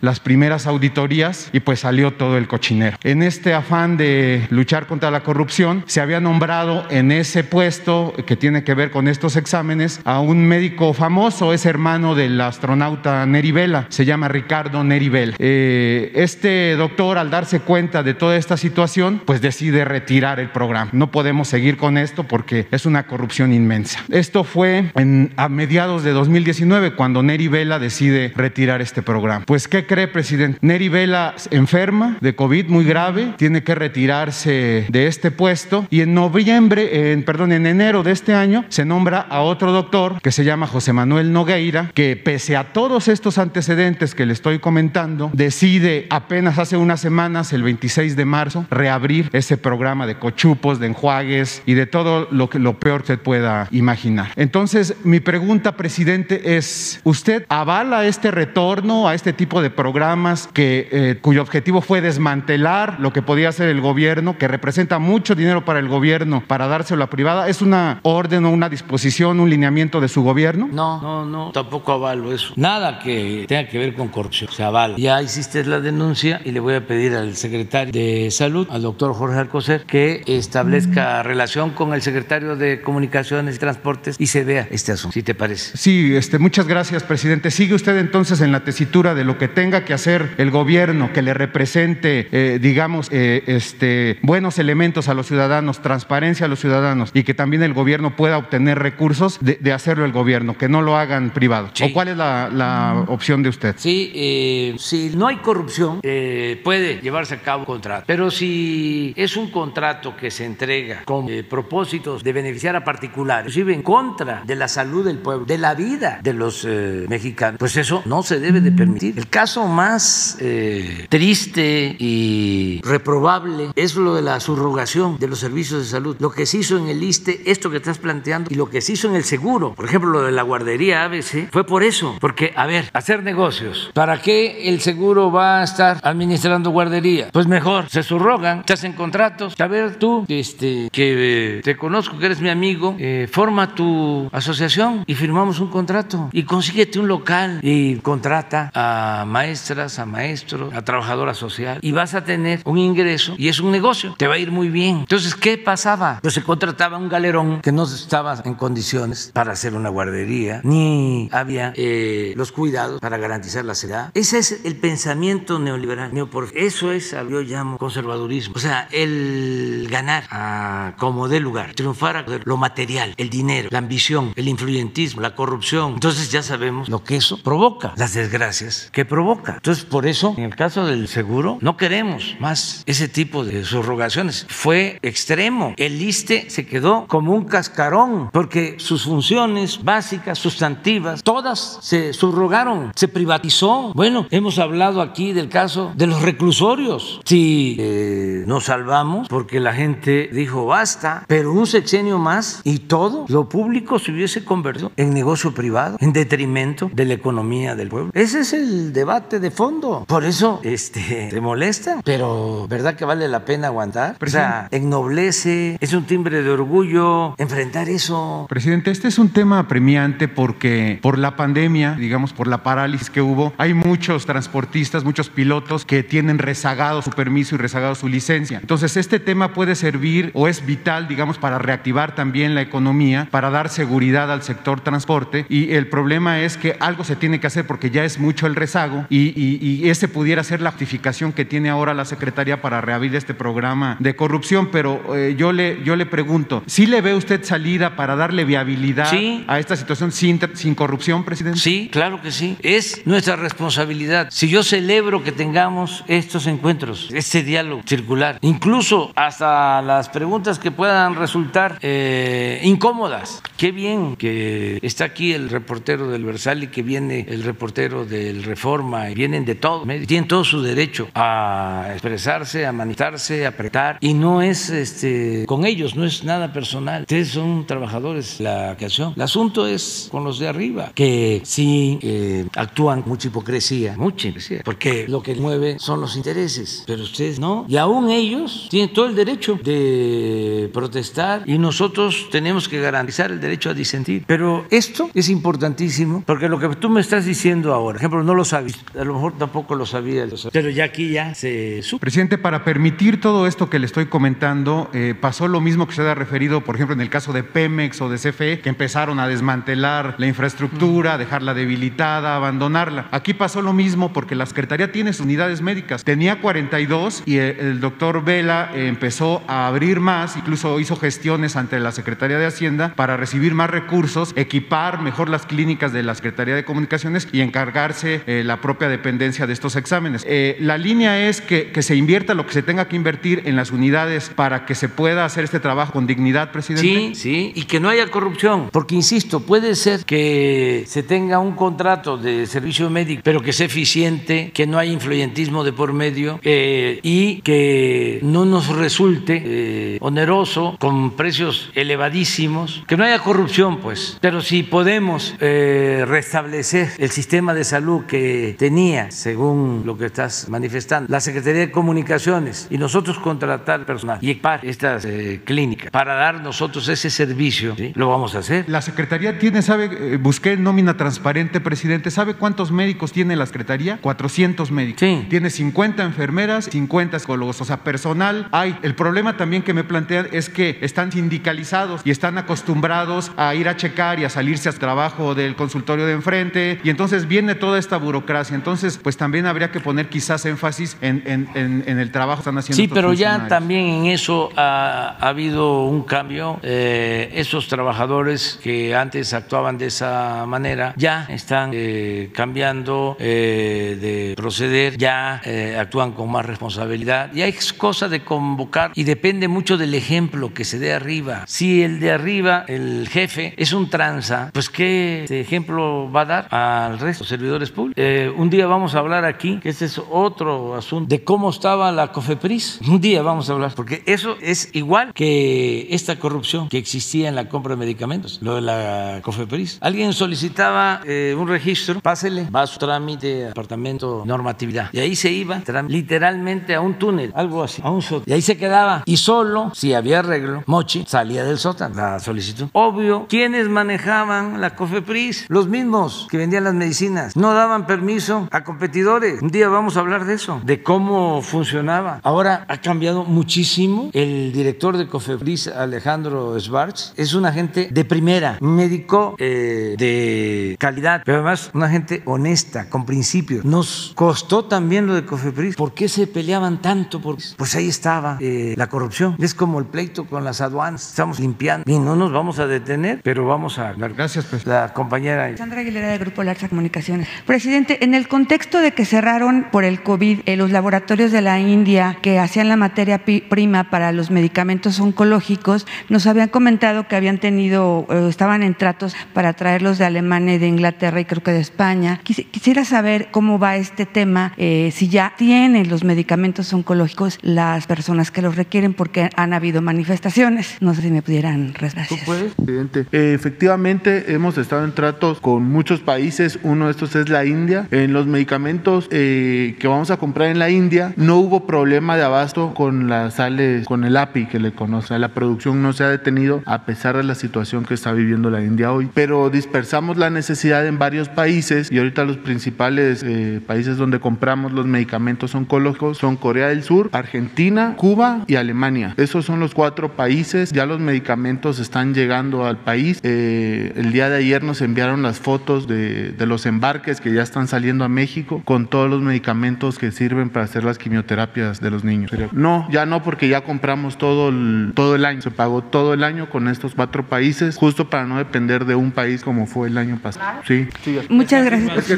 las 0.00 0.20
primeras 0.20 0.66
auditorías 0.66 1.50
y 1.52 1.60
pues 1.60 1.80
salió 1.80 2.12
todo 2.12 2.38
el 2.38 2.46
cochinero. 2.48 2.96
En 3.02 3.22
este 3.22 3.54
afán 3.54 3.96
de 3.96 4.46
luchar 4.50 4.86
contra 4.86 5.10
la 5.10 5.22
corrupción, 5.22 5.82
se 5.86 6.00
había 6.00 6.20
nombrado 6.20 6.86
en 6.90 7.10
ese 7.12 7.42
puesto 7.44 8.14
que 8.26 8.36
tiene 8.36 8.62
que 8.64 8.74
ver 8.74 8.90
con 8.90 9.08
estos 9.08 9.36
exámenes 9.36 10.00
a 10.04 10.20
un 10.20 10.46
médico 10.46 10.92
famoso, 10.94 11.52
es 11.52 11.66
hermano 11.66 12.14
del 12.14 12.40
astronauta 12.40 13.26
Neri 13.26 13.52
Vela, 13.52 13.86
se 13.88 14.04
llama 14.04 14.28
Ricardo 14.28 14.84
Neri 14.84 15.08
Vela. 15.08 15.34
Eh, 15.38 16.12
este 16.14 16.76
doctor, 16.76 17.18
al 17.18 17.30
darse 17.30 17.60
cuenta 17.60 18.02
de 18.02 18.14
toda 18.14 18.36
esta 18.36 18.56
situación, 18.56 19.20
pues 19.24 19.40
decide 19.40 19.84
retirar 19.84 20.38
el 20.40 20.50
programa. 20.50 20.90
No 20.92 21.10
podemos 21.10 21.48
seguir 21.48 21.76
con 21.76 21.98
esto 21.98 22.24
porque 22.24 22.66
es 22.70 22.86
una 22.86 23.06
corrupción 23.06 23.52
inmensa. 23.52 24.00
Esto 24.10 24.44
fue 24.44 24.90
en- 24.94 25.32
a 25.36 25.48
mediados 25.48 26.04
de 26.04 26.12
2019 26.12 26.94
cuando 26.94 27.22
Neri 27.22 27.48
Vela 27.48 27.78
decide 27.78 28.32
retirar 28.36 28.80
este 28.80 29.02
programa. 29.02 29.31
Pues, 29.46 29.68
¿qué 29.68 29.86
cree, 29.86 30.08
presidente? 30.08 30.58
Neri 30.60 30.88
Vela 30.88 31.34
enferma 31.50 32.16
de 32.20 32.34
COVID 32.34 32.68
muy 32.68 32.84
grave, 32.84 33.34
tiene 33.36 33.62
que 33.62 33.74
retirarse 33.74 34.86
de 34.88 35.06
este 35.06 35.30
puesto 35.30 35.86
y 35.90 36.00
en 36.00 36.14
noviembre, 36.14 37.12
en, 37.12 37.24
perdón, 37.24 37.52
en 37.52 37.66
enero 37.66 38.02
de 38.02 38.12
este 38.12 38.34
año 38.34 38.64
se 38.68 38.84
nombra 38.84 39.20
a 39.20 39.40
otro 39.40 39.72
doctor 39.72 40.20
que 40.20 40.32
se 40.32 40.44
llama 40.44 40.66
José 40.66 40.92
Manuel 40.92 41.32
Nogueira, 41.32 41.90
que 41.94 42.16
pese 42.16 42.56
a 42.56 42.72
todos 42.72 43.08
estos 43.08 43.38
antecedentes 43.38 44.14
que 44.14 44.26
le 44.26 44.32
estoy 44.32 44.58
comentando, 44.58 45.30
decide 45.32 46.06
apenas 46.10 46.58
hace 46.58 46.76
unas 46.76 47.00
semanas, 47.00 47.52
el 47.52 47.62
26 47.62 48.16
de 48.16 48.24
marzo, 48.24 48.66
reabrir 48.70 49.30
ese 49.32 49.56
programa 49.56 50.06
de 50.06 50.18
cochupos, 50.18 50.80
de 50.80 50.88
enjuagues 50.88 51.62
y 51.66 51.74
de 51.74 51.86
todo 51.86 52.28
lo 52.30 52.50
que 52.50 52.58
lo 52.58 52.78
peor 52.78 53.04
se 53.06 53.16
pueda 53.16 53.68
imaginar. 53.70 54.30
Entonces, 54.36 54.94
mi 55.04 55.20
pregunta, 55.20 55.76
presidente, 55.76 56.56
es: 56.56 57.00
¿usted 57.04 57.44
avala 57.48 58.06
este 58.06 58.30
retorno 58.30 59.08
a 59.08 59.14
este 59.14 59.21
tipo 59.30 59.62
de 59.62 59.70
programas 59.70 60.48
que, 60.52 60.88
eh, 60.90 61.18
cuyo 61.20 61.42
objetivo 61.42 61.80
fue 61.80 62.00
desmantelar 62.00 62.98
lo 62.98 63.12
que 63.12 63.22
podía 63.22 63.50
hacer 63.50 63.68
el 63.68 63.80
gobierno, 63.80 64.38
que 64.38 64.48
representa 64.48 64.98
mucho 64.98 65.34
dinero 65.34 65.64
para 65.64 65.78
el 65.78 65.88
gobierno, 65.88 66.42
para 66.46 66.66
dárselo 66.66 67.02
a 67.02 67.06
la 67.06 67.10
privada? 67.10 67.48
¿Es 67.48 67.62
una 67.62 68.00
orden 68.02 68.44
o 68.46 68.50
una 68.50 68.68
disposición, 68.68 69.38
un 69.38 69.50
lineamiento 69.50 70.00
de 70.00 70.08
su 70.08 70.22
gobierno? 70.22 70.68
No, 70.72 71.00
no, 71.00 71.24
no, 71.24 71.52
tampoco 71.52 71.92
avalo 71.92 72.32
eso. 72.32 72.54
Nada 72.56 72.98
que 72.98 73.44
tenga 73.46 73.68
que 73.68 73.78
ver 73.78 73.94
con 73.94 74.08
corrupción 74.08 74.50
se 74.50 74.62
avala. 74.64 74.96
Ya 74.96 75.22
hiciste 75.22 75.64
la 75.64 75.80
denuncia 75.80 76.40
y 76.44 76.52
le 76.52 76.60
voy 76.60 76.74
a 76.74 76.86
pedir 76.86 77.14
al 77.14 77.36
secretario 77.36 77.92
de 77.92 78.30
Salud, 78.30 78.66
al 78.70 78.82
doctor 78.82 79.14
Jorge 79.14 79.38
Alcocer, 79.38 79.84
que 79.84 80.22
establezca 80.26 81.22
relación 81.22 81.70
con 81.70 81.92
el 81.92 82.02
secretario 82.02 82.56
de 82.56 82.80
Comunicaciones 82.80 83.56
y 83.56 83.58
Transportes 83.58 84.16
y 84.18 84.26
se 84.26 84.44
vea 84.44 84.68
este 84.70 84.92
asunto, 84.92 85.12
si 85.12 85.22
te 85.22 85.34
parece. 85.34 85.76
Sí, 85.76 86.14
este, 86.14 86.38
muchas 86.38 86.66
gracias, 86.66 87.02
presidente. 87.02 87.50
Sigue 87.50 87.74
usted 87.74 87.98
entonces 87.98 88.40
en 88.40 88.52
la 88.52 88.64
tesitura 88.64 89.01
de 89.02 89.24
lo 89.24 89.36
que 89.38 89.48
tenga 89.48 89.84
que 89.84 89.92
hacer 89.92 90.34
el 90.38 90.50
gobierno 90.50 91.12
que 91.12 91.22
le 91.22 91.34
represente, 91.34 92.28
eh, 92.30 92.58
digamos, 92.60 93.08
eh, 93.10 93.42
este, 93.46 94.18
buenos 94.22 94.58
elementos 94.58 95.08
a 95.08 95.14
los 95.14 95.26
ciudadanos, 95.26 95.82
transparencia 95.82 96.46
a 96.46 96.48
los 96.48 96.60
ciudadanos 96.60 97.10
y 97.12 97.24
que 97.24 97.34
también 97.34 97.62
el 97.62 97.74
gobierno 97.74 98.14
pueda 98.16 98.38
obtener 98.38 98.78
recursos 98.78 99.38
de, 99.40 99.58
de 99.60 99.72
hacerlo 99.72 100.04
el 100.04 100.12
gobierno, 100.12 100.56
que 100.56 100.68
no 100.68 100.80
lo 100.82 100.96
hagan 100.96 101.30
privado. 101.30 101.70
Sí. 101.74 101.84
¿O 101.84 101.92
cuál 101.92 102.08
es 102.08 102.16
la, 102.16 102.48
la 102.52 103.04
opción 103.08 103.42
de 103.42 103.48
usted? 103.48 103.74
Sí, 103.76 104.12
eh, 104.14 104.76
si 104.78 105.10
no 105.16 105.26
hay 105.26 105.36
corrupción, 105.36 106.00
eh, 106.02 106.60
puede 106.62 107.00
llevarse 107.00 107.34
a 107.34 107.38
cabo 107.40 107.60
un 107.60 107.66
contrato. 107.66 108.04
Pero 108.06 108.30
si 108.30 109.12
es 109.16 109.36
un 109.36 109.50
contrato 109.50 110.16
que 110.16 110.30
se 110.30 110.44
entrega 110.44 111.02
con 111.04 111.28
eh, 111.28 111.42
propósitos 111.42 112.22
de 112.22 112.32
beneficiar 112.32 112.76
a 112.76 112.84
particulares, 112.84 113.46
inclusive 113.46 113.74
en 113.74 113.82
contra 113.82 114.42
de 114.44 114.54
la 114.54 114.68
salud 114.68 115.04
del 115.04 115.18
pueblo, 115.18 115.44
de 115.44 115.58
la 115.58 115.74
vida 115.74 116.20
de 116.22 116.32
los 116.32 116.64
eh, 116.68 117.06
mexicanos, 117.08 117.58
pues 117.58 117.76
eso 117.76 118.02
no 118.04 118.22
se 118.22 118.38
debe 118.38 118.60
de 118.60 118.70
permitir. 118.70 118.91
El 119.00 119.28
caso 119.28 119.66
más 119.66 120.36
eh, 120.40 121.06
triste 121.08 121.96
y 121.98 122.80
reprobable 122.84 123.70
es 123.74 123.96
lo 123.96 124.14
de 124.14 124.22
la 124.22 124.40
subrogación 124.40 125.18
de 125.18 125.28
los 125.28 125.38
servicios 125.38 125.80
de 125.80 125.86
salud. 125.86 126.16
Lo 126.18 126.30
que 126.30 126.46
se 126.46 126.58
hizo 126.58 126.76
en 126.78 126.88
el 126.88 127.02
ISTE, 127.02 127.50
esto 127.50 127.70
que 127.70 127.78
estás 127.78 127.98
planteando, 127.98 128.48
y 128.50 128.54
lo 128.54 128.68
que 128.68 128.80
se 128.80 128.92
hizo 128.92 129.08
en 129.08 129.16
el 129.16 129.24
seguro, 129.24 129.74
por 129.74 129.84
ejemplo, 129.84 130.10
lo 130.10 130.22
de 130.22 130.32
la 130.32 130.42
guardería 130.42 131.04
ABC, 131.04 131.50
fue 131.50 131.64
por 131.64 131.82
eso. 131.82 132.16
Porque, 132.20 132.52
a 132.56 132.66
ver, 132.66 132.90
hacer 132.92 133.22
negocios. 133.22 133.90
¿Para 133.94 134.20
qué 134.20 134.68
el 134.68 134.80
seguro 134.80 135.30
va 135.30 135.60
a 135.60 135.64
estar 135.64 136.00
administrando 136.02 136.70
guardería? 136.70 137.28
Pues 137.32 137.46
mejor, 137.46 137.88
se 137.88 138.02
subrogan, 138.02 138.64
se 138.66 138.72
hacen 138.74 138.92
contratos. 138.92 139.58
A 139.60 139.66
ver, 139.66 139.96
tú, 139.96 140.24
este, 140.28 140.88
que 140.90 141.58
eh, 141.58 141.60
te 141.62 141.76
conozco, 141.76 142.18
que 142.18 142.26
eres 142.26 142.40
mi 142.40 142.48
amigo, 142.48 142.96
eh, 142.98 143.28
forma 143.30 143.74
tu 143.74 144.28
asociación 144.32 145.04
y 145.06 145.14
firmamos 145.14 145.60
un 145.60 145.68
contrato. 145.68 146.28
Y 146.32 146.44
consíguete 146.44 146.98
un 146.98 147.08
local 147.08 147.60
y 147.62 147.96
contrata 147.96 148.70
a 148.74 148.81
maestras, 149.26 149.98
a 149.98 150.06
maestros, 150.06 150.72
a 150.74 150.82
trabajadora 150.82 151.34
social. 151.34 151.78
Y 151.82 151.92
vas 151.92 152.14
a 152.14 152.24
tener 152.24 152.60
un 152.64 152.78
ingreso 152.78 153.34
y 153.38 153.48
es 153.48 153.60
un 153.60 153.70
negocio. 153.70 154.14
Te 154.18 154.26
va 154.26 154.34
a 154.34 154.38
ir 154.38 154.50
muy 154.50 154.68
bien. 154.68 154.98
Entonces, 155.00 155.34
¿qué 155.34 155.58
pasaba? 155.58 156.18
Pues 156.22 156.34
se 156.34 156.42
contrataba 156.42 156.98
un 156.98 157.08
galerón 157.08 157.60
que 157.60 157.72
no 157.72 157.84
estaba 157.84 158.40
en 158.44 158.54
condiciones 158.54 159.30
para 159.32 159.52
hacer 159.52 159.74
una 159.74 159.88
guardería, 159.88 160.60
ni 160.64 161.28
había 161.32 161.72
eh, 161.76 162.32
los 162.36 162.52
cuidados 162.52 163.00
para 163.00 163.18
garantizar 163.18 163.64
la 163.64 163.74
seguridad. 163.74 164.10
Ese 164.14 164.38
es 164.38 164.64
el 164.64 164.76
pensamiento 164.76 165.58
neoliberal. 165.58 166.10
Eso 166.54 166.92
es, 166.92 167.14
a 167.14 167.24
que 167.24 167.32
yo 167.32 167.40
llamo 167.42 167.78
conservadurismo. 167.78 168.54
O 168.56 168.58
sea, 168.58 168.88
el 168.90 169.88
ganar 169.90 170.24
a 170.30 170.94
como 170.98 171.28
dé 171.28 171.40
lugar, 171.40 171.74
triunfar 171.74 172.16
a 172.16 172.24
lo 172.44 172.56
material, 172.56 173.14
el 173.16 173.30
dinero, 173.30 173.68
la 173.70 173.78
ambición, 173.78 174.32
el 174.36 174.48
influyentismo, 174.48 175.20
la 175.20 175.34
corrupción. 175.34 175.94
Entonces 175.94 176.30
ya 176.30 176.42
sabemos 176.42 176.88
lo 176.88 177.02
que 177.04 177.16
eso 177.16 177.42
provoca, 177.42 177.92
las 177.96 178.14
desgracias 178.14 178.71
que 178.92 179.04
provoca. 179.04 179.54
Entonces, 179.54 179.84
por 179.84 180.06
eso, 180.06 180.34
en 180.36 180.44
el 180.44 180.56
caso 180.56 180.86
del 180.86 181.08
seguro, 181.08 181.58
no 181.60 181.76
queremos 181.76 182.36
más 182.40 182.82
ese 182.86 183.08
tipo 183.08 183.44
de 183.44 183.64
subrogaciones. 183.64 184.46
Fue 184.48 184.98
extremo. 185.02 185.74
El 185.76 186.00
ISTE 186.00 186.50
se 186.50 186.66
quedó 186.66 187.06
como 187.06 187.32
un 187.34 187.44
cascarón 187.44 188.30
porque 188.32 188.76
sus 188.78 189.04
funciones 189.04 189.82
básicas, 189.82 190.38
sustantivas, 190.38 191.22
todas 191.22 191.78
se 191.82 192.12
subrogaron, 192.12 192.92
se 192.94 193.08
privatizó. 193.08 193.92
Bueno, 193.94 194.26
hemos 194.30 194.58
hablado 194.58 195.00
aquí 195.00 195.32
del 195.32 195.48
caso 195.48 195.92
de 195.96 196.06
los 196.06 196.22
reclusorios. 196.22 197.20
Si 197.24 197.76
eh, 197.78 198.44
nos 198.46 198.64
salvamos 198.64 199.28
porque 199.28 199.60
la 199.60 199.74
gente 199.74 200.30
dijo 200.32 200.66
basta, 200.66 201.24
pero 201.28 201.52
un 201.52 201.66
sexenio 201.66 202.18
más 202.18 202.60
y 202.64 202.80
todo 202.80 203.26
lo 203.28 203.48
público 203.48 203.98
se 203.98 204.12
hubiese 204.12 204.44
convertido 204.44 204.92
en 204.96 205.12
negocio 205.12 205.52
privado, 205.52 205.96
en 206.00 206.12
detrimento 206.12 206.90
de 206.92 207.04
la 207.04 207.14
economía 207.14 207.74
del 207.74 207.88
pueblo. 207.88 208.10
Ese 208.14 208.40
es 208.40 208.52
el 208.52 208.61
debate 208.92 209.40
de 209.40 209.50
fondo. 209.50 210.04
Por 210.06 210.24
eso 210.24 210.60
este, 210.62 211.30
se 211.30 211.40
molestan, 211.40 212.02
pero 212.04 212.66
¿verdad 212.68 212.94
que 212.94 213.04
vale 213.04 213.28
la 213.28 213.44
pena 213.44 213.68
aguantar? 213.68 214.16
O 214.20 214.26
sea, 214.26 214.68
ennoblece, 214.70 215.76
es 215.80 215.92
un 215.92 216.04
timbre 216.04 216.42
de 216.42 216.50
orgullo 216.50 217.34
enfrentar 217.38 217.88
eso. 217.88 218.46
Presidente, 218.48 218.90
este 218.90 219.08
es 219.08 219.18
un 219.18 219.30
tema 219.30 219.58
apremiante 219.58 220.28
porque 220.28 220.98
por 221.02 221.18
la 221.18 221.36
pandemia, 221.36 221.94
digamos, 221.94 222.32
por 222.32 222.46
la 222.46 222.62
parálisis 222.62 223.10
que 223.10 223.20
hubo, 223.20 223.52
hay 223.58 223.74
muchos 223.74 224.26
transportistas, 224.26 225.04
muchos 225.04 225.28
pilotos 225.28 225.84
que 225.84 226.02
tienen 226.02 226.38
rezagado 226.38 227.02
su 227.02 227.10
permiso 227.10 227.54
y 227.54 227.58
rezagado 227.58 227.94
su 227.94 228.08
licencia. 228.08 228.58
Entonces, 228.60 228.96
este 228.96 229.20
tema 229.20 229.52
puede 229.52 229.74
servir 229.74 230.30
o 230.34 230.48
es 230.48 230.64
vital, 230.64 231.08
digamos, 231.08 231.38
para 231.38 231.58
reactivar 231.58 232.14
también 232.14 232.54
la 232.54 232.62
economía, 232.62 233.28
para 233.30 233.50
dar 233.50 233.68
seguridad 233.68 234.30
al 234.30 234.42
sector 234.42 234.80
transporte. 234.80 235.46
Y 235.48 235.72
el 235.72 235.88
problema 235.88 236.40
es 236.40 236.56
que 236.56 236.76
algo 236.80 237.04
se 237.04 237.16
tiene 237.16 237.40
que 237.40 237.46
hacer 237.46 237.66
porque 237.66 237.90
ya 237.90 238.04
es 238.04 238.18
mucho 238.18 238.46
el 238.46 238.51
rezago 238.56 239.06
y, 239.10 239.32
y- 239.40 239.58
y 239.62 239.88
ese 239.90 240.08
pudiera 240.08 240.42
ser 240.44 240.60
la 240.60 240.70
justificación 240.70 241.32
que 241.32 241.44
tiene 241.44 241.70
ahora 241.70 241.94
la 241.94 242.04
Secretaría 242.04 242.60
para 242.62 242.80
reabrir 242.80 243.14
este 243.16 243.34
programa 243.34 243.96
de 244.00 244.14
corrupción. 244.16 244.68
Pero 244.70 245.16
eh, 245.16 245.34
yo, 245.36 245.52
le, 245.52 245.82
yo 245.84 245.96
le 245.96 246.06
pregunto, 246.06 246.62
¿sí 246.66 246.86
le 246.86 247.00
ve 247.00 247.14
usted 247.14 247.44
salida 247.44 247.96
para 247.96 248.16
darle 248.16 248.44
viabilidad 248.44 249.10
Sí. 249.10 249.44
a 249.48 249.58
esta 249.58 249.76
situación 249.76 250.12
sin, 250.12 250.40
sin 250.54 250.74
corrupción, 250.74 251.24
presidente? 251.24 251.58
Sí, 251.60 251.88
claro 251.92 252.20
que 252.22 252.30
sí. 252.30 252.56
Es 252.62 253.02
nuestra 253.06 253.36
responsabilidad. 253.36 254.28
Si 254.30 254.48
yo 254.48 254.62
celebro 254.62 255.22
que 255.22 255.32
tengamos 255.32 256.04
estos 256.08 256.46
encuentros, 256.46 257.08
este 257.12 257.42
diálogo 257.42 257.82
circular, 257.86 258.38
incluso 258.42 259.12
hasta 259.16 259.82
las 259.82 260.08
preguntas 260.08 260.58
que 260.58 260.70
puedan 260.70 261.14
resultar 261.16 261.78
eh, 261.82 262.60
incómodas. 262.64 263.42
Qué 263.56 263.72
bien 263.72 264.16
que 264.16 264.78
está 264.82 265.04
aquí 265.04 265.32
el 265.32 265.48
reportero 265.50 266.08
del 266.10 266.24
Versal 266.24 266.62
y 266.64 266.66
que 266.68 266.82
viene 266.82 267.26
el 267.28 267.42
reportero 267.42 268.04
del 268.04 268.41
Reforma 268.42 269.10
y 269.10 269.14
vienen 269.14 269.44
de 269.44 269.54
todo. 269.54 269.84
Tienen 270.06 270.28
todo 270.28 270.44
su 270.44 270.62
derecho 270.62 271.08
a 271.14 271.88
expresarse, 271.92 272.66
a 272.66 272.72
manifestarse, 272.72 273.46
a 273.46 273.50
apretar 273.50 273.98
y 274.00 274.14
no 274.14 274.42
es 274.42 274.70
este 274.70 275.44
con 275.46 275.64
ellos, 275.64 275.94
no 275.94 276.04
es 276.04 276.24
nada 276.24 276.52
personal. 276.52 277.02
Ustedes 277.02 277.28
son 277.28 277.66
trabajadores 277.66 278.38
de 278.38 278.44
la 278.44 278.76
canción. 278.78 279.12
El 279.16 279.22
asunto 279.22 279.66
es 279.66 280.08
con 280.10 280.24
los 280.24 280.38
de 280.38 280.48
arriba, 280.48 280.92
que 280.94 281.42
sí 281.44 281.98
eh, 282.02 282.46
actúan 282.56 283.02
mucha 283.06 283.28
hipocresía, 283.28 283.94
mucha 283.96 284.28
hipocresía, 284.28 284.62
porque 284.64 285.06
lo 285.08 285.22
que 285.22 285.34
mueve 285.34 285.78
son 285.78 286.00
los 286.00 286.16
intereses, 286.16 286.84
pero 286.86 287.02
ustedes 287.02 287.38
no. 287.38 287.66
Y 287.68 287.76
aún 287.76 288.10
ellos 288.10 288.68
tienen 288.70 288.92
todo 288.92 289.06
el 289.06 289.14
derecho 289.14 289.58
de 289.62 290.70
protestar 290.72 291.42
y 291.46 291.58
nosotros 291.58 292.28
tenemos 292.30 292.68
que 292.68 292.80
garantizar 292.80 293.30
el 293.30 293.40
derecho 293.40 293.70
a 293.70 293.74
disentir. 293.74 294.24
Pero 294.26 294.64
esto 294.70 295.10
es 295.14 295.28
importantísimo, 295.28 296.22
porque 296.26 296.48
lo 296.48 296.58
que 296.58 296.68
tú 296.76 296.88
me 296.88 297.00
estás 297.00 297.24
diciendo 297.24 297.72
ahora, 297.72 297.92
por 297.92 297.96
ejemplo, 297.98 298.22
no 298.22 298.31
lo 298.34 298.44
sabía, 298.44 298.74
a 298.98 299.04
lo 299.04 299.14
mejor 299.14 299.38
tampoco 299.38 299.74
lo 299.74 299.86
sabía, 299.86 300.26
pero 300.52 300.70
ya 300.70 300.84
aquí 300.84 301.10
ya 301.10 301.34
se 301.34 301.82
supo. 301.82 302.00
Presidente, 302.00 302.38
para 302.38 302.64
permitir 302.64 303.20
todo 303.20 303.46
esto 303.46 303.70
que 303.70 303.78
le 303.78 303.86
estoy 303.86 304.06
comentando, 304.06 304.90
eh, 304.92 305.14
pasó 305.18 305.48
lo 305.48 305.60
mismo 305.60 305.86
que 305.86 305.90
usted 305.90 306.06
ha 306.06 306.14
referido, 306.14 306.62
por 306.62 306.74
ejemplo, 306.74 306.94
en 306.94 307.00
el 307.00 307.10
caso 307.10 307.32
de 307.32 307.42
Pemex 307.42 308.00
o 308.00 308.08
de 308.08 308.18
CFE, 308.18 308.60
que 308.60 308.68
empezaron 308.68 309.20
a 309.20 309.28
desmantelar 309.28 310.14
la 310.18 310.26
infraestructura, 310.26 311.14
a 311.14 311.18
dejarla 311.18 311.54
debilitada, 311.54 312.36
abandonarla. 312.36 313.08
Aquí 313.10 313.34
pasó 313.34 313.62
lo 313.62 313.72
mismo 313.72 314.12
porque 314.12 314.34
la 314.34 314.46
Secretaría 314.46 314.92
tiene 314.92 315.12
sus 315.12 315.26
unidades 315.26 315.62
médicas. 315.62 316.04
Tenía 316.04 316.40
42 316.40 317.22
y 317.26 317.38
el, 317.38 317.58
el 317.58 317.80
doctor 317.80 318.24
Vela 318.24 318.70
eh, 318.74 318.88
empezó 318.88 319.42
a 319.46 319.66
abrir 319.66 320.00
más, 320.00 320.36
incluso 320.36 320.80
hizo 320.80 320.96
gestiones 320.96 321.56
ante 321.56 321.78
la 321.80 321.92
Secretaría 321.92 322.38
de 322.38 322.46
Hacienda 322.46 322.92
para 322.94 323.16
recibir 323.16 323.54
más 323.54 323.70
recursos, 323.70 324.32
equipar 324.36 325.00
mejor 325.00 325.28
las 325.28 325.46
clínicas 325.46 325.92
de 325.92 326.02
la 326.02 326.14
Secretaría 326.14 326.54
de 326.54 326.64
Comunicaciones 326.64 327.28
y 327.32 327.40
encargarse 327.40 328.21
eh, 328.26 328.42
la 328.44 328.60
propia 328.60 328.88
dependencia 328.88 329.46
de 329.46 329.52
estos 329.52 329.76
exámenes. 329.76 330.24
Eh, 330.26 330.56
la 330.60 330.78
línea 330.78 331.28
es 331.28 331.40
que, 331.40 331.72
que 331.72 331.82
se 331.82 331.96
invierta 331.96 332.34
lo 332.34 332.46
que 332.46 332.52
se 332.52 332.62
tenga 332.62 332.88
que 332.88 332.96
invertir 332.96 333.42
en 333.44 333.56
las 333.56 333.70
unidades 333.70 334.30
para 334.34 334.66
que 334.66 334.74
se 334.74 334.88
pueda 334.88 335.24
hacer 335.24 335.44
este 335.44 335.60
trabajo 335.60 335.92
con 335.92 336.06
dignidad, 336.06 336.52
presidente. 336.52 336.82
Sí, 336.82 337.14
sí, 337.14 337.52
y 337.54 337.64
que 337.64 337.80
no 337.80 337.88
haya 337.88 338.06
corrupción, 338.08 338.68
porque 338.72 338.94
insisto, 338.94 339.40
puede 339.40 339.74
ser 339.74 340.04
que 340.04 340.84
se 340.86 341.02
tenga 341.02 341.38
un 341.38 341.52
contrato 341.52 342.16
de 342.16 342.46
servicio 342.46 342.88
médico, 342.90 343.22
pero 343.24 343.42
que 343.42 343.52
sea 343.52 343.66
eficiente, 343.66 344.50
que 344.52 344.66
no 344.66 344.78
haya 344.78 344.92
influyentismo 344.92 345.64
de 345.64 345.72
por 345.72 345.92
medio 345.92 346.40
eh, 346.42 347.00
y 347.02 347.40
que 347.42 348.20
no 348.22 348.44
nos 348.44 348.68
resulte 348.68 349.42
eh, 349.44 349.98
oneroso 350.00 350.76
con 350.78 351.12
precios 351.12 351.70
elevadísimos, 351.74 352.84
que 352.86 352.96
no 352.96 353.04
haya 353.04 353.18
corrupción, 353.18 353.78
pues. 353.78 354.18
Pero 354.20 354.40
si 354.40 354.62
podemos 354.62 355.34
eh, 355.40 356.04
restablecer 356.06 356.90
el 356.98 357.10
sistema 357.10 357.54
de 357.54 357.64
salud 357.64 358.01
que 358.06 358.54
tenía, 358.58 359.10
según 359.10 359.82
lo 359.84 359.96
que 359.96 360.06
estás 360.06 360.48
manifestando, 360.48 361.10
la 361.10 361.20
Secretaría 361.20 361.60
de 361.60 361.70
Comunicaciones 361.70 362.66
y 362.70 362.78
nosotros 362.78 363.18
contratar 363.18 363.84
personal 363.86 364.18
y 364.20 364.30
equipar 364.30 364.60
estas 364.64 365.06
clínicas 365.44 365.90
para 365.90 366.14
dar 366.14 366.40
nosotros 366.42 366.88
ese 366.88 367.10
servicio, 367.10 367.76
lo 367.94 368.08
vamos 368.08 368.34
a 368.34 368.38
hacer. 368.38 368.64
La 368.68 368.82
Secretaría 368.82 369.38
tiene, 369.38 369.62
sabe, 369.62 370.16
busqué 370.16 370.56
nómina 370.56 370.96
transparente, 370.96 371.60
presidente, 371.60 372.10
¿sabe 372.10 372.34
cuántos 372.34 372.72
médicos 372.72 373.12
tiene 373.12 373.36
la 373.36 373.46
Secretaría? 373.46 373.98
400 373.98 374.70
médicos. 374.70 375.00
Sí. 375.00 375.26
Tiene 375.28 375.50
50 375.50 376.02
enfermeras, 376.02 376.66
50 376.66 377.18
psicólogos, 377.18 377.60
o 377.60 377.64
sea, 377.64 377.84
personal 377.84 378.48
hay. 378.52 378.78
El 378.82 378.94
problema 378.94 379.36
también 379.36 379.62
que 379.62 379.74
me 379.74 379.84
plantean 379.84 380.28
es 380.32 380.48
que 380.48 380.78
están 380.82 381.12
sindicalizados 381.12 382.02
y 382.04 382.10
están 382.10 382.38
acostumbrados 382.38 383.32
a 383.36 383.54
ir 383.54 383.68
a 383.68 383.76
checar 383.76 384.18
y 384.18 384.24
a 384.24 384.30
salirse 384.30 384.68
al 384.68 384.78
trabajo 384.78 385.34
del 385.34 385.56
consultorio 385.56 386.06
de 386.06 386.12
enfrente 386.12 386.80
y 386.82 386.90
entonces 386.90 387.28
viene 387.28 387.54
toda 387.54 387.78
esta 387.78 387.91
burocracia. 387.96 388.54
Entonces, 388.54 388.98
pues 388.98 389.16
también 389.16 389.46
habría 389.46 389.70
que 389.70 389.80
poner 389.80 390.08
quizás 390.08 390.44
énfasis 390.46 390.96
en, 391.00 391.22
en, 391.26 391.98
el 391.98 392.10
trabajo 392.10 392.38
que 392.38 392.42
están 392.42 392.58
haciendo. 392.58 392.82
Sí, 392.82 392.88
pero 392.88 393.12
ya 393.12 393.48
también 393.48 393.86
en 393.86 394.06
eso 394.06 394.50
ha, 394.56 395.16
habido 395.20 395.84
un 395.84 396.02
cambio. 396.02 396.58
Eh, 396.62 397.30
esos 397.34 397.68
trabajadores 397.68 398.58
que 398.62 398.94
antes 398.94 399.32
actuaban 399.32 399.78
de 399.78 399.86
esa 399.86 400.44
manera 400.46 400.94
ya 400.96 401.26
están 401.28 401.70
eh, 401.74 402.30
cambiando 402.34 403.16
eh, 403.18 403.98
de 404.00 404.34
proceder, 404.36 404.96
ya 404.96 405.40
eh, 405.44 405.76
actúan 405.78 406.12
con 406.12 406.30
más 406.30 406.46
responsabilidad. 406.46 407.32
Y 407.34 407.42
hay 407.42 407.54
cosa 407.76 408.08
de 408.08 408.24
convocar 408.24 408.92
y 408.94 409.04
depende 409.04 409.48
mucho 409.48 409.76
del 409.76 409.94
ejemplo 409.94 410.52
que 410.54 410.64
se 410.64 410.78
dé 410.78 410.92
arriba. 410.92 411.44
Si 411.46 411.82
el 411.82 412.00
de 412.00 412.12
arriba, 412.12 412.64
el 412.68 413.08
jefe, 413.08 413.54
es 413.56 413.72
un 413.72 413.90
tranza, 413.90 414.50
pues 414.52 414.68
¿qué 414.68 415.24
ejemplo 415.28 416.10
va 416.10 416.22
a 416.22 416.24
dar 416.24 416.54
al 416.54 416.98
resto 416.98 417.24
de 417.24 417.28
servidores 417.28 417.70
públicos? 417.70 417.81
Un 417.94 418.50
día 418.50 418.66
vamos 418.66 418.94
a 418.94 418.98
hablar 418.98 419.24
aquí, 419.24 419.58
que 419.60 419.70
ese 419.70 419.86
es 419.86 420.00
otro 420.10 420.74
asunto, 420.74 421.08
de 421.08 421.24
cómo 421.24 421.50
estaba 421.50 421.90
la 421.92 422.12
COFEPRIS. 422.12 422.80
Un 422.88 423.00
día 423.00 423.22
vamos 423.22 423.48
a 423.50 423.54
hablar, 423.54 423.72
porque 423.74 424.02
eso 424.06 424.36
es 424.40 424.70
igual 424.74 425.12
que 425.14 425.88
esta 425.90 426.18
corrupción 426.18 426.68
que 426.68 426.78
existía 426.78 427.28
en 427.28 427.34
la 427.34 427.48
compra 427.48 427.74
de 427.74 427.80
medicamentos, 427.80 428.38
lo 428.42 428.56
de 428.56 428.60
la 428.60 429.20
COFEPRIS. 429.22 429.78
Alguien 429.80 430.12
solicitaba 430.12 431.00
un 431.04 431.48
registro, 431.48 432.00
pásele, 432.00 432.48
va 432.50 432.62
a 432.62 432.66
su 432.66 432.78
trámite, 432.78 433.48
apartamento, 433.48 434.22
normatividad. 434.26 434.90
Y 434.92 434.98
ahí 434.98 435.16
se 435.16 435.30
iba 435.30 435.62
literalmente 435.88 436.74
a 436.74 436.80
un 436.80 436.98
túnel, 436.98 437.32
algo 437.34 437.62
así, 437.62 437.80
a 437.84 437.90
un 437.90 438.02
sótano. 438.02 438.24
Y 438.26 438.32
ahí 438.32 438.42
se 438.42 438.56
quedaba. 438.56 439.02
Y 439.06 439.16
solo, 439.16 439.70
si 439.74 439.94
había 439.94 440.18
arreglo, 440.18 440.62
Mochi 440.66 441.04
salía 441.06 441.44
del 441.44 441.58
sótano, 441.58 441.94
la 441.94 442.18
solicitud. 442.18 442.68
Obvio, 442.72 443.26
¿quiénes 443.28 443.68
manejaban 443.68 444.60
la 444.60 444.74
COFEPRIS? 444.74 445.46
Los 445.48 445.68
mismos 445.68 446.26
que 446.30 446.36
vendían 446.36 446.64
las 446.64 446.74
medicinas. 446.74 447.36
No 447.36 447.54
daban 447.54 447.71
permiso 447.86 448.48
a 448.50 448.64
competidores. 448.64 449.42
Un 449.42 449.50
día 449.50 449.68
vamos 449.68 449.96
a 449.96 450.00
hablar 450.00 450.24
de 450.24 450.34
eso, 450.34 450.60
de 450.64 450.82
cómo 450.82 451.42
funcionaba. 451.42 452.20
Ahora 452.22 452.64
ha 452.68 452.80
cambiado 452.80 453.24
muchísimo. 453.24 454.10
El 454.12 454.52
director 454.52 454.96
de 454.96 455.08
COFEPRIS, 455.08 455.68
Alejandro 455.68 456.58
Schwartz, 456.60 457.12
es 457.16 457.34
un 457.34 457.46
agente 457.46 457.88
de 457.90 458.04
primera, 458.04 458.58
médico 458.60 459.34
eh, 459.38 459.94
de 459.98 460.76
calidad, 460.78 461.22
pero 461.24 461.38
además 461.38 461.70
una 461.72 461.88
gente 461.88 462.22
honesta, 462.26 462.88
con 462.88 463.06
principios. 463.06 463.64
Nos 463.64 464.12
costó 464.14 464.64
también 464.64 465.06
lo 465.06 465.14
de 465.14 465.24
Cofepris. 465.24 465.76
¿Por 465.76 465.94
qué 465.94 466.08
se 466.08 466.26
peleaban 466.26 466.82
tanto? 466.82 467.20
Pues 467.20 467.74
ahí 467.74 467.88
estaba 467.88 468.38
eh, 468.40 468.74
la 468.76 468.88
corrupción. 468.88 469.36
Es 469.38 469.54
como 469.54 469.78
el 469.78 469.86
pleito 469.86 470.26
con 470.26 470.44
las 470.44 470.60
aduanas. 470.60 471.08
Estamos 471.08 471.40
limpiando 471.40 471.90
y 471.90 471.98
no 471.98 472.16
nos 472.16 472.32
vamos 472.32 472.58
a 472.58 472.66
detener, 472.66 473.20
pero 473.22 473.46
vamos 473.46 473.78
a 473.78 473.92
Gracias, 473.94 474.44
pues. 474.46 474.66
La 474.66 474.92
compañera. 474.92 475.56
Sandra 475.56 475.80
Aguilera 475.80 476.08
del 476.08 476.18
Grupo 476.18 476.42
Larsa 476.42 476.68
Comunicaciones. 476.68 477.28
Presidente, 477.46 477.61
en 477.64 478.14
el 478.14 478.28
contexto 478.28 478.78
de 478.78 478.92
que 478.92 479.04
cerraron 479.04 479.66
por 479.70 479.84
el 479.84 480.02
COVID 480.02 480.40
eh, 480.46 480.56
los 480.56 480.70
laboratorios 480.70 481.30
de 481.32 481.40
la 481.40 481.60
India 481.60 482.18
que 482.20 482.38
hacían 482.38 482.68
la 482.68 482.76
materia 482.76 483.24
prima 483.24 483.90
para 483.90 484.12
los 484.12 484.30
medicamentos 484.30 484.98
oncológicos, 485.00 485.86
nos 486.08 486.26
habían 486.26 486.48
comentado 486.48 487.06
que 487.06 487.16
habían 487.16 487.38
tenido, 487.38 488.06
eh, 488.10 488.26
estaban 488.28 488.62
en 488.62 488.74
tratos 488.74 489.14
para 489.32 489.52
traerlos 489.52 489.98
de 489.98 490.04
Alemania 490.04 490.54
y 490.54 490.58
de 490.58 490.66
Inglaterra 490.66 491.20
y 491.20 491.24
creo 491.24 491.42
que 491.42 491.52
de 491.52 491.60
España. 491.60 492.20
Quisiera 492.24 492.84
saber 492.84 493.28
cómo 493.30 493.58
va 493.58 493.76
este 493.76 494.06
tema, 494.06 494.54
eh, 494.56 494.90
si 494.92 495.08
ya 495.08 495.34
tienen 495.36 495.88
los 495.88 496.04
medicamentos 496.04 496.72
oncológicos 496.72 497.38
las 497.42 497.86
personas 497.86 498.30
que 498.30 498.42
los 498.42 498.56
requieren, 498.56 498.94
porque 498.94 499.30
han 499.36 499.52
habido 499.52 499.82
manifestaciones. 499.82 500.76
No 500.80 500.94
sé 500.94 501.02
si 501.02 501.10
me 501.10 501.22
pudieran 501.22 501.72
gracias. 501.72 502.08
¿Tú 502.08 502.16
puedes, 502.24 502.54
presidente? 502.54 503.06
Efectivamente, 503.12 504.32
hemos 504.32 504.58
estado 504.58 504.84
en 504.84 504.92
tratos 504.92 505.40
con 505.40 505.62
muchos 505.64 506.00
países. 506.00 506.58
Uno 506.62 506.86
de 506.86 506.92
estos 506.92 507.14
es 507.16 507.28
la 507.28 507.44
India. 507.44 507.51
En 507.90 508.12
los 508.12 508.26
medicamentos 508.26 509.08
que 509.08 509.76
vamos 509.84 510.10
a 510.10 510.16
comprar 510.16 510.48
en 510.48 510.58
la 510.58 510.70
India, 510.70 511.12
no 511.16 511.38
hubo 511.38 511.66
problema 511.66 512.16
de 512.16 512.22
abasto 512.22 512.72
con 512.74 513.08
las 513.08 513.34
sales, 513.34 513.86
con 513.86 514.04
el 514.04 514.16
API 514.16 514.46
que 514.46 514.58
le 514.58 514.72
conoce. 514.72 515.18
La 515.18 515.28
producción 515.28 515.82
no 515.82 515.92
se 515.92 516.04
ha 516.04 516.08
detenido 516.08 516.62
a 516.66 516.84
pesar 516.84 517.16
de 517.16 517.24
la 517.24 517.34
situación 517.34 517.84
que 517.84 517.94
está 517.94 518.12
viviendo 518.12 518.50
la 518.50 518.62
India 518.62 518.92
hoy. 518.92 519.08
Pero 519.12 519.50
dispersamos 519.50 520.16
la 520.16 520.30
necesidad 520.30 520.86
en 520.86 520.98
varios 520.98 521.28
países 521.28 521.90
y 521.90 521.98
ahorita 521.98 522.24
los 522.24 522.38
principales 522.38 523.22
eh, 523.22 523.60
países 523.66 523.96
donde 523.96 524.20
compramos 524.20 524.72
los 524.72 524.86
medicamentos 524.86 525.54
oncológicos 525.54 526.18
son 526.18 526.36
Corea 526.36 526.68
del 526.68 526.82
Sur, 526.82 527.10
Argentina, 527.12 527.94
Cuba 527.96 528.44
y 528.46 528.56
Alemania. 528.56 529.14
Esos 529.16 529.44
son 529.44 529.60
los 529.60 529.74
cuatro 529.74 530.12
países. 530.12 530.72
Ya 530.72 530.86
los 530.86 531.00
medicamentos 531.00 531.78
están 531.78 532.14
llegando 532.14 532.66
al 532.66 532.78
país. 532.78 533.20
Eh, 533.22 533.92
el 533.96 534.12
día 534.12 534.28
de 534.28 534.38
ayer 534.38 534.62
nos 534.62 534.80
enviaron 534.80 535.22
las 535.22 535.38
fotos 535.38 535.86
de, 535.86 536.32
de, 536.32 536.46
los 536.46 536.66
embarques 536.66 537.20
que 537.20 537.32
ya 537.32 537.41
están 537.42 537.68
saliendo 537.68 538.04
a 538.04 538.08
México 538.08 538.62
con 538.64 538.86
todos 538.86 539.10
los 539.10 539.20
medicamentos 539.22 539.98
que 539.98 540.10
sirven 540.10 540.50
para 540.50 540.64
hacer 540.64 540.84
las 540.84 540.98
quimioterapias 540.98 541.80
de 541.80 541.90
los 541.90 542.04
niños. 542.04 542.30
No, 542.52 542.88
ya 542.90 543.06
no 543.06 543.22
porque 543.22 543.48
ya 543.48 543.62
compramos 543.62 544.18
todo 544.18 544.48
el, 544.48 544.92
todo 544.94 545.14
el 545.14 545.24
año. 545.24 545.42
Se 545.42 545.50
pagó 545.50 545.82
todo 545.82 546.14
el 546.14 546.24
año 546.24 546.50
con 546.50 546.68
estos 546.68 546.94
cuatro 546.94 547.26
países 547.26 547.76
justo 547.76 548.08
para 548.08 548.26
no 548.26 548.38
depender 548.38 548.84
de 548.84 548.94
un 548.94 549.10
país 549.10 549.42
como 549.42 549.66
fue 549.66 549.88
el 549.88 549.98
año 549.98 550.18
pasado. 550.22 550.62
Sí. 550.66 550.88
Muchas 551.28 551.64
gracias. 551.64 552.08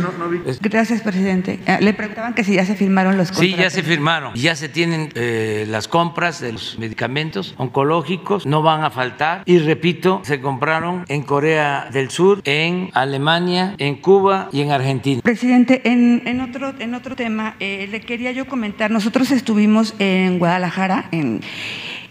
Gracias, 0.61 1.03
presidente. 1.03 1.61
Eh, 1.67 1.79
le 1.81 1.95
preguntaban 1.95 2.35
que 2.35 2.45
si 2.45 2.55
ya 2.55 2.65
se 2.65 2.75
firmaron 2.75 3.17
los 3.17 3.29
contratos. 3.29 3.57
Sí, 3.57 3.63
ya 3.63 3.71
se 3.71 3.83
firmaron. 3.83 4.35
Ya 4.35 4.55
se 4.57 4.69
tienen 4.69 5.11
eh, 5.15 5.67
las 5.69 5.89
compras 5.89 6.41
de 6.41 6.53
los 6.53 6.79
medicamentos 6.79 7.55
oncológicos, 7.57 8.47
no 8.47 8.63
van 8.63 8.85
a 8.85 8.91
faltar. 8.91 9.43
Y 9.47 9.59
repito, 9.59 10.21
se 10.25 10.41
compraron 10.41 11.05
en 11.09 11.23
Corea 11.23 11.89
del 11.93 12.11
Sur, 12.11 12.41
en 12.45 12.91
Alemania, 12.95 13.75
en 13.79 13.97
Cuba 13.97 14.49
y 14.53 14.61
en 14.61 14.71
Argentina. 14.71 15.14
Presidente, 15.23 15.83
en, 15.85 16.41
otro, 16.41 17.17
tema, 17.17 17.57
eh, 17.61 17.87
le 17.91 18.01
quería 18.01 18.33
yo 18.33 18.47
comentar, 18.47 18.91
nosotros 18.91 19.31
estuvimos 19.31 19.95
en 19.99 20.39
Guadalajara, 20.39 21.09
en 21.13 21.41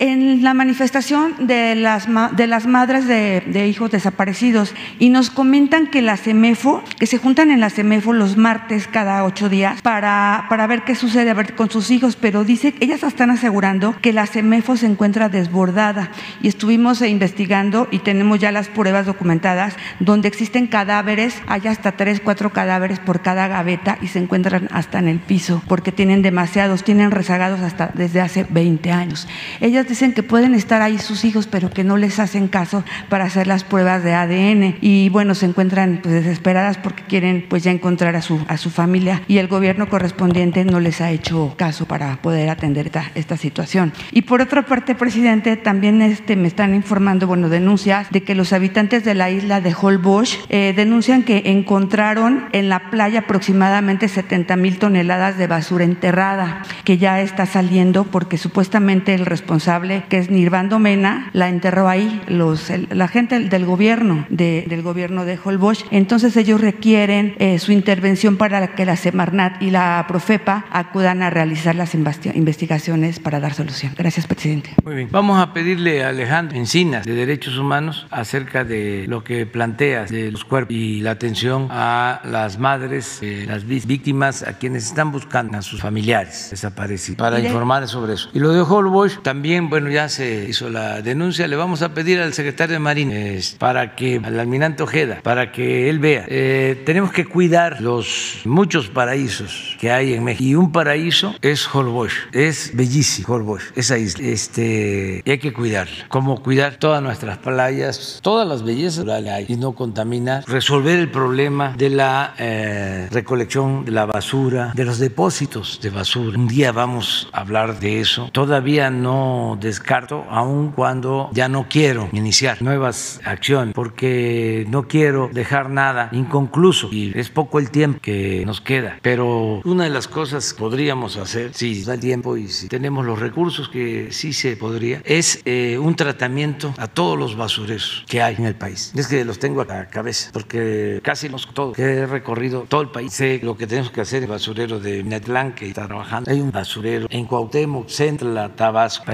en 0.03 0.43
la 0.43 0.53
manifestación 0.53 1.47
de 1.47 1.75
las, 1.75 2.09
de 2.35 2.45
las 2.45 2.67
madres 2.67 3.07
de, 3.07 3.67
hijos 3.67 3.89
desaparecidos 3.89 4.75
y 4.99 5.07
nos 5.09 5.29
comentan 5.29 5.87
que 5.87 6.01
la 6.01 6.17
CEMEFO, 6.17 6.83
que 6.99 7.05
se 7.05 7.19
juntan 7.19 7.51
en 7.51 7.61
la 7.61 7.69
CEMEFO 7.69 8.11
los 8.11 8.35
martes 8.35 8.89
cada 8.89 9.23
ocho 9.23 9.47
días 9.47 9.81
para, 9.81 10.47
para 10.49 10.67
ver 10.67 10.83
qué 10.83 10.95
sucede 10.95 11.33
con 11.55 11.71
sus 11.71 11.89
hijos, 11.89 12.17
pero 12.17 12.43
dice, 12.43 12.75
ellas 12.81 13.01
están 13.03 13.29
asegurando 13.29 13.95
que 14.01 14.11
la 14.11 14.27
CEMEFO 14.27 14.75
se 14.75 14.87
encuentra 14.87 15.29
desbordada 15.29 16.11
y 16.41 16.49
estuvimos 16.49 17.01
investigando 17.01 17.87
y 17.89 17.99
tenemos 17.99 18.39
ya 18.39 18.51
las 18.51 18.67
pruebas 18.67 19.05
documentadas 19.05 19.75
donde 20.01 20.27
existen 20.27 20.67
cadáveres, 20.67 21.41
hay 21.47 21.67
hasta 21.67 21.93
tres, 21.93 22.19
cuatro 22.19 22.51
cadáveres 22.51 22.99
por 22.99 23.21
cada 23.21 23.47
gaveta 23.47 23.97
y 24.01 24.07
se 24.07 24.19
encuentran 24.19 24.67
hasta 24.73 24.99
en 24.99 25.07
el 25.07 25.19
piso 25.19 25.63
porque 25.69 25.93
tienen 25.93 26.21
demasiados, 26.21 26.83
tienen 26.83 27.11
rezagados 27.11 27.61
hasta 27.61 27.91
desde 27.93 28.19
hace 28.19 28.45
20 28.49 28.91
años. 28.91 29.29
Ellas 29.61 29.87
dicen 29.93 30.13
que 30.13 30.23
pueden 30.23 30.55
estar 30.55 30.81
ahí 30.81 30.97
sus 30.97 31.23
hijos, 31.23 31.45
pero 31.45 31.69
que 31.69 31.83
no 31.83 31.97
les 31.97 32.17
hacen 32.17 32.47
caso 32.47 32.83
para 33.09 33.25
hacer 33.25 33.45
las 33.45 33.63
pruebas 33.63 34.03
de 34.03 34.15
ADN. 34.15 34.77
Y 34.81 35.09
bueno, 35.09 35.35
se 35.35 35.45
encuentran 35.45 35.99
pues, 36.01 36.15
desesperadas 36.15 36.79
porque 36.79 37.03
quieren 37.03 37.45
pues 37.47 37.63
ya 37.63 37.69
encontrar 37.69 38.15
a 38.15 38.23
su, 38.23 38.43
a 38.47 38.57
su 38.57 38.71
familia 38.71 39.21
y 39.27 39.37
el 39.37 39.47
gobierno 39.47 39.89
correspondiente 39.89 40.65
no 40.65 40.79
les 40.79 40.99
ha 40.99 41.11
hecho 41.11 41.53
caso 41.57 41.85
para 41.85 42.19
poder 42.23 42.49
atender 42.49 42.87
esta, 42.87 43.11
esta 43.13 43.37
situación. 43.37 43.93
Y 44.11 44.23
por 44.23 44.41
otra 44.41 44.65
parte, 44.65 44.95
presidente, 44.95 45.57
también 45.57 46.01
este, 46.01 46.35
me 46.37 46.47
están 46.47 46.73
informando, 46.73 47.27
bueno, 47.27 47.47
denuncias 47.49 48.09
de 48.09 48.23
que 48.23 48.33
los 48.33 48.51
habitantes 48.51 49.03
de 49.03 49.13
la 49.13 49.29
isla 49.29 49.61
de 49.61 49.75
Holbox 49.79 50.39
eh, 50.49 50.73
denuncian 50.75 51.21
que 51.21 51.43
encontraron 51.51 52.45
en 52.51 52.67
la 52.67 52.89
playa 52.89 53.19
aproximadamente 53.19 54.07
70 54.07 54.55
mil 54.55 54.79
toneladas 54.79 55.37
de 55.37 55.45
basura 55.45 55.83
enterrada, 55.83 56.63
que 56.83 56.97
ya 56.97 57.21
está 57.21 57.45
saliendo 57.45 58.05
porque 58.05 58.39
supuestamente 58.39 59.13
el 59.13 59.27
responsable 59.27 59.72
responsable, 59.73 60.03
que 60.09 60.17
es 60.17 60.29
Nirvando 60.29 60.79
Mena, 60.79 61.29
la 61.33 61.49
enterró 61.49 61.87
ahí, 61.87 62.21
los, 62.27 62.71
la 62.89 63.07
gente 63.07 63.39
del 63.39 63.65
gobierno, 63.65 64.25
del 64.29 64.81
gobierno 64.81 65.25
de 65.25 65.39
Holbox. 65.43 65.85
Entonces 65.91 66.35
ellos 66.37 66.61
requieren 66.61 67.35
eh, 67.39 67.59
su 67.59 67.71
intervención 67.71 68.37
para 68.37 68.75
que 68.75 68.85
la 68.85 68.95
Semarnat 68.95 69.61
y 69.61 69.71
la 69.71 70.05
Profepa 70.07 70.65
acudan 70.71 71.21
a 71.21 71.29
realizar 71.29 71.75
las 71.75 71.95
investigaciones 71.95 73.19
para 73.19 73.39
dar 73.39 73.53
solución. 73.53 73.93
Gracias, 73.97 74.27
presidente. 74.27 74.71
Muy 74.83 74.95
bien. 74.95 75.09
Vamos 75.11 75.41
a 75.41 75.53
pedirle 75.53 76.03
a 76.03 76.09
Alejandro 76.09 76.57
Encinas 76.57 77.05
de 77.05 77.13
Derechos 77.13 77.57
Humanos 77.57 78.07
acerca 78.11 78.63
de 78.63 79.05
lo 79.07 79.23
que 79.23 79.45
planteas 79.45 80.09
de 80.09 80.31
los 80.31 80.45
cuerpos 80.45 80.75
y 80.75 81.01
la 81.01 81.11
atención 81.11 81.67
a 81.71 82.21
las 82.25 82.59
madres, 82.59 83.19
eh, 83.21 83.45
las 83.47 83.65
víctimas, 83.65 84.43
a 84.43 84.53
quienes 84.57 84.85
están 84.85 85.11
buscando 85.11 85.57
a 85.57 85.61
sus 85.61 85.81
familiares 85.81 86.49
desaparecidos, 86.51 87.17
para 87.17 87.39
informar 87.39 87.87
sobre 87.87 88.13
eso. 88.13 88.29
Y 88.33 88.39
lo 88.39 88.51
de 88.51 88.61
Holbox, 88.61 89.21
también, 89.23 89.62
bueno, 89.69 89.89
ya 89.89 90.09
se 90.09 90.45
hizo 90.49 90.69
la 90.69 91.01
denuncia. 91.01 91.47
Le 91.47 91.55
vamos 91.55 91.81
a 91.81 91.93
pedir 91.93 92.19
al 92.19 92.33
secretario 92.33 92.73
de 92.73 92.79
Marina 92.79 93.13
para 93.57 93.95
que, 93.95 94.19
al 94.23 94.39
almirante 94.39 94.83
Ojeda, 94.83 95.19
para 95.23 95.51
que 95.51 95.89
él 95.89 95.99
vea. 95.99 96.25
Eh, 96.27 96.81
tenemos 96.85 97.11
que 97.11 97.25
cuidar 97.25 97.81
los 97.81 98.41
muchos 98.45 98.87
paraísos 98.87 99.75
que 99.79 99.91
hay 99.91 100.13
en 100.13 100.23
México. 100.23 100.43
Y 100.43 100.55
un 100.55 100.71
paraíso 100.71 101.35
es 101.41 101.67
Holbox, 101.73 102.13
es 102.31 102.71
bellísimo 102.73 103.33
Holbox, 103.33 103.73
esa 103.75 103.97
isla. 103.97 104.27
Este, 104.27 105.21
y 105.25 105.31
hay 105.31 105.39
que 105.39 105.53
cuidar. 105.53 105.87
Como 106.07 106.41
cuidar 106.41 106.75
todas 106.75 107.01
nuestras 107.01 107.37
playas, 107.37 108.19
todas 108.21 108.47
las 108.47 108.63
bellezas 108.63 109.05
hay 109.07 109.45
y 109.47 109.55
no 109.55 109.73
contaminar. 109.73 110.43
Resolver 110.47 110.99
el 110.99 111.09
problema 111.09 111.73
de 111.77 111.89
la 111.89 112.33
eh, 112.37 113.07
recolección 113.11 113.85
de 113.85 113.91
la 113.91 114.05
basura, 114.05 114.71
de 114.75 114.85
los 114.85 114.99
depósitos 114.99 115.79
de 115.81 115.89
basura. 115.89 116.37
Un 116.37 116.47
día 116.47 116.71
vamos 116.71 117.29
a 117.31 117.41
hablar 117.41 117.79
de 117.79 117.99
eso. 117.99 118.29
Todavía 118.31 118.89
no 118.89 119.52
descarto, 119.59 120.25
aun 120.29 120.71
cuando 120.71 121.29
ya 121.33 121.47
no 121.49 121.67
quiero 121.69 122.09
iniciar 122.11 122.61
nuevas 122.61 123.19
acciones, 123.25 123.73
porque 123.73 124.65
no 124.69 124.87
quiero 124.87 125.29
dejar 125.31 125.69
nada 125.69 126.09
inconcluso 126.11 126.89
y 126.91 127.11
es 127.15 127.29
poco 127.29 127.59
el 127.59 127.71
tiempo 127.71 127.99
que 128.01 128.43
nos 128.45 128.61
queda. 128.61 128.97
Pero 129.01 129.61
una 129.63 129.85
de 129.85 129.89
las 129.89 130.07
cosas 130.07 130.53
que 130.53 130.59
podríamos 130.59 131.17
hacer, 131.17 131.53
si 131.53 131.83
da 131.83 131.97
tiempo 131.97 132.37
y 132.37 132.47
si 132.47 132.67
tenemos 132.67 133.05
los 133.05 133.19
recursos, 133.19 133.69
que 133.69 134.11
sí 134.11 134.33
se 134.33 134.55
podría, 134.57 135.01
es 135.05 135.41
eh, 135.45 135.77
un 135.77 135.95
tratamiento 135.95 136.73
a 136.77 136.87
todos 136.87 137.17
los 137.17 137.35
basureros 137.35 138.05
que 138.07 138.21
hay 138.21 138.35
en 138.35 138.45
el 138.45 138.55
país. 138.55 138.91
Es 138.95 139.07
que 139.07 139.25
los 139.25 139.39
tengo 139.39 139.61
a 139.61 139.65
la 139.65 139.87
cabeza, 139.87 140.29
porque 140.33 140.99
casi 141.03 141.29
los 141.29 141.47
todos, 141.53 141.77
he 141.77 142.05
recorrido 142.05 142.65
todo 142.67 142.81
el 142.81 142.89
país, 142.89 143.13
sé 143.13 143.39
lo 143.43 143.57
que 143.57 143.67
tenemos 143.67 143.91
que 143.91 144.01
hacer. 144.01 144.23
El 144.23 144.29
basurero 144.29 144.79
de 144.79 145.03
Netlán, 145.03 145.53
que 145.53 145.67
está 145.67 145.87
trabajando, 145.87 146.31
hay 146.31 146.39
un 146.39 146.51
basurero 146.51 147.07
en 147.09 147.25
Cuauhtémoc, 147.25 147.89
Centla, 147.89 148.49
Tabasco, 148.55 149.05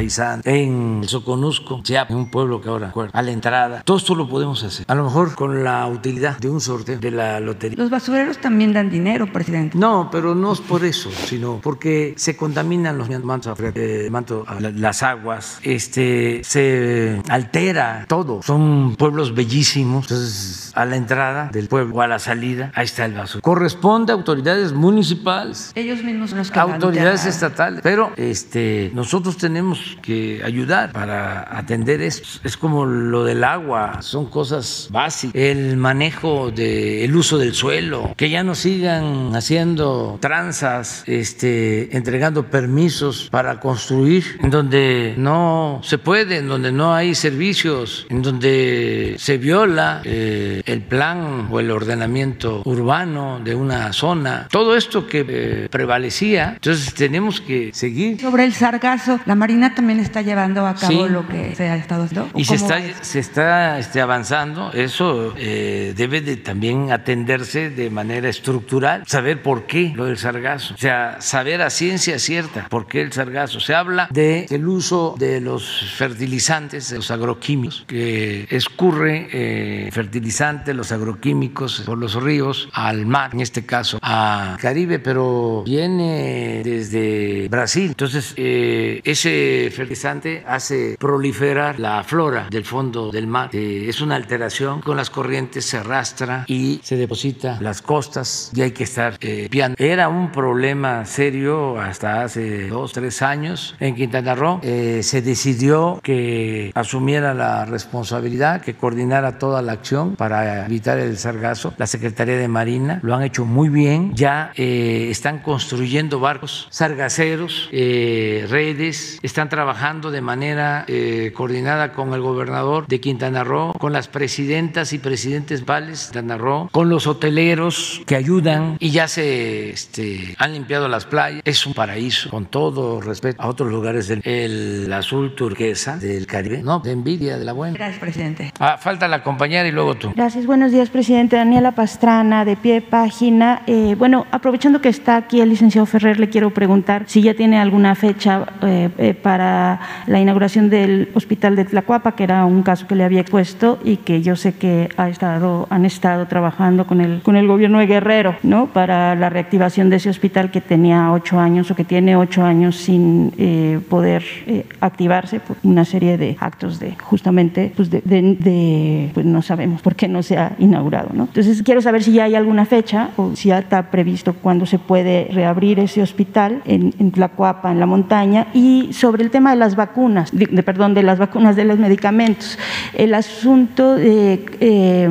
En 0.43 1.03
Soconusco, 1.05 1.81
Chiapas, 1.83 2.15
un 2.15 2.29
pueblo 2.29 2.61
que 2.61 2.69
ahora 2.69 2.93
a 3.11 3.21
la 3.21 3.31
entrada. 3.31 3.81
Todo 3.83 3.97
esto 3.97 4.15
lo 4.15 4.27
podemos 4.27 4.63
hacer. 4.63 4.85
A 4.87 4.95
lo 4.95 5.03
mejor 5.03 5.35
con 5.35 5.63
la 5.63 5.87
utilidad 5.87 6.37
de 6.39 6.49
un 6.49 6.61
sorteo 6.61 6.99
de 6.99 7.11
la 7.11 7.39
lotería. 7.39 7.77
Los 7.77 7.89
basureros 7.89 8.39
también 8.39 8.73
dan 8.73 8.89
dinero, 8.89 9.31
presidente. 9.31 9.77
No, 9.77 10.09
pero 10.11 10.35
no 10.35 10.53
es 10.53 10.61
por 10.61 10.83
eso, 10.83 11.09
sino 11.11 11.59
porque 11.61 12.13
se 12.17 12.35
contaminan 12.35 12.97
los 12.97 13.09
mantos, 13.23 13.57
eh, 13.75 14.07
manto, 14.11 14.45
las 14.59 15.03
aguas, 15.03 15.59
este, 15.63 16.41
se 16.43 17.21
altera 17.29 18.05
todo. 18.07 18.41
Son 18.41 18.95
pueblos 18.95 19.33
bellísimos. 19.33 20.05
Entonces, 20.05 20.71
a 20.75 20.85
la 20.85 20.95
entrada 20.95 21.49
del 21.51 21.67
pueblo 21.67 21.95
o 21.95 22.01
a 22.01 22.07
la 22.07 22.19
salida, 22.19 22.71
ahí 22.75 22.85
está 22.85 23.05
el 23.05 23.13
basurero. 23.13 23.41
Corresponde 23.41 24.11
a 24.11 24.15
autoridades 24.15 24.73
municipales. 24.73 25.71
Ellos 25.75 26.03
mismos 26.03 26.33
nos 26.33 26.51
Autoridades 26.55 27.25
estatales. 27.25 27.81
Pero 27.81 28.11
este, 28.17 28.91
nosotros 28.93 29.37
tenemos 29.37 29.97
que 30.01 30.18
ayudar 30.43 30.91
para 30.91 31.57
atender 31.57 32.01
esto. 32.01 32.27
Es 32.43 32.57
como 32.57 32.85
lo 32.85 33.23
del 33.23 33.43
agua, 33.43 34.01
son 34.01 34.25
cosas 34.25 34.87
básicas. 34.91 35.35
El 35.35 35.77
manejo 35.77 36.51
del 36.51 37.15
uso 37.15 37.37
del 37.37 37.53
suelo, 37.53 38.13
que 38.17 38.29
ya 38.29 38.43
no 38.43 38.55
sigan 38.55 39.35
haciendo 39.35 40.17
tranzas, 40.21 41.03
este, 41.05 41.95
entregando 41.95 42.47
permisos 42.47 43.27
para 43.31 43.59
construir 43.59 44.23
en 44.41 44.49
donde 44.49 45.13
no 45.17 45.81
se 45.83 45.97
puede, 45.97 46.37
en 46.37 46.47
donde 46.47 46.71
no 46.71 46.93
hay 46.93 47.15
servicios, 47.15 48.05
en 48.09 48.21
donde 48.21 49.15
se 49.17 49.37
viola 49.37 50.01
eh, 50.03 50.61
el 50.65 50.81
plan 50.81 51.47
o 51.51 51.59
el 51.59 51.71
ordenamiento 51.71 52.61
urbano 52.65 53.39
de 53.43 53.55
una 53.55 53.93
zona. 53.93 54.47
Todo 54.51 54.75
esto 54.75 55.07
que 55.07 55.25
eh, 55.27 55.67
prevalecía, 55.69 56.53
entonces 56.55 56.93
tenemos 56.93 57.41
que 57.41 57.71
seguir. 57.73 58.19
Sobre 58.19 58.45
el 58.45 58.53
sargazo, 58.53 59.19
la 59.25 59.35
Marina 59.35 59.75
también 59.75 59.99
está 59.99 60.08
llevando 60.21 60.65
a 60.65 60.75
cabo 60.75 61.07
lo 61.07 61.27
que 61.27 61.55
se 61.55 61.69
ha 61.69 61.75
estado 61.75 62.03
haciendo. 62.03 62.29
Y 62.35 62.45
se 62.45 62.55
está, 62.55 62.79
se 63.01 63.19
está 63.19 63.79
este, 63.79 64.01
avanzando, 64.01 64.71
eso 64.73 65.33
eh, 65.37 65.93
debe 65.95 66.21
de 66.21 66.37
también 66.37 66.91
atenderse 66.91 67.69
de 67.69 67.89
manera 67.89 68.29
estructural, 68.29 69.03
saber 69.05 69.41
por 69.41 69.65
qué 69.65 69.93
lo 69.95 70.05
del 70.05 70.17
sargazo, 70.17 70.73
o 70.73 70.77
sea, 70.77 71.17
saber 71.19 71.61
a 71.61 71.69
ciencia 71.69 72.19
cierta 72.19 72.67
por 72.69 72.87
qué 72.87 73.01
el 73.01 73.13
sargazo. 73.13 73.59
Se 73.59 73.73
habla 73.73 74.07
del 74.11 74.45
el 74.49 74.67
uso 74.67 75.15
de 75.17 75.41
los 75.41 75.93
fertilizantes, 75.95 76.89
de 76.89 76.97
los 76.97 77.11
agroquímicos, 77.11 77.85
que 77.87 78.47
escurre 78.49 79.27
eh, 79.31 79.89
fertilizantes, 79.91 80.75
los 80.75 80.91
agroquímicos 80.91 81.83
por 81.85 81.97
los 81.97 82.21
ríos 82.21 82.69
al 82.73 83.05
mar, 83.05 83.31
en 83.33 83.41
este 83.41 83.65
caso 83.65 83.99
a 84.01 84.57
Caribe, 84.59 84.99
pero 84.99 85.63
viene 85.65 86.61
desde 86.63 87.47
Brasil. 87.49 87.87
Entonces, 87.87 88.33
eh, 88.37 89.01
ese 89.03 89.71
fertilizante 89.75 89.98
hace 90.05 90.95
proliferar 90.97 91.79
la 91.79 92.03
flora 92.03 92.47
del 92.49 92.63
fondo 92.63 93.11
del 93.11 93.27
mar. 93.27 93.49
Eh, 93.53 93.85
es 93.87 94.01
una 94.01 94.15
alteración 94.15 94.81
con 94.81 94.95
las 94.95 95.09
corrientes, 95.09 95.65
se 95.65 95.77
arrastra 95.77 96.45
y 96.47 96.79
se 96.83 96.95
deposita 96.95 97.57
las 97.59 97.81
costas 97.81 98.51
y 98.55 98.61
hay 98.61 98.71
que 98.71 98.83
estar 98.83 99.17
eh, 99.19 99.49
Era 99.77 100.07
un 100.07 100.31
problema 100.31 101.05
serio 101.05 101.79
hasta 101.79 102.23
hace 102.23 102.67
dos, 102.67 102.93
tres 102.93 103.21
años 103.21 103.75
en 103.79 103.95
Quintana 103.95 104.35
Roo. 104.35 104.59
Eh, 104.63 105.01
se 105.03 105.21
decidió 105.21 105.99
que 106.01 106.71
asumiera 106.75 107.33
la 107.33 107.65
responsabilidad, 107.65 108.61
que 108.61 108.75
coordinara 108.75 109.37
toda 109.37 109.61
la 109.61 109.73
acción 109.73 110.15
para 110.15 110.65
evitar 110.65 110.97
el 110.99 111.17
sargazo. 111.17 111.73
La 111.77 111.87
Secretaría 111.87 112.37
de 112.37 112.47
Marina 112.47 112.99
lo 113.03 113.15
han 113.15 113.23
hecho 113.23 113.45
muy 113.45 113.69
bien. 113.69 114.13
Ya 114.15 114.51
eh, 114.55 115.07
están 115.09 115.39
construyendo 115.39 116.19
barcos 116.19 116.67
sargaceros, 116.69 117.69
redes, 117.71 119.19
están 119.21 119.49
trabajando 119.49 119.88
de 119.89 120.21
manera 120.21 120.85
coordinada 121.33 121.93
con 121.93 122.13
el 122.13 122.21
gobernador 122.21 122.85
de 122.87 122.99
Quintana 122.99 123.43
Roo, 123.43 123.73
con 123.73 123.91
las 123.91 124.07
presidentas 124.07 124.93
y 124.93 124.99
presidentes 124.99 125.65
vales 125.65 126.11
de 126.11 126.19
Quintana 126.19 126.37
Roo, 126.37 126.69
con 126.71 126.89
los 126.89 127.07
hoteleros 127.07 128.03
que 128.05 128.15
ayudan 128.15 128.77
y 128.79 128.91
ya 128.91 129.07
se 129.07 129.71
este, 129.71 130.35
han 130.37 130.53
limpiado 130.53 130.87
las 130.87 131.05
playas. 131.05 131.41
Es 131.43 131.65
un 131.65 131.73
paraíso, 131.73 132.29
con 132.29 132.45
todo 132.45 133.01
respeto 133.01 133.41
a 133.41 133.47
otros 133.47 133.71
lugares 133.71 134.07
del 134.07 134.93
azul 134.93 135.33
turquesa 135.33 135.97
del 135.97 136.27
Caribe. 136.27 136.61
No, 136.61 136.79
de 136.79 136.91
envidia, 136.91 137.39
de 137.39 137.45
la 137.45 137.53
buena. 137.53 137.75
Gracias, 137.75 137.99
presidente. 137.99 138.53
Ah, 138.59 138.77
falta 138.77 139.07
la 139.07 139.23
compañera 139.23 139.67
y 139.67 139.71
luego 139.71 139.95
tú. 139.95 140.13
Gracias, 140.15 140.45
buenos 140.45 140.71
días, 140.71 140.89
presidente. 140.89 141.35
Daniela 141.35 141.71
Pastrana, 141.71 142.45
de 142.45 142.55
pie 142.55 142.81
página. 142.81 143.63
Eh, 143.65 143.95
bueno, 143.97 144.27
aprovechando 144.31 144.81
que 144.81 144.89
está 144.89 145.15
aquí 145.15 145.41
el 145.41 145.49
licenciado 145.49 145.87
Ferrer, 145.87 146.19
le 146.19 146.29
quiero 146.29 146.53
preguntar 146.53 147.05
si 147.07 147.23
ya 147.23 147.33
tiene 147.33 147.57
alguna 147.57 147.95
fecha 147.95 148.45
eh, 148.61 148.89
eh, 148.97 149.13
para 149.13 149.68
la 150.07 150.19
inauguración 150.19 150.69
del 150.69 151.09
hospital 151.13 151.55
de 151.55 151.65
Tlacuapa, 151.65 152.13
que 152.13 152.23
era 152.23 152.45
un 152.45 152.63
caso 152.63 152.87
que 152.87 152.95
le 152.95 153.03
había 153.03 153.23
puesto 153.23 153.79
y 153.83 153.97
que 153.97 154.21
yo 154.21 154.35
sé 154.35 154.53
que 154.53 154.89
ha 154.97 155.09
estado, 155.09 155.67
han 155.69 155.85
estado 155.85 156.25
trabajando 156.27 156.87
con 156.87 157.01
el, 157.01 157.21
con 157.21 157.35
el 157.35 157.47
gobierno 157.47 157.79
de 157.79 157.87
Guerrero, 157.87 158.35
¿no? 158.43 158.67
Para 158.67 159.15
la 159.15 159.29
reactivación 159.29 159.89
de 159.89 159.97
ese 159.97 160.09
hospital 160.09 160.51
que 160.51 160.61
tenía 160.61 161.11
ocho 161.11 161.39
años 161.39 161.69
o 161.71 161.75
que 161.75 161.83
tiene 161.83 162.15
ocho 162.15 162.43
años 162.43 162.77
sin 162.77 163.33
eh, 163.37 163.79
poder 163.89 164.23
eh, 164.47 164.65
activarse 164.79 165.39
por 165.39 165.57
una 165.63 165.85
serie 165.85 166.17
de 166.17 166.37
actos 166.39 166.79
de 166.79 166.95
justamente, 167.01 167.71
pues, 167.75 167.89
de, 167.89 169.11
pues 169.13 169.25
no 169.25 169.41
sabemos 169.41 169.81
por 169.81 169.95
qué 169.95 170.07
no 170.07 170.23
se 170.23 170.37
ha 170.37 170.53
inaugurado, 170.59 171.09
¿no? 171.13 171.23
Entonces 171.23 171.61
quiero 171.63 171.81
saber 171.81 172.03
si 172.03 172.13
ya 172.13 172.25
hay 172.25 172.35
alguna 172.35 172.65
fecha 172.65 173.09
o 173.17 173.35
si 173.35 173.49
ya 173.49 173.59
está 173.59 173.91
previsto 173.91 174.33
cuándo 174.33 174.65
se 174.65 174.79
puede 174.79 175.29
reabrir 175.31 175.79
ese 175.79 176.01
hospital 176.01 176.61
en, 176.65 176.93
en 176.99 177.11
Tlacuapa, 177.11 177.71
en 177.71 177.79
la 177.79 177.85
montaña, 177.85 178.47
y 178.53 178.89
sobre 178.93 179.23
el 179.23 179.31
tema 179.31 179.51
de 179.51 179.57
las 179.59 179.75
vacunas, 179.75 180.31
de, 180.31 180.63
perdón, 180.63 180.93
de 180.93 181.03
las 181.03 181.19
vacunas 181.19 181.55
de 181.55 181.65
los 181.65 181.77
medicamentos. 181.77 182.57
El 182.93 183.13
asunto 183.13 183.95
de, 183.95 184.45
eh, 184.59 185.09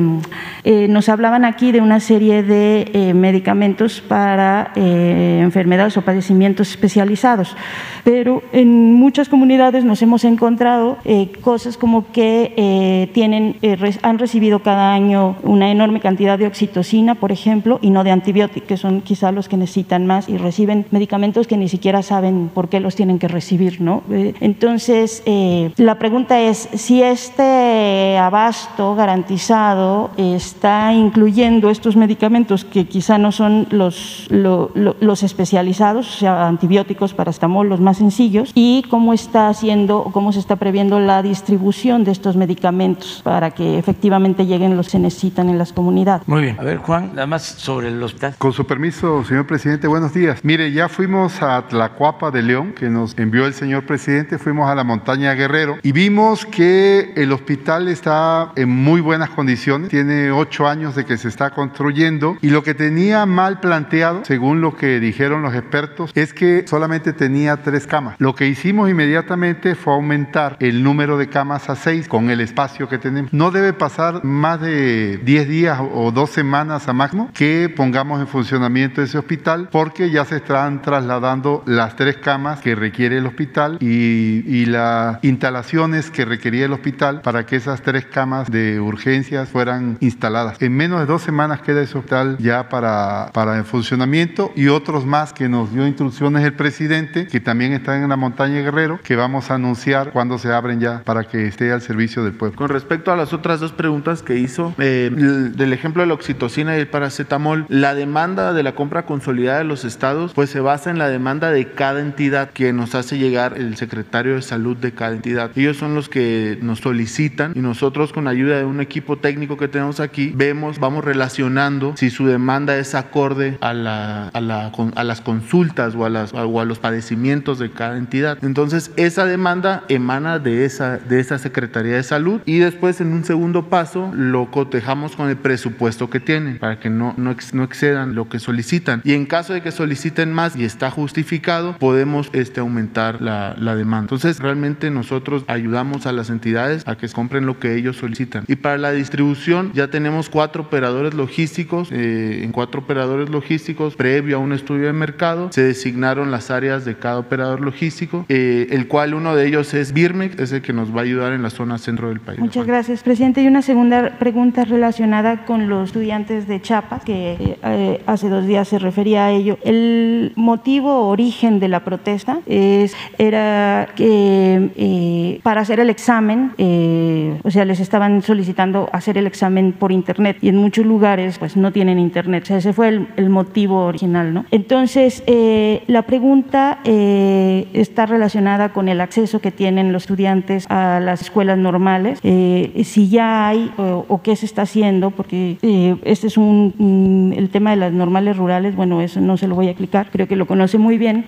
eh, 0.63 0.87
nos 0.89 1.07
hablaban 1.09 1.45
aquí 1.45 1.71
de 1.71 1.81
una 1.81 1.99
serie 1.99 2.43
de 2.43 2.89
eh, 2.93 3.13
medicamentos 3.13 4.01
para 4.01 4.71
enfermedades 4.75 5.95
o 5.97 6.01
padecimientos 6.01 6.69
especializados, 6.69 7.55
pero 8.03 8.41
en 8.51 8.93
muchas 8.93 9.29
comunidades 9.29 9.83
nos 9.83 10.01
hemos 10.01 10.23
encontrado 10.23 10.97
cosas 11.41 11.77
como 11.77 12.11
que 12.11 13.09
tienen, 13.13 13.55
han 14.01 14.19
recibido 14.19 14.59
cada 14.59 14.93
año 14.93 15.37
una 15.43 15.71
enorme 15.71 15.99
cantidad 15.99 16.37
de 16.39 16.47
oxitocina, 16.47 17.15
por 17.15 17.31
ejemplo, 17.31 17.79
y 17.81 17.89
no 17.91 18.03
de 18.03 18.11
antibióticos, 18.11 18.67
que 18.67 18.77
son 18.77 19.01
quizá 19.01 19.31
los 19.31 19.47
que 19.47 19.57
necesitan 19.57 20.07
más 20.07 20.29
y 20.29 20.37
reciben 20.37 20.85
medicamentos 20.91 21.47
que 21.47 21.57
ni 21.57 21.69
siquiera 21.69 22.01
saben 22.01 22.49
por 22.53 22.69
qué 22.69 22.79
los 22.79 22.95
tienen 22.95 23.19
que 23.19 23.27
recibir, 23.27 23.81
¿no? 23.81 24.03
Entonces, 24.41 25.23
eh, 25.25 25.71
la 25.77 25.95
pregunta 25.95 26.39
es 26.39 26.69
si 26.73 27.03
este 27.03 28.17
abasto 28.17 28.95
garantizado 28.95 30.11
está 30.17 30.93
incluyendo 30.93 31.69
estos 31.69 31.95
medicamentos 31.95 32.65
que 32.65 32.85
quizá 32.85 33.17
no 33.17 33.31
son 33.31 33.67
los, 33.71 34.27
los 34.29 35.23
especializados, 35.23 36.15
o 36.15 36.19
sea, 36.19 36.47
antibióticos, 36.47 37.13
paracetamol, 37.13 37.69
los 37.69 37.79
más 37.79 37.97
sencillos, 37.97 38.51
y 38.55 38.83
cómo 38.89 39.13
está 39.13 39.49
haciendo, 39.49 40.09
cómo 40.11 40.31
se 40.31 40.39
está 40.39 40.55
previendo 40.55 40.99
la 40.99 41.21
distribución 41.21 42.03
de 42.03 42.11
estos 42.11 42.35
medicamentos 42.35 43.21
para 43.23 43.51
que 43.51 43.77
efectivamente 43.77 44.45
lleguen 44.45 44.77
los 44.77 44.87
que 44.87 44.91
se 44.91 44.99
necesitan 44.99 45.49
en 45.49 45.57
las 45.57 45.73
comunidades. 45.73 46.27
Muy 46.27 46.41
bien. 46.41 46.57
A 46.59 46.63
ver, 46.63 46.77
Juan, 46.77 47.11
nada 47.13 47.27
más 47.27 47.43
sobre 47.43 47.89
el 47.89 48.01
hospital. 48.01 48.35
Con 48.37 48.53
su 48.53 48.65
permiso, 48.65 49.23
señor 49.23 49.47
presidente, 49.47 49.87
buenos 49.87 50.13
días. 50.13 50.39
Mire, 50.43 50.71
ya 50.71 50.89
fuimos 50.89 51.41
a 51.41 51.67
Tlacuapa 51.67 52.31
de 52.31 52.41
León, 52.41 52.73
que 52.73 52.89
nos 52.89 53.17
envió 53.17 53.45
el 53.45 53.53
señor 53.53 53.85
presidente, 53.85 54.28
fuimos 54.37 54.69
a 54.69 54.75
la 54.75 54.83
montaña 54.83 55.33
Guerrero 55.33 55.77
y 55.81 55.91
vimos 55.91 56.45
que 56.45 57.13
el 57.15 57.31
hospital 57.31 57.87
está 57.87 58.51
en 58.55 58.69
muy 58.69 59.01
buenas 59.01 59.29
condiciones, 59.29 59.89
tiene 59.89 60.31
ocho 60.31 60.67
años 60.67 60.95
de 60.95 61.05
que 61.05 61.17
se 61.17 61.27
está 61.27 61.51
construyendo 61.51 62.37
y 62.41 62.49
lo 62.49 62.63
que 62.63 62.73
tenía 62.73 63.25
mal 63.25 63.59
planteado, 63.59 64.23
según 64.25 64.61
lo 64.61 64.75
que 64.75 64.99
dijeron 64.99 65.41
los 65.41 65.55
expertos, 65.55 66.11
es 66.15 66.33
que 66.33 66.65
solamente 66.67 67.13
tenía 67.13 67.57
tres 67.57 67.87
camas. 67.87 68.15
Lo 68.19 68.35
que 68.35 68.47
hicimos 68.47 68.89
inmediatamente 68.89 69.75
fue 69.75 69.93
aumentar 69.93 70.57
el 70.59 70.83
número 70.83 71.17
de 71.17 71.29
camas 71.29 71.69
a 71.69 71.75
seis 71.75 72.07
con 72.07 72.29
el 72.29 72.41
espacio 72.41 72.87
que 72.87 72.97
tenemos. 72.97 73.33
No 73.33 73.51
debe 73.51 73.73
pasar 73.73 74.23
más 74.23 74.61
de 74.61 75.17
10 75.23 75.47
días 75.47 75.79
o 75.81 76.11
dos 76.11 76.29
semanas 76.29 76.87
a 76.87 76.93
máximo 76.93 77.31
que 77.33 77.73
pongamos 77.75 78.19
en 78.19 78.27
funcionamiento 78.27 79.01
ese 79.01 79.17
hospital 79.17 79.69
porque 79.71 80.11
ya 80.11 80.25
se 80.25 80.37
están 80.37 80.81
trasladando 80.81 81.63
las 81.65 81.95
tres 81.95 82.17
camas 82.17 82.59
que 82.61 82.75
requiere 82.75 83.17
el 83.17 83.25
hospital 83.25 83.77
y, 83.79 84.18
y 84.19 84.65
las 84.65 85.23
instalaciones 85.23 86.11
que 86.11 86.25
requería 86.25 86.65
el 86.65 86.73
hospital 86.73 87.21
para 87.21 87.45
que 87.45 87.55
esas 87.55 87.81
tres 87.81 88.05
camas 88.05 88.49
de 88.49 88.79
urgencias 88.79 89.49
fueran 89.49 89.97
instaladas. 89.99 90.61
En 90.61 90.75
menos 90.75 90.99
de 90.99 91.05
dos 91.05 91.21
semanas 91.21 91.61
queda 91.61 91.81
ese 91.81 91.97
hospital 91.97 92.37
ya 92.39 92.69
para, 92.69 93.29
para 93.33 93.57
el 93.57 93.63
funcionamiento 93.63 94.51
y 94.55 94.67
otros 94.67 95.05
más 95.05 95.33
que 95.33 95.49
nos 95.49 95.73
dio 95.73 95.87
instrucciones 95.87 96.43
el 96.43 96.53
presidente 96.53 97.27
que 97.27 97.39
también 97.39 97.73
están 97.73 98.03
en 98.03 98.09
la 98.09 98.15
montaña 98.15 98.61
Guerrero 98.61 98.99
que 99.03 99.15
vamos 99.15 99.51
a 99.51 99.55
anunciar 99.55 100.11
cuando 100.11 100.37
se 100.37 100.51
abren 100.51 100.79
ya 100.79 101.03
para 101.03 101.23
que 101.23 101.47
esté 101.47 101.71
al 101.71 101.81
servicio 101.81 102.23
del 102.23 102.33
pueblo. 102.33 102.57
Con 102.57 102.69
respecto 102.69 103.11
a 103.11 103.15
las 103.15 103.33
otras 103.33 103.59
dos 103.59 103.71
preguntas 103.71 104.21
que 104.21 104.37
hizo, 104.37 104.73
eh, 104.77 105.09
del 105.11 105.73
ejemplo 105.73 106.01
de 106.01 106.07
la 106.07 106.13
oxitocina 106.13 106.75
y 106.77 106.79
el 106.79 106.87
paracetamol, 106.87 107.65
la 107.69 107.95
demanda 107.95 108.53
de 108.53 108.63
la 108.63 108.73
compra 108.73 109.05
consolidada 109.05 109.59
de 109.59 109.65
los 109.65 109.85
estados 109.85 110.33
pues 110.33 110.49
se 110.49 110.59
basa 110.59 110.89
en 110.89 110.97
la 110.97 111.09
demanda 111.09 111.51
de 111.51 111.71
cada 111.71 111.99
entidad 112.01 112.49
que 112.51 112.73
nos 112.73 112.95
hace 112.95 113.17
llegar 113.17 113.53
el 113.57 113.77
secretario 113.77 114.08
de 114.11 114.41
salud 114.41 114.75
de 114.75 114.91
cada 114.91 115.13
entidad. 115.13 115.51
Ellos 115.55 115.77
son 115.77 115.95
los 115.95 116.09
que 116.09 116.57
nos 116.61 116.79
solicitan 116.79 117.53
y 117.55 117.59
nosotros 117.59 118.11
con 118.11 118.27
ayuda 118.27 118.57
de 118.57 118.65
un 118.65 118.81
equipo 118.81 119.17
técnico 119.17 119.55
que 119.57 119.67
tenemos 119.67 119.99
aquí 119.99 120.33
vemos, 120.35 120.79
vamos 120.79 121.05
relacionando 121.05 121.93
si 121.95 122.09
su 122.09 122.25
demanda 122.25 122.77
es 122.77 122.95
acorde 122.95 123.57
a, 123.61 123.73
la, 123.73 124.29
a, 124.29 124.41
la, 124.41 124.71
a 124.95 125.03
las 125.03 125.21
consultas 125.21 125.95
o 125.95 126.05
a, 126.05 126.09
las, 126.09 126.33
o 126.33 126.59
a 126.59 126.65
los 126.65 126.79
padecimientos 126.79 127.59
de 127.59 127.71
cada 127.71 127.97
entidad. 127.97 128.37
Entonces 128.41 128.91
esa 128.95 129.25
demanda 129.25 129.83
emana 129.87 130.39
de 130.39 130.65
esa, 130.65 130.97
de 130.97 131.19
esa 131.19 131.37
Secretaría 131.37 131.95
de 131.95 132.03
Salud 132.03 132.41
y 132.45 132.57
después 132.57 132.99
en 133.01 133.13
un 133.13 133.23
segundo 133.23 133.69
paso 133.69 134.11
lo 134.13 134.51
cotejamos 134.51 135.15
con 135.15 135.29
el 135.29 135.37
presupuesto 135.37 136.09
que 136.09 136.19
tienen 136.19 136.57
para 136.57 136.79
que 136.79 136.89
no, 136.89 137.13
no, 137.17 137.35
no 137.53 137.63
excedan 137.63 138.15
lo 138.15 138.27
que 138.27 138.39
solicitan. 138.39 139.01
Y 139.03 139.13
en 139.13 139.25
caso 139.25 139.53
de 139.53 139.61
que 139.61 139.71
soliciten 139.71 140.33
más 140.33 140.55
y 140.55 140.65
está 140.65 140.89
justificado, 140.89 141.77
podemos 141.77 142.29
este, 142.33 142.59
aumentar 142.59 143.21
la, 143.21 143.55
la 143.57 143.75
demanda. 143.75 143.98
Entonces 143.99 144.39
realmente 144.39 144.89
nosotros 144.91 145.43
ayudamos 145.47 146.05
a 146.05 146.11
las 146.11 146.29
entidades 146.29 146.87
a 146.87 146.95
que 146.95 147.07
compren 147.09 147.45
lo 147.45 147.59
que 147.59 147.75
ellos 147.75 147.97
solicitan. 147.97 148.43
Y 148.47 148.55
para 148.55 148.77
la 148.77 148.91
distribución 148.91 149.71
ya 149.73 149.89
tenemos 149.89 150.29
cuatro 150.29 150.63
operadores 150.63 151.13
logísticos. 151.13 151.89
Eh, 151.91 152.41
en 152.43 152.51
cuatro 152.51 152.81
operadores 152.81 153.29
logísticos, 153.29 153.95
previo 153.95 154.37
a 154.37 154.39
un 154.39 154.53
estudio 154.53 154.87
de 154.87 154.93
mercado, 154.93 155.49
se 155.51 155.63
designaron 155.63 156.31
las 156.31 156.51
áreas 156.51 156.85
de 156.85 156.95
cada 156.95 157.19
operador 157.19 157.61
logístico, 157.61 158.25
eh, 158.29 158.67
el 158.71 158.87
cual 158.87 159.13
uno 159.13 159.35
de 159.35 159.47
ellos 159.47 159.73
es 159.73 159.93
Birmex, 159.93 160.39
es 160.39 160.51
el 160.51 160.61
que 160.61 160.73
nos 160.73 160.95
va 160.95 161.01
a 161.01 161.03
ayudar 161.03 161.33
en 161.33 161.43
la 161.43 161.49
zona 161.49 161.77
centro 161.77 162.09
del 162.09 162.19
país. 162.19 162.39
Muchas 162.39 162.65
gracias, 162.65 163.03
presidente. 163.03 163.41
Y 163.41 163.47
una 163.47 163.61
segunda 163.61 164.17
pregunta 164.19 164.65
relacionada 164.65 165.45
con 165.45 165.69
los 165.69 165.89
estudiantes 165.89 166.47
de 166.47 166.61
Chiapas, 166.61 167.03
que 167.03 167.57
eh, 167.63 168.01
hace 168.05 168.29
dos 168.29 168.45
días 168.45 168.67
se 168.67 168.79
refería 168.79 169.25
a 169.25 169.31
ello. 169.31 169.57
El 169.63 170.33
motivo 170.35 170.93
o 170.93 171.09
origen 171.09 171.59
de 171.59 171.67
la 171.67 171.83
protesta 171.83 172.39
es, 172.45 172.95
era 173.17 173.88
que 173.89 174.71
eh, 174.75 175.39
para 175.43 175.61
hacer 175.61 175.79
el 175.79 175.89
examen, 175.89 176.51
eh, 176.57 177.39
o 177.43 177.51
sea, 177.51 177.65
les 177.65 177.79
estaban 177.79 178.21
solicitando 178.21 178.89
hacer 178.91 179.17
el 179.17 179.27
examen 179.27 179.73
por 179.73 179.91
internet 179.91 180.37
y 180.41 180.49
en 180.49 180.57
muchos 180.57 180.85
lugares 180.85 181.37
pues 181.37 181.57
no 181.57 181.71
tienen 181.71 181.99
internet. 181.99 182.43
O 182.43 182.45
sea, 182.47 182.57
ese 182.57 182.73
fue 182.73 182.89
el, 182.89 183.07
el 183.17 183.29
motivo 183.29 183.85
original, 183.85 184.33
¿no? 184.33 184.45
Entonces, 184.51 185.23
eh, 185.27 185.83
la 185.87 186.03
pregunta 186.03 186.79
eh, 186.83 187.67
está 187.73 188.05
relacionada 188.05 188.69
con 188.69 188.89
el 188.89 189.01
acceso 189.01 189.39
que 189.39 189.51
tienen 189.51 189.91
los 189.93 190.03
estudiantes 190.03 190.65
a 190.69 190.99
las 190.99 191.21
escuelas 191.21 191.57
normales, 191.57 192.19
eh, 192.23 192.81
si 192.83 193.09
ya 193.09 193.47
hay 193.47 193.71
o, 193.77 194.05
o, 194.07 194.21
qué 194.21 194.35
se 194.35 194.45
está 194.45 194.63
haciendo, 194.63 195.11
porque 195.11 195.57
eh, 195.61 195.95
este 196.03 196.27
es 196.27 196.37
un, 196.37 197.33
el 197.37 197.49
tema 197.49 197.71
de 197.71 197.75
las 197.75 197.93
normales 197.93 198.37
rurales, 198.37 198.75
bueno, 198.75 199.01
eso 199.01 199.21
no 199.21 199.37
se 199.37 199.47
lo 199.47 199.55
voy 199.55 199.67
a 199.67 199.71
explicar, 199.71 200.09
creo 200.11 200.27
que 200.27 200.35
lo 200.35 200.47
conoce 200.47 200.77
muy 200.77 200.97
bien, 200.97 201.25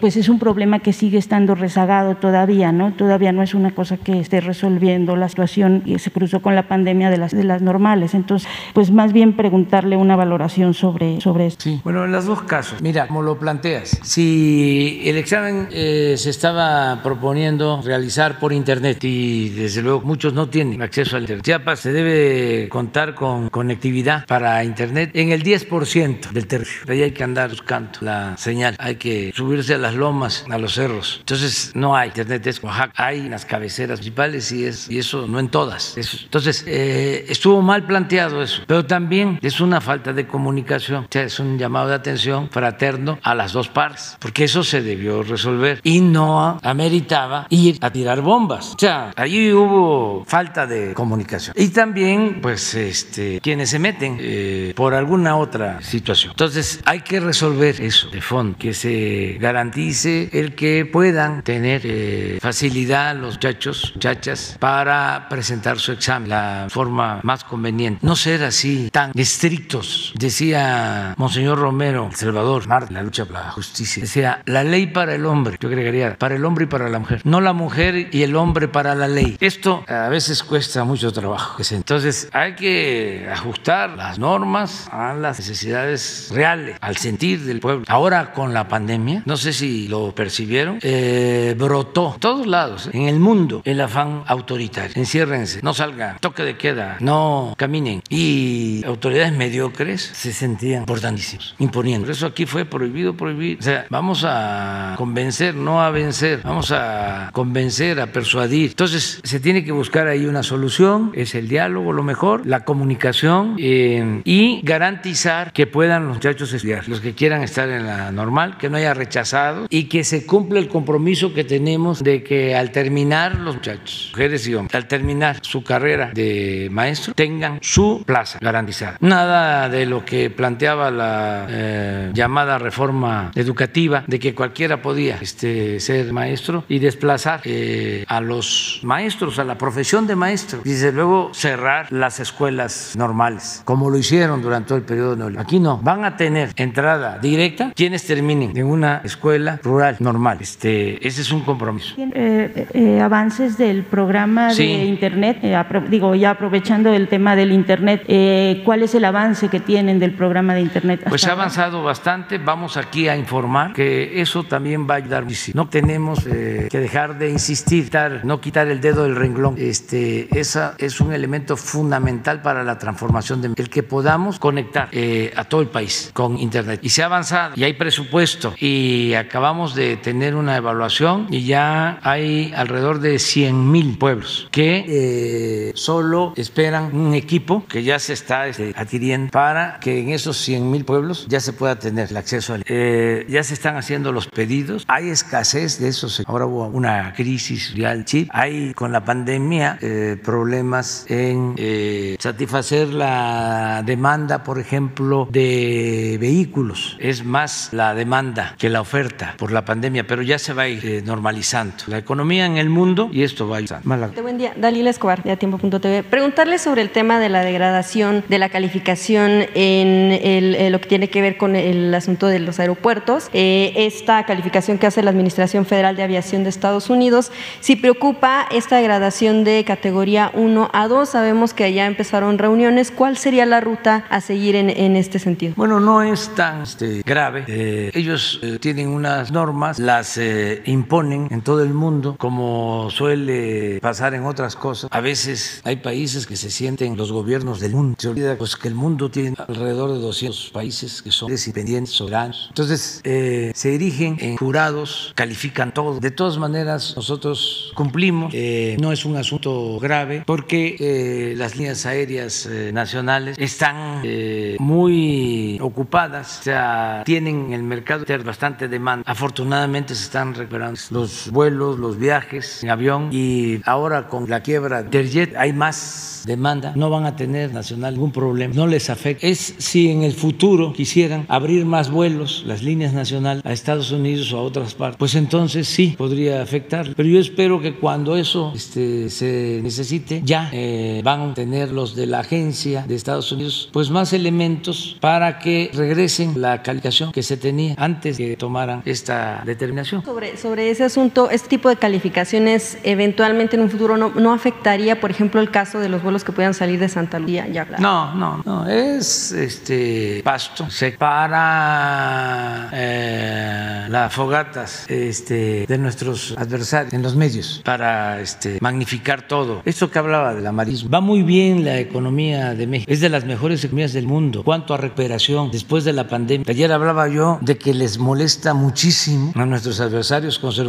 pues 0.00 0.16
es 0.16 0.28
un 0.28 0.38
problema 0.38 0.80
que 0.80 0.92
sigue 0.92 1.18
estando 1.18 1.54
rezagado 1.54 1.85
todavía, 2.20 2.72
¿no? 2.72 2.92
Todavía 2.92 3.32
no 3.32 3.42
es 3.42 3.54
una 3.54 3.74
cosa 3.74 3.96
que 3.96 4.20
esté 4.20 4.40
resolviendo 4.40 5.16
la 5.16 5.28
situación 5.28 5.82
y 5.84 5.98
se 5.98 6.10
cruzó 6.10 6.40
con 6.40 6.54
la 6.54 6.68
pandemia 6.68 7.10
de 7.10 7.16
las, 7.16 7.32
de 7.32 7.44
las 7.44 7.62
normales. 7.62 8.14
Entonces, 8.14 8.48
pues 8.74 8.90
más 8.90 9.12
bien 9.12 9.36
preguntarle 9.36 9.96
una 9.96 10.16
valoración 10.16 10.74
sobre, 10.74 11.20
sobre 11.20 11.46
esto. 11.46 11.62
Sí, 11.64 11.80
bueno, 11.84 12.04
en 12.04 12.12
los 12.12 12.26
dos 12.26 12.42
casos, 12.42 12.80
mira, 12.82 13.06
como 13.06 13.22
lo 13.22 13.38
planteas, 13.38 13.98
si 14.02 15.02
el 15.04 15.16
examen 15.16 15.68
eh, 15.70 16.14
se 16.16 16.30
estaba 16.30 17.02
proponiendo 17.02 17.80
realizar 17.84 18.38
por 18.38 18.52
Internet 18.52 19.02
y 19.04 19.50
desde 19.50 19.82
luego 19.82 20.02
muchos 20.02 20.32
no 20.32 20.48
tienen 20.48 20.82
acceso 20.82 21.16
al 21.16 21.22
Internet, 21.22 21.44
Chiapas 21.44 21.80
se 21.80 21.92
debe 21.92 22.68
contar 22.68 23.14
con 23.14 23.48
conectividad 23.50 24.26
para 24.26 24.64
Internet 24.64 25.10
en 25.14 25.30
el 25.30 25.42
10% 25.42 26.30
del 26.30 26.46
territorio. 26.46 26.92
Ahí 26.92 27.02
hay 27.02 27.12
que 27.12 27.24
andar 27.24 27.50
buscando 27.50 27.90
la 28.00 28.36
señal, 28.36 28.76
hay 28.78 28.96
que 28.96 29.32
subirse 29.34 29.74
a 29.74 29.78
las 29.78 29.94
lomas, 29.94 30.44
a 30.50 30.58
los 30.58 30.74
cerros. 30.74 31.16
Entonces, 31.20 31.72
no 31.76 31.94
hay 31.94 32.08
Internet, 32.08 32.46
es 32.46 32.62
Oaxaca, 32.62 32.92
hay 32.96 33.20
en 33.20 33.30
las 33.30 33.44
cabeceras 33.44 34.00
principales 34.00 34.50
y, 34.50 34.64
y 34.88 34.98
eso 34.98 35.26
no 35.26 35.38
en 35.38 35.48
todas. 35.48 35.96
Entonces, 36.24 36.64
eh, 36.66 37.26
estuvo 37.28 37.60
mal 37.60 37.86
planteado 37.86 38.42
eso, 38.42 38.62
pero 38.66 38.84
también 38.86 39.38
es 39.42 39.60
una 39.60 39.80
falta 39.80 40.12
de 40.12 40.26
comunicación, 40.26 41.04
o 41.04 41.08
sea, 41.10 41.22
es 41.22 41.38
un 41.38 41.58
llamado 41.58 41.88
de 41.88 41.94
atención 41.94 42.48
fraterno 42.50 43.18
a 43.22 43.34
las 43.34 43.52
dos 43.52 43.68
partes, 43.68 44.16
porque 44.20 44.44
eso 44.44 44.64
se 44.64 44.82
debió 44.82 45.22
resolver 45.22 45.80
y 45.82 46.00
no 46.00 46.58
ameritaba 46.62 47.46
ir 47.50 47.78
a 47.82 47.90
tirar 47.90 48.22
bombas. 48.22 48.74
O 48.74 48.78
sea, 48.78 49.12
ahí 49.14 49.52
hubo 49.52 50.24
falta 50.26 50.66
de 50.66 50.94
comunicación. 50.94 51.54
Y 51.58 51.68
también, 51.68 52.40
pues, 52.40 52.74
este, 52.74 53.40
quienes 53.40 53.70
se 53.70 53.78
meten 53.78 54.16
eh, 54.20 54.72
por 54.74 54.94
alguna 54.94 55.36
otra 55.36 55.82
situación. 55.82 56.30
Entonces, 56.32 56.80
hay 56.86 57.00
que 57.00 57.20
resolver 57.20 57.80
eso 57.80 58.08
de 58.08 58.22
fondo, 58.22 58.56
que 58.58 58.72
se 58.72 59.36
garantice 59.40 60.30
el 60.32 60.54
que 60.54 60.86
puedan 60.86 61.42
tener 61.42 61.65
eh, 61.66 62.38
facilidad 62.40 63.16
los 63.16 63.34
muchachos, 63.34 63.92
muchachas, 63.94 64.56
para 64.58 65.26
presentar 65.28 65.78
su 65.78 65.92
examen, 65.92 66.28
la 66.28 66.66
forma 66.70 67.20
más 67.22 67.44
conveniente. 67.44 68.00
No 68.06 68.16
ser 68.16 68.44
así 68.44 68.88
tan 68.92 69.12
estrictos. 69.14 70.12
Decía 70.16 71.14
Monseñor 71.16 71.58
Romero, 71.58 72.08
El 72.10 72.16
Salvador, 72.16 72.66
Mar, 72.66 72.90
la 72.90 73.02
lucha 73.02 73.24
por 73.24 73.34
la 73.34 73.50
justicia, 73.50 74.02
decía, 74.02 74.42
la 74.46 74.64
ley 74.64 74.86
para 74.86 75.14
el 75.14 75.26
hombre, 75.26 75.56
yo 75.60 75.68
agregaría, 75.68 76.16
para 76.16 76.36
el 76.36 76.44
hombre 76.44 76.64
y 76.64 76.68
para 76.68 76.88
la 76.88 76.98
mujer, 76.98 77.20
no 77.24 77.40
la 77.40 77.52
mujer 77.52 78.08
y 78.12 78.22
el 78.22 78.36
hombre 78.36 78.68
para 78.68 78.94
la 78.94 79.08
ley. 79.08 79.36
Esto 79.40 79.84
a 79.88 80.08
veces 80.08 80.42
cuesta 80.42 80.84
mucho 80.84 81.12
trabajo. 81.12 81.62
Entonces 81.70 82.28
hay 82.32 82.54
que 82.54 83.26
ajustar 83.30 83.90
las 83.90 84.18
normas 84.18 84.88
a 84.90 85.14
las 85.14 85.38
necesidades 85.38 86.30
reales, 86.32 86.76
al 86.80 86.96
sentir 86.96 87.40
del 87.44 87.60
pueblo. 87.60 87.84
Ahora 87.88 88.32
con 88.32 88.54
la 88.54 88.68
pandemia, 88.68 89.22
no 89.24 89.36
sé 89.36 89.52
si 89.52 89.88
lo 89.88 90.14
percibieron, 90.14 90.78
eh, 90.82 91.54
brotó 91.56 92.16
todos 92.18 92.46
lados, 92.46 92.90
en 92.92 93.02
el 93.02 93.20
mundo, 93.20 93.62
el 93.64 93.80
afán 93.80 94.22
autoritario. 94.26 94.92
Enciérrense, 94.96 95.60
no 95.62 95.74
salgan, 95.74 96.18
toque 96.20 96.42
de 96.42 96.56
queda, 96.56 96.96
no 97.00 97.54
caminen. 97.56 98.02
Y 98.08 98.82
autoridades 98.86 99.32
mediocres 99.32 100.02
se 100.02 100.32
sentían 100.32 100.80
importantísimos, 100.80 101.54
imponiendo. 101.58 102.06
Por 102.06 102.12
eso 102.12 102.26
aquí 102.26 102.46
fue 102.46 102.64
prohibido 102.64 103.16
prohibir. 103.16 103.58
O 103.58 103.62
sea, 103.62 103.86
vamos 103.90 104.24
a 104.26 104.94
convencer, 104.96 105.54
no 105.54 105.82
a 105.82 105.90
vencer. 105.90 106.40
Vamos 106.44 106.72
a 106.72 107.30
convencer, 107.32 108.00
a 108.00 108.06
persuadir. 108.12 108.70
Entonces, 108.70 109.20
se 109.22 109.40
tiene 109.40 109.64
que 109.64 109.72
buscar 109.72 110.06
ahí 110.08 110.26
una 110.26 110.42
solución. 110.42 111.12
Es 111.14 111.34
el 111.34 111.48
diálogo 111.48 111.92
lo 111.92 112.02
mejor, 112.02 112.46
la 112.46 112.64
comunicación 112.64 113.56
eh, 113.58 114.22
y 114.24 114.60
garantizar 114.62 115.52
que 115.52 115.66
puedan 115.66 116.06
los 116.06 116.16
muchachos 116.16 116.52
estudiar. 116.52 116.88
Los 116.88 117.00
que 117.00 117.14
quieran 117.14 117.42
estar 117.42 117.68
en 117.68 117.86
la 117.86 118.12
normal, 118.12 118.56
que 118.58 118.68
no 118.68 118.76
haya 118.76 118.94
rechazado 118.94 119.66
y 119.70 119.84
que 119.84 120.04
se 120.04 120.26
cumpla 120.26 120.58
el 120.58 120.68
compromiso 120.68 121.32
que 121.32 121.44
tenemos 121.46 122.02
de 122.02 122.22
que 122.22 122.54
al 122.54 122.70
terminar 122.70 123.36
los 123.36 123.56
muchachos, 123.56 124.10
mujeres 124.12 124.46
y 124.48 124.54
hombres, 124.54 124.74
al 124.74 124.88
terminar 124.88 125.38
su 125.42 125.62
carrera 125.62 126.10
de 126.12 126.68
maestro, 126.70 127.14
tengan 127.14 127.58
su 127.62 128.02
plaza 128.04 128.38
garantizada. 128.40 128.96
Nada 129.00 129.68
de 129.68 129.86
lo 129.86 130.04
que 130.04 130.30
planteaba 130.30 130.90
la 130.90 131.46
eh, 131.48 132.10
llamada 132.12 132.58
reforma 132.58 133.30
educativa, 133.34 134.04
de 134.06 134.18
que 134.18 134.34
cualquiera 134.34 134.82
podía 134.82 135.18
este, 135.20 135.80
ser 135.80 136.12
maestro 136.12 136.64
y 136.68 136.78
desplazar 136.78 137.40
eh, 137.44 138.04
a 138.08 138.20
los 138.20 138.80
maestros, 138.82 139.38
a 139.38 139.44
la 139.44 139.58
profesión 139.58 140.06
de 140.06 140.16
maestro, 140.16 140.60
y 140.64 140.70
desde 140.70 140.92
luego 140.92 141.30
cerrar 141.32 141.92
las 141.92 142.20
escuelas 142.20 142.94
normales, 142.96 143.62
como 143.64 143.90
lo 143.90 143.98
hicieron 143.98 144.42
durante 144.42 144.68
todo 144.68 144.78
el 144.78 144.84
periodo 144.84 145.16
neoliberal. 145.16 145.46
Aquí 145.46 145.60
no, 145.60 145.78
van 145.78 146.04
a 146.04 146.16
tener 146.16 146.52
entrada 146.56 147.18
directa 147.18 147.72
quienes 147.74 148.04
terminen 148.06 148.56
en 148.56 148.66
una 148.66 149.00
escuela 149.04 149.60
rural 149.62 149.96
normal. 150.00 150.38
Este, 150.40 151.06
ese 151.06 151.22
es 151.22 151.32
un 151.32 151.35
compromiso. 151.42 151.94
Eh, 151.98 152.66
eh, 152.72 153.00
avances 153.00 153.58
del 153.58 153.82
programa 153.82 154.50
Sí. 154.50 154.66
de 154.66 154.84
Internet, 154.84 155.38
Eh, 155.42 155.56
digo, 155.88 156.14
ya 156.14 156.30
aprovechando 156.30 156.92
el 156.92 157.08
tema 157.08 157.36
del 157.36 157.52
Internet, 157.52 158.04
eh, 158.08 158.62
¿cuál 158.64 158.82
es 158.82 158.94
el 158.94 159.04
avance 159.04 159.48
que 159.48 159.60
tienen 159.60 159.98
del 159.98 160.12
programa 160.12 160.54
de 160.54 160.60
Internet? 160.60 161.04
Pues 161.08 161.24
ha 161.24 161.30
ahora? 161.30 161.42
avanzado 161.42 161.82
bastante. 161.82 162.38
Vamos 162.38 162.76
aquí 162.76 163.08
a 163.08 163.16
informar 163.16 163.72
que 163.72 164.20
eso 164.20 164.44
también 164.44 164.86
va 164.88 164.94
a 164.94 164.96
ayudar. 164.98 165.24
No 165.54 165.68
tenemos 165.68 166.26
eh, 166.26 166.68
que 166.70 166.78
dejar 166.78 167.18
de 167.18 167.30
insistir, 167.30 167.90
no 168.24 168.40
quitar 168.40 168.68
el 168.68 168.80
dedo 168.80 169.04
del 169.04 169.16
renglón. 169.16 169.54
Este, 169.58 170.28
esa 170.38 170.74
es 170.78 171.00
un 171.00 171.12
elemento 171.12 171.56
fundamental 171.56 172.42
para 172.42 172.62
la 172.64 172.78
transformación 172.78 173.40
de 173.42 173.46
el 173.56 173.68
que 173.70 173.82
podamos 173.82 174.38
conectar 174.38 174.88
eh, 174.92 175.32
a 175.36 175.44
todo 175.44 175.62
el 175.62 175.68
país 175.68 176.10
con 176.12 176.38
Internet. 176.38 176.80
Y 176.82 176.90
se 176.90 177.02
ha 177.02 177.06
avanzado 177.06 177.54
y 177.56 177.64
hay 177.64 177.72
presupuesto 177.72 178.54
y 178.58 179.14
acabamos 179.14 179.74
de 179.74 179.96
tener 179.96 180.34
una 180.34 180.56
evaluación 180.56 181.25
y 181.30 181.44
ya 181.44 181.98
hay 182.02 182.52
alrededor 182.56 183.00
de 183.00 183.18
100 183.18 183.70
mil 183.70 183.98
pueblos 183.98 184.48
que 184.50 184.84
eh, 184.88 185.72
solo 185.74 186.32
esperan 186.36 186.94
un 186.94 187.14
equipo 187.14 187.64
que 187.66 187.82
ya 187.82 187.98
se 187.98 188.12
está 188.12 188.46
este, 188.46 188.72
adquiriendo 188.76 189.30
para 189.30 189.78
que 189.80 190.00
en 190.00 190.10
esos 190.10 190.36
100 190.38 190.70
mil 190.70 190.84
pueblos 190.84 191.26
ya 191.28 191.40
se 191.40 191.52
pueda 191.52 191.78
tener 191.78 192.10
el 192.10 192.16
acceso 192.16 192.54
al 192.54 192.64
eh, 192.66 193.26
ya 193.28 193.42
se 193.42 193.54
están 193.54 193.76
haciendo 193.76 194.12
los 194.12 194.28
pedidos. 194.28 194.84
Hay 194.88 195.08
escasez 195.08 195.78
de 195.78 195.88
esos. 195.88 196.22
Ahora 196.26 196.46
hubo 196.46 196.66
una 196.66 197.12
crisis 197.14 197.74
real 197.74 198.04
chip 198.04 198.28
hay 198.32 198.74
con 198.74 198.92
la 198.92 199.04
pandemia 199.04 199.78
eh, 199.80 200.18
problemas 200.22 201.06
en 201.08 201.54
eh, 201.56 202.16
satisfacer 202.18 202.88
la 202.88 203.82
demanda 203.84 204.42
por 204.42 204.58
ejemplo 204.58 205.28
de 205.30 206.18
vehículos. 206.20 206.96
Es 207.00 207.24
más 207.24 207.70
la 207.72 207.94
demanda 207.94 208.54
que 208.58 208.68
la 208.68 208.80
oferta 208.80 209.34
por 209.38 209.52
la 209.52 209.64
pandemia 209.64 210.06
pero 210.06 210.22
ya 210.22 210.38
se 210.38 210.52
va 210.52 210.62
a 210.62 210.68
ir 210.68 210.84
eh, 210.84 211.02
normalizando 211.20 211.74
la 211.86 211.96
economía 211.98 212.44
en 212.46 212.58
el 212.58 212.68
mundo 212.68 213.08
y 213.10 213.22
esto 213.22 213.48
va 213.48 213.56
a 213.56 213.60
ir 213.62 213.66
Mala- 213.84 214.10
Buen 214.22 214.36
día, 214.38 214.52
Dalila 214.56 214.90
Escobar, 214.90 215.22
de 215.22 215.32
Atiempo.tv. 215.32 216.02
Preguntarle 216.04 216.58
sobre 216.58 216.82
el 216.82 216.90
tema 216.90 217.18
de 217.18 217.28
la 217.30 217.42
degradación 217.42 218.22
de 218.28 218.38
la 218.38 218.48
calificación 218.50 219.46
en 219.54 220.12
el- 220.22 220.54
eh, 220.56 220.70
lo 220.70 220.80
que 220.80 220.88
tiene 220.88 221.08
que 221.08 221.22
ver 221.22 221.36
con 221.38 221.56
el 221.56 221.92
asunto 221.94 222.26
de 222.26 222.38
los 222.38 222.60
aeropuertos. 222.60 223.30
Eh, 223.32 223.72
esta 223.76 224.24
calificación 224.26 224.78
que 224.78 224.86
hace 224.86 225.02
la 225.02 225.10
Administración 225.10 225.64
Federal 225.64 225.96
de 225.96 226.02
Aviación 226.02 226.42
de 226.44 226.50
Estados 226.50 226.90
Unidos, 226.90 227.32
si 227.60 227.76
preocupa 227.76 228.46
esta 228.50 228.76
degradación 228.76 229.42
de 229.44 229.64
categoría 229.64 230.30
1 230.34 230.68
a 230.72 230.86
2, 230.86 231.08
sabemos 231.08 231.54
que 231.54 231.72
ya 231.72 231.86
empezaron 231.86 232.36
reuniones. 232.38 232.90
¿Cuál 232.90 233.16
sería 233.16 233.46
la 233.46 233.60
ruta 233.60 234.04
a 234.10 234.20
seguir 234.20 234.54
en, 234.54 234.68
en 234.70 234.96
este 234.96 235.18
sentido? 235.18 235.54
Bueno, 235.56 235.80
no 235.80 236.02
es 236.02 236.30
tan 236.34 236.62
este, 236.62 237.02
grave. 237.04 237.44
Eh, 237.48 237.90
ellos 237.94 238.38
eh, 238.42 238.58
tienen 238.60 238.88
unas 238.88 239.32
normas, 239.32 239.78
las 239.78 240.18
eh, 240.18 240.62
imponen 241.06 241.28
en 241.30 241.42
todo 241.42 241.62
el 241.62 241.72
mundo, 241.72 242.16
como 242.18 242.88
suele 242.90 243.80
pasar 243.80 244.14
en 244.14 244.24
otras 244.24 244.56
cosas. 244.56 244.90
A 244.92 245.00
veces 245.00 245.60
hay 245.64 245.76
países 245.76 246.26
que 246.26 246.36
se 246.36 246.50
sienten 246.50 246.96
los 246.96 247.12
gobiernos 247.12 247.60
del 247.60 247.72
mundo. 247.72 247.96
Se 247.98 248.08
olvida 248.08 248.36
pues, 248.36 248.56
que 248.56 248.68
el 248.68 248.74
mundo 248.74 249.10
tiene 249.10 249.34
alrededor 249.48 249.92
de 249.92 249.98
200 249.98 250.50
países 250.50 251.02
que 251.02 251.10
son 251.10 251.30
independientes, 251.30 251.94
soberanos. 251.94 252.46
Entonces, 252.48 253.00
eh, 253.04 253.52
se 253.54 253.70
dirigen 253.70 254.16
en 254.20 254.36
jurados, 254.36 255.12
califican 255.14 255.72
todo. 255.72 256.00
De 256.00 256.10
todas 256.10 256.38
maneras, 256.38 256.94
nosotros 256.96 257.72
cumplimos. 257.74 258.32
Eh, 258.34 258.76
no 258.80 258.92
es 258.92 259.04
un 259.04 259.16
asunto 259.16 259.78
grave 259.78 260.22
porque 260.26 260.76
eh, 260.78 261.34
las 261.36 261.56
líneas 261.56 261.86
aéreas 261.86 262.46
eh, 262.46 262.70
nacionales 262.72 263.36
están 263.38 264.00
eh, 264.04 264.56
muy 264.58 265.58
ocupadas, 265.60 266.40
o 266.40 266.42
sea, 266.42 267.02
tienen 267.04 267.46
en 267.46 267.52
el 267.52 267.62
mercado 267.62 268.04
bastante 268.24 268.68
demanda. 268.68 269.04
Afortunadamente 269.06 269.94
se 269.94 270.04
están 270.04 270.34
recuperando 270.34 270.76
los 270.90 271.30
vuelos, 271.30 271.78
los 271.78 271.98
viajes 271.98 272.62
en 272.62 272.70
avión 272.70 273.08
y 273.12 273.60
ahora 273.64 274.08
con 274.08 274.28
la 274.28 274.40
quiebra 274.40 274.82
de 274.82 274.84
Interjet 274.84 275.36
hay 275.36 275.52
más 275.52 276.22
demanda, 276.26 276.72
no 276.76 276.90
van 276.90 277.06
a 277.06 277.16
tener 277.16 277.54
nacional 277.54 277.94
ningún 277.94 278.12
problema, 278.12 278.52
no 278.54 278.66
les 278.66 278.90
afecta. 278.90 279.26
Es 279.26 279.54
si 279.58 279.90
en 279.90 280.02
el 280.02 280.12
futuro 280.12 280.72
quisieran 280.72 281.24
abrir 281.28 281.64
más 281.64 281.90
vuelos, 281.90 282.44
las 282.46 282.62
líneas 282.62 282.92
nacionales 282.92 283.44
a 283.46 283.52
Estados 283.52 283.92
Unidos 283.92 284.32
o 284.32 284.38
a 284.38 284.42
otras 284.42 284.74
partes, 284.74 284.98
pues 284.98 285.14
entonces 285.14 285.68
sí 285.68 285.94
podría 285.96 286.42
afectar. 286.42 286.94
Pero 286.94 287.08
yo 287.08 287.20
espero 287.20 287.60
que 287.60 287.76
cuando 287.76 288.16
eso 288.16 288.52
este, 288.54 289.08
se 289.08 289.60
necesite, 289.62 290.20
ya 290.24 290.50
eh, 290.52 291.00
van 291.04 291.30
a 291.30 291.34
tener 291.34 291.70
los 291.70 291.94
de 291.94 292.06
la 292.06 292.20
agencia 292.20 292.84
de 292.86 292.94
Estados 292.96 293.30
Unidos, 293.32 293.70
pues 293.72 293.90
más 293.90 294.12
elementos 294.12 294.96
para 295.00 295.38
que 295.38 295.70
regresen 295.72 296.40
la 296.40 296.62
calificación 296.62 297.12
que 297.12 297.22
se 297.22 297.36
tenía 297.36 297.74
antes 297.78 298.18
de 298.18 298.30
que 298.30 298.36
tomaran 298.36 298.82
esta 298.84 299.42
determinación. 299.46 300.04
Sobre, 300.04 300.36
sobre 300.36 300.70
ese 300.76 300.84
asunto, 300.84 301.30
este 301.30 301.48
tipo 301.48 301.70
de 301.70 301.76
calificaciones 301.76 302.76
eventualmente 302.82 303.56
en 303.56 303.62
un 303.62 303.70
futuro 303.70 303.96
no, 303.96 304.32
afectaría, 304.32 305.00
por 305.00 305.10
ejemplo, 305.10 305.40
el 305.40 305.50
caso 305.50 305.78
de 305.78 305.88
los 305.88 306.02
vuelos 306.02 306.22
que 306.22 306.32
puedan 306.32 306.52
salir 306.52 306.78
de 306.78 306.88
Santa 306.88 307.18
Lucía. 307.18 307.46
No, 307.78 308.14
no, 308.14 308.42
no, 308.44 308.68
es 308.68 309.32
este 309.32 310.20
pasto 310.22 310.68
para 310.98 312.68
eh, 312.72 313.86
las 313.88 314.12
fogatas 314.12 314.84
este, 314.88 315.64
de 315.66 315.78
nuestros 315.78 316.34
adversarios 316.36 316.92
en 316.92 317.02
los 317.02 317.16
medios, 317.16 317.62
para 317.64 318.20
este, 318.20 318.58
magnificar 318.60 319.26
todo. 319.26 319.62
Esto 319.64 319.90
que 319.90 319.98
hablaba 319.98 320.34
del 320.34 320.46
amarismo, 320.46 320.90
va 320.90 321.00
muy 321.00 321.22
bien 321.22 321.64
la 321.64 321.78
economía 321.78 322.54
de 322.54 322.66
México, 322.66 322.92
es 322.92 323.00
de 323.00 323.08
las 323.08 323.24
mejores 323.24 323.64
economías 323.64 323.94
del 323.94 324.06
mundo. 324.06 324.42
Cuanto 324.44 324.74
a 324.74 324.76
recuperación 324.76 325.50
después 325.50 325.84
de 325.84 325.94
la 325.94 326.06
pandemia, 326.06 326.44
ayer 326.46 326.70
hablaba 326.70 327.08
yo 327.08 327.38
de 327.40 327.56
que 327.56 327.72
les 327.72 327.98
molesta 327.98 328.52
muchísimo 328.52 329.32
a 329.34 329.46
nuestros 329.46 329.80
adversarios 329.80 330.38
conservadores 330.38 330.65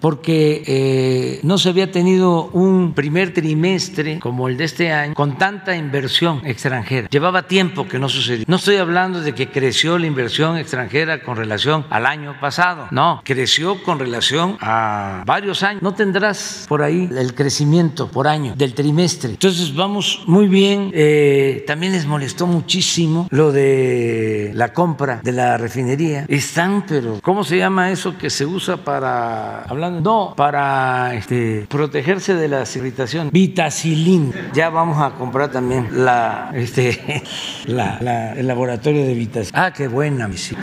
porque 0.00 0.62
eh, 0.66 1.40
no 1.42 1.58
se 1.58 1.68
había 1.68 1.90
tenido 1.90 2.46
un 2.52 2.92
primer 2.94 3.32
trimestre 3.32 4.18
como 4.20 4.48
el 4.48 4.56
de 4.56 4.64
este 4.64 4.92
año 4.92 5.14
con 5.14 5.38
tanta 5.38 5.76
inversión 5.76 6.42
extranjera. 6.44 7.08
Llevaba 7.08 7.46
tiempo 7.46 7.88
que 7.88 7.98
no 7.98 8.08
sucedía. 8.08 8.44
No 8.48 8.56
estoy 8.56 8.76
hablando 8.76 9.20
de 9.20 9.34
que 9.34 9.48
creció 9.50 9.98
la 9.98 10.06
inversión 10.06 10.56
extranjera 10.56 11.22
con 11.22 11.36
relación 11.36 11.84
al 11.90 12.06
año 12.06 12.36
pasado. 12.40 12.88
No, 12.90 13.20
creció 13.24 13.82
con 13.82 13.98
relación 13.98 14.56
a 14.60 15.22
varios 15.26 15.62
años. 15.62 15.82
No 15.82 15.94
tendrás 15.94 16.66
por 16.68 16.82
ahí 16.82 17.08
el 17.16 17.34
crecimiento 17.34 18.08
por 18.08 18.28
año 18.28 18.54
del 18.56 18.74
trimestre. 18.74 19.30
Entonces 19.30 19.74
vamos 19.74 20.22
muy 20.26 20.48
bien. 20.48 20.90
Eh, 20.94 21.64
también 21.66 21.92
les 21.92 22.06
molestó 22.06 22.46
muchísimo 22.46 23.28
lo 23.30 23.52
de 23.52 24.52
la 24.54 24.72
compra 24.72 25.20
de 25.22 25.32
la 25.32 25.56
refinería. 25.56 26.24
Están, 26.28 26.84
pero 26.86 27.20
¿cómo 27.22 27.44
se 27.44 27.58
llama 27.58 27.90
eso 27.90 28.16
que 28.16 28.30
se 28.30 28.46
usa 28.46 28.76
para 28.76 29.31
hablando? 29.68 30.00
No, 30.00 30.34
para 30.36 31.14
este, 31.14 31.66
protegerse 31.68 32.34
de 32.34 32.48
las 32.48 32.74
irritaciones. 32.76 33.32
Vitacilina. 33.32 34.50
Ya 34.54 34.70
vamos 34.70 35.00
a 35.02 35.10
comprar 35.16 35.50
también 35.50 35.88
la, 36.04 36.50
este, 36.54 37.22
la, 37.66 37.98
la- 38.00 38.32
el 38.32 38.46
laboratorio 38.46 39.04
de 39.04 39.14
vitacilina. 39.14 39.66
Ah, 39.66 39.72
qué 39.72 39.88
buena, 39.88 40.28
mi 40.28 40.36
sí. 40.36 40.56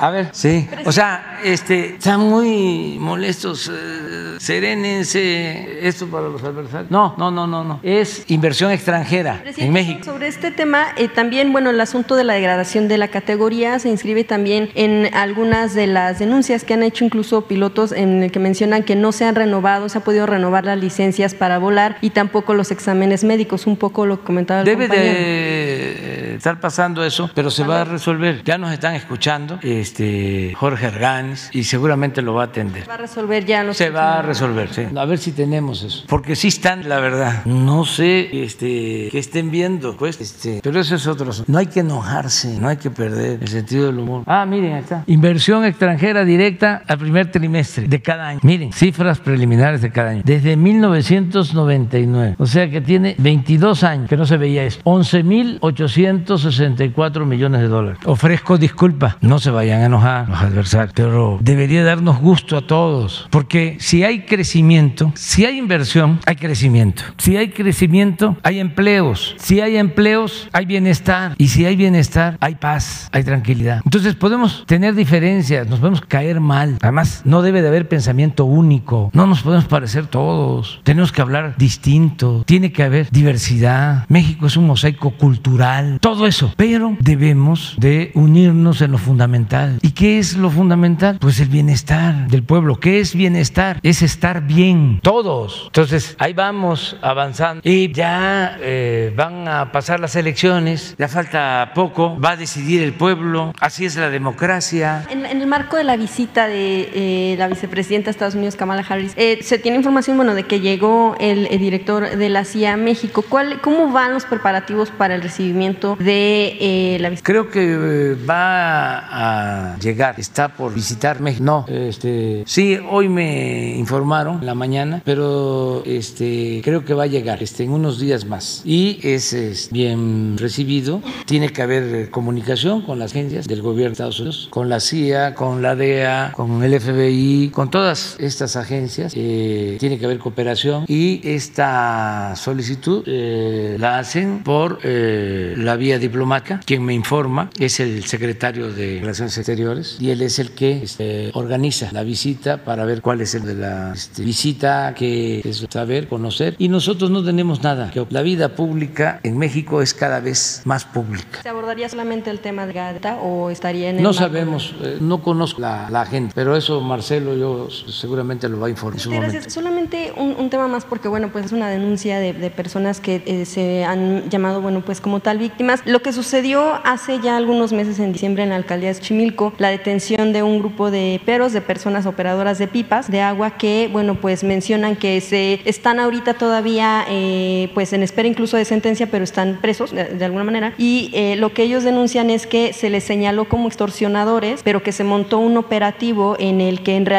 A 0.00 0.10
ver, 0.10 0.28
sí. 0.32 0.68
O 0.84 0.92
sea, 0.92 1.38
este, 1.44 1.94
están 1.96 2.20
muy 2.20 2.96
molestos. 3.00 3.68
eh, 3.72 4.36
serénense. 4.38 5.86
Esto 5.86 6.06
para 6.06 6.28
los 6.28 6.42
adversarios. 6.42 6.90
No, 6.90 7.14
no, 7.18 7.30
no, 7.30 7.46
no, 7.46 7.64
no. 7.64 7.80
Es 7.82 8.24
inversión 8.30 8.70
extranjera 8.70 9.42
en 9.56 9.72
México. 9.72 10.04
Sobre 10.04 10.28
este 10.28 10.50
tema, 10.50 10.86
eh, 10.96 11.08
también, 11.08 11.52
bueno, 11.52 11.70
el 11.70 11.80
asunto 11.80 12.14
de 12.14 12.24
la 12.24 12.34
degradación 12.34 12.88
de 12.88 12.98
la 12.98 13.08
categoría 13.08 13.78
se 13.78 13.88
inscribe 13.88 14.24
también 14.24 14.70
en 14.74 15.12
algunas 15.14 15.74
de 15.74 15.86
las 15.88 16.18
denuncias 16.18 16.64
que 16.64 16.74
han 16.74 16.82
hecho 16.82 17.04
incluso 17.04 17.42
pilotos 17.46 17.87
en 17.92 18.22
el 18.22 18.32
que 18.32 18.38
mencionan 18.38 18.82
que 18.82 18.96
no 18.96 19.12
se 19.12 19.24
han 19.24 19.34
renovado, 19.34 19.88
se 19.88 19.98
ha 19.98 20.00
podido 20.02 20.26
renovar 20.26 20.64
las 20.64 20.78
licencias 20.78 21.34
para 21.34 21.58
volar 21.58 21.96
y 22.00 22.10
tampoco 22.10 22.54
los 22.54 22.70
exámenes 22.70 23.24
médicos, 23.24 23.66
un 23.66 23.76
poco 23.76 24.06
lo 24.06 24.20
que 24.20 24.26
comentaba 24.26 24.60
el 24.60 24.66
Debe 24.66 24.88
compañero. 24.88 25.14
de, 25.14 26.34
estar 26.36 26.60
pasando 26.60 27.04
eso, 27.04 27.30
pero 27.34 27.50
se 27.50 27.64
va 27.64 27.82
a 27.82 27.84
resolver. 27.84 28.42
Ya 28.44 28.58
nos 28.58 28.72
están 28.72 28.94
escuchando 28.94 29.58
este 29.62 30.54
Jorge 30.56 30.86
Arganis 30.86 31.50
y 31.52 31.64
seguramente 31.64 32.22
lo 32.22 32.34
va 32.34 32.42
a 32.42 32.46
atender. 32.46 32.88
Va 32.88 32.94
a 32.94 32.98
resolver 32.98 33.44
ya 33.44 33.64
los 33.64 33.76
Se 33.76 33.90
va 33.90 34.18
a 34.18 34.22
resolver, 34.22 34.72
sí. 34.72 34.86
A 34.94 35.04
ver 35.04 35.18
si 35.18 35.32
tenemos 35.32 35.82
eso. 35.82 36.04
Porque 36.08 36.36
sí 36.36 36.48
están, 36.48 36.88
la 36.88 37.00
verdad. 37.00 37.44
No 37.44 37.84
sé 37.84 38.44
este, 38.44 39.08
que 39.10 39.18
estén 39.18 39.50
viendo, 39.50 39.96
pues, 39.96 40.20
este, 40.20 40.60
pero 40.62 40.80
eso 40.80 40.94
es 40.94 41.06
otro. 41.06 41.30
No 41.46 41.58
hay 41.58 41.66
que 41.66 41.80
enojarse, 41.80 42.58
no 42.58 42.68
hay 42.68 42.76
que 42.76 42.90
perder 42.90 43.38
el 43.42 43.48
sentido 43.48 43.86
del 43.86 43.98
humor. 43.98 44.22
Ah, 44.26 44.46
miren, 44.46 44.74
ahí 44.74 44.80
está. 44.80 45.04
Inversión 45.06 45.64
extranjera 45.64 46.24
directa 46.24 46.82
al 46.86 46.98
primer 46.98 47.30
trimestre 47.30 47.77
de 47.86 48.02
cada 48.02 48.28
año. 48.28 48.40
Miren, 48.42 48.72
cifras 48.72 49.20
preliminares 49.20 49.82
de 49.82 49.90
cada 49.90 50.10
año. 50.10 50.22
Desde 50.24 50.56
1999. 50.56 52.36
O 52.38 52.46
sea 52.46 52.70
que 52.70 52.80
tiene 52.80 53.14
22 53.18 53.84
años 53.84 54.08
que 54.08 54.16
no 54.16 54.26
se 54.26 54.36
veía 54.36 54.64
eso. 54.64 54.80
11.864 54.84 57.24
millones 57.24 57.60
de 57.60 57.68
dólares. 57.68 58.00
Ofrezco 58.04 58.58
disculpas. 58.58 59.14
No 59.20 59.38
se 59.38 59.50
vayan 59.50 59.82
a 59.82 59.84
enojar 59.86 60.28
los 60.28 60.40
adversarios, 60.40 60.92
pero 60.94 61.38
debería 61.40 61.84
darnos 61.84 62.20
gusto 62.20 62.56
a 62.56 62.66
todos. 62.66 63.28
Porque 63.30 63.76
si 63.80 64.04
hay 64.04 64.20
crecimiento, 64.20 65.12
si 65.14 65.44
hay 65.44 65.58
inversión, 65.58 66.20
hay 66.26 66.36
crecimiento. 66.36 67.02
Si 67.18 67.36
hay 67.36 67.50
crecimiento, 67.50 68.36
hay 68.42 68.60
empleos. 68.60 69.34
Si 69.38 69.60
hay 69.60 69.76
empleos, 69.76 70.48
hay 70.52 70.66
bienestar. 70.66 71.34
Y 71.38 71.48
si 71.48 71.64
hay 71.64 71.74
bienestar, 71.76 72.36
hay 72.40 72.54
paz, 72.54 73.08
hay 73.12 73.24
tranquilidad. 73.24 73.80
Entonces 73.84 74.14
podemos 74.14 74.64
tener 74.66 74.94
diferencias, 74.94 75.68
nos 75.68 75.80
podemos 75.80 76.02
caer 76.02 76.40
mal. 76.40 76.78
Además, 76.80 77.22
no 77.24 77.42
debe 77.42 77.62
de 77.62 77.67
haber 77.68 77.88
pensamiento 77.88 78.44
único. 78.44 79.10
No 79.12 79.26
nos 79.26 79.42
podemos 79.42 79.66
parecer 79.66 80.06
todos. 80.06 80.80
Tenemos 80.82 81.12
que 81.12 81.22
hablar 81.22 81.54
distinto. 81.56 82.42
Tiene 82.46 82.72
que 82.72 82.82
haber 82.82 83.10
diversidad. 83.10 84.04
México 84.08 84.46
es 84.46 84.56
un 84.56 84.66
mosaico 84.66 85.10
cultural. 85.12 85.98
Todo 86.00 86.26
eso. 86.26 86.52
Pero 86.56 86.96
debemos 87.00 87.74
de 87.78 88.10
unirnos 88.14 88.80
en 88.80 88.92
lo 88.92 88.98
fundamental. 88.98 89.78
¿Y 89.82 89.92
qué 89.92 90.18
es 90.18 90.36
lo 90.36 90.50
fundamental? 90.50 91.18
Pues 91.20 91.40
el 91.40 91.48
bienestar 91.48 92.28
del 92.28 92.42
pueblo. 92.42 92.80
¿Qué 92.80 93.00
es 93.00 93.14
bienestar? 93.14 93.80
Es 93.82 94.02
estar 94.02 94.46
bien. 94.46 95.00
Todos. 95.02 95.64
Entonces, 95.66 96.16
ahí 96.18 96.32
vamos 96.32 96.96
avanzando. 97.02 97.62
Y 97.64 97.92
ya 97.92 98.56
eh, 98.60 99.12
van 99.16 99.48
a 99.48 99.72
pasar 99.72 100.00
las 100.00 100.16
elecciones. 100.16 100.94
Ya 100.98 101.08
falta 101.08 101.72
poco. 101.74 102.18
Va 102.18 102.30
a 102.30 102.36
decidir 102.36 102.82
el 102.82 102.92
pueblo. 102.92 103.52
Así 103.60 103.84
es 103.84 103.96
la 103.96 104.10
democracia. 104.10 105.06
En, 105.10 105.24
el 105.26 105.46
marco 105.46 105.76
de 105.76 105.84
la 105.84 105.96
visita 105.96 106.46
de 106.46 106.90
eh, 106.94 107.36
la 107.38 107.48
vicepresidenta 107.58 108.06
de 108.06 108.10
Estados 108.12 108.34
Unidos, 108.34 108.54
Kamala 108.56 108.84
Harris, 108.88 109.12
eh, 109.16 109.40
se 109.42 109.58
tiene 109.58 109.76
información 109.76 110.16
bueno, 110.16 110.34
de 110.34 110.44
que 110.44 110.60
llegó 110.60 111.16
el, 111.18 111.46
el 111.50 111.58
director 111.58 112.16
de 112.16 112.28
la 112.28 112.44
CIA 112.44 112.74
a 112.74 112.76
México. 112.76 113.24
¿Cuál, 113.28 113.60
¿Cómo 113.60 113.92
van 113.92 114.14
los 114.14 114.24
preparativos 114.24 114.90
para 114.90 115.16
el 115.16 115.22
recibimiento 115.22 115.96
de 115.98 116.56
eh, 116.60 116.98
la 117.00 117.10
visita? 117.10 117.26
Creo 117.26 117.50
que 117.50 117.62
eh, 117.62 118.16
va 118.28 119.72
a 119.72 119.78
llegar, 119.78 120.14
está 120.18 120.48
por 120.54 120.72
visitar 120.72 121.20
México. 121.20 121.44
No, 121.44 121.66
este, 121.68 122.44
sí, 122.46 122.78
hoy 122.90 123.08
me 123.08 123.76
informaron 123.76 124.38
en 124.40 124.46
la 124.46 124.54
mañana, 124.54 125.02
pero 125.04 125.82
este, 125.84 126.60
creo 126.62 126.84
que 126.84 126.94
va 126.94 127.04
a 127.04 127.06
llegar 127.06 127.42
este, 127.42 127.64
en 127.64 127.72
unos 127.72 127.98
días 127.98 128.24
más. 128.24 128.62
Y 128.64 129.00
es, 129.02 129.32
es 129.32 129.70
bien 129.72 130.36
recibido. 130.38 131.02
Tiene 131.26 131.48
que 131.50 131.62
haber 131.62 131.82
eh, 131.94 132.10
comunicación 132.10 132.82
con 132.82 132.98
las 132.98 133.12
agencias 133.12 133.48
del 133.48 133.62
gobierno 133.62 133.88
de 133.88 133.92
Estados 133.92 134.20
Unidos, 134.20 134.48
con 134.50 134.68
la 134.68 134.80
CIA, 134.80 135.34
con 135.34 135.62
la 135.62 135.74
DEA, 135.74 136.32
con 136.34 136.62
el 136.62 136.80
FBI, 136.80 137.37
con 137.48 137.70
todas 137.70 138.16
estas 138.18 138.56
agencias. 138.56 139.12
eh, 139.16 139.76
tiene 139.78 139.98
que 139.98 140.04
haber 140.04 140.18
cooperación 140.18 140.84
y 140.88 141.20
esta 141.24 142.34
solicitud 142.36 143.02
eh, 143.06 143.76
la 143.78 143.98
hacen 143.98 144.42
por 144.42 144.80
eh, 144.82 145.54
la 145.56 145.76
vía 145.76 145.98
diplomática. 145.98 146.60
Quien 146.64 146.84
me 146.84 146.94
informa 146.94 147.50
es 147.58 147.78
el 147.80 148.04
secretario 148.04 148.72
de 148.72 148.98
Relaciones 149.00 149.36
Exteriores 149.38 149.96
y 150.00 150.10
él 150.10 150.22
es 150.22 150.38
el 150.38 150.50
que 150.52 150.82
este, 150.82 151.30
organiza 151.34 151.90
la 151.92 152.02
visita 152.02 152.64
para 152.64 152.84
ver 152.84 153.00
cuál 153.02 153.20
es 153.20 153.34
el 153.34 153.44
de 153.44 153.54
la 153.54 153.92
este, 153.94 154.22
visita, 154.22 154.94
que 154.96 155.40
es 155.44 155.64
saber, 155.70 156.08
conocer. 156.08 156.54
Y 156.58 156.68
nosotros 156.68 157.10
no 157.10 157.24
tenemos 157.24 157.62
nada. 157.62 157.90
que 157.90 158.04
La 158.10 158.22
vida 158.22 158.54
pública 158.56 159.20
en 159.22 159.38
México 159.38 159.82
es 159.82 159.94
cada 159.94 160.20
vez 160.20 160.62
más 160.64 160.84
pública. 160.84 161.42
¿Se 161.42 161.48
abordaría 161.48 161.88
solamente 161.88 162.30
el 162.30 162.40
tema 162.40 162.66
de 162.66 162.72
Gata 162.72 163.16
o 163.22 163.50
estaría 163.50 163.90
en 163.90 163.96
el 163.98 164.02
No 164.02 164.10
marco- 164.10 164.18
sabemos, 164.18 164.74
no 165.00 165.22
conozco 165.22 165.60
la, 165.60 165.88
la 165.90 166.02
agenda, 166.02 166.32
pero 166.34 166.56
eso 166.56 166.80
Marcelo 166.80 167.27
yo 167.36 167.68
seguramente 167.70 168.48
lo 168.48 168.60
va 168.60 168.66
a 168.66 168.70
informar 168.70 168.98
Gracias. 169.08 169.52
Solamente 169.52 170.12
un, 170.16 170.34
un 170.38 170.50
tema 170.50 170.68
más 170.68 170.84
porque 170.84 171.08
bueno 171.08 171.30
pues 171.30 171.46
es 171.46 171.52
una 171.52 171.68
denuncia 171.68 172.18
de, 172.18 172.32
de 172.32 172.50
personas 172.50 173.00
que 173.00 173.22
eh, 173.26 173.44
se 173.44 173.84
han 173.84 174.28
llamado 174.30 174.60
bueno 174.60 174.82
pues 174.84 175.00
como 175.00 175.20
tal 175.20 175.38
víctimas. 175.38 175.82
Lo 175.84 176.00
que 176.00 176.12
sucedió 176.12 176.74
hace 176.84 177.20
ya 177.20 177.36
algunos 177.36 177.72
meses 177.72 177.98
en 177.98 178.12
diciembre 178.12 178.42
en 178.42 178.50
la 178.50 178.56
alcaldía 178.56 178.92
de 178.92 179.00
Chimilco, 179.00 179.52
la 179.58 179.68
detención 179.68 180.32
de 180.32 180.42
un 180.42 180.58
grupo 180.58 180.90
de 180.90 181.20
peros 181.24 181.52
de 181.52 181.60
personas 181.60 182.06
operadoras 182.06 182.58
de 182.58 182.68
pipas 182.68 183.10
de 183.10 183.20
agua 183.20 183.56
que 183.58 183.88
bueno 183.92 184.14
pues 184.14 184.44
mencionan 184.44 184.96
que 184.96 185.20
se 185.20 185.60
están 185.64 186.00
ahorita 186.00 186.34
todavía 186.34 187.04
eh, 187.08 187.70
pues 187.74 187.92
en 187.92 188.02
espera 188.02 188.28
incluso 188.28 188.56
de 188.56 188.64
sentencia 188.64 189.08
pero 189.10 189.24
están 189.24 189.58
presos 189.60 189.90
de, 189.90 190.04
de 190.04 190.24
alguna 190.24 190.44
manera 190.44 190.74
y 190.78 191.10
eh, 191.14 191.36
lo 191.36 191.52
que 191.52 191.62
ellos 191.62 191.84
denuncian 191.84 192.30
es 192.30 192.46
que 192.46 192.72
se 192.72 192.90
les 192.90 193.04
señaló 193.04 193.48
como 193.48 193.68
extorsionadores 193.68 194.62
pero 194.62 194.82
que 194.82 194.92
se 194.92 195.04
montó 195.04 195.38
un 195.38 195.56
operativo 195.56 196.36
en 196.38 196.60
el 196.60 196.82
que 196.82 196.96
en 196.96 197.06
realidad 197.06 197.17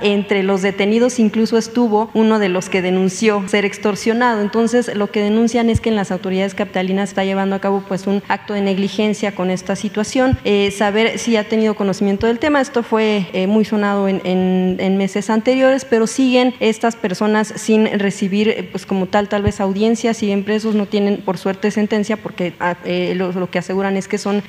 entre 0.00 0.42
los 0.42 0.62
detenidos 0.62 1.18
incluso 1.18 1.58
estuvo 1.58 2.10
uno 2.14 2.38
de 2.38 2.48
los 2.48 2.68
que 2.68 2.82
denunció 2.82 3.46
ser 3.48 3.64
extorsionado. 3.64 4.40
Entonces, 4.40 4.94
lo 4.94 5.10
que 5.10 5.20
denuncian 5.20 5.68
es 5.68 5.80
que 5.80 5.90
en 5.90 5.96
las 5.96 6.10
autoridades 6.10 6.54
capitalinas 6.54 7.10
está 7.10 7.24
llevando 7.24 7.54
a 7.54 7.60
cabo 7.60 7.84
pues 7.86 8.06
un 8.06 8.22
acto 8.28 8.54
de 8.54 8.62
negligencia 8.62 9.34
con 9.34 9.50
esta 9.50 9.76
situación. 9.76 10.38
Eh, 10.44 10.70
saber 10.70 11.18
si 11.18 11.36
ha 11.36 11.44
tenido 11.48 11.74
conocimiento 11.74 12.26
del 12.26 12.38
tema. 12.38 12.60
Esto 12.60 12.82
fue 12.82 13.26
eh, 13.32 13.46
muy 13.46 13.64
sonado 13.64 14.08
en, 14.08 14.94
meses 14.94 15.28
anteriores, 15.28 15.84
pero 15.84 16.06
siguen 16.06 16.54
estas 16.60 16.94
personas 16.94 17.52
sin 17.56 17.98
recibir 17.98 18.68
pues 18.70 18.86
como 18.86 19.06
tal 19.06 19.28
tal 19.28 19.42
vez 19.42 19.60
audiencia, 19.60 20.14
siguen 20.14 20.44
presos, 20.44 20.74
no 20.74 20.86
tienen 20.86 21.18
por 21.18 21.36
suerte 21.36 21.70
sentencia 21.70 22.16
porque 22.16 22.54
ah, 22.60 22.76
eh, 22.84 23.14
lo, 23.16 23.32
lo 23.32 23.50
que 23.50 23.58
aseguran 23.58 23.96
es 23.96 24.06
que 24.06 24.18
son 24.18 24.42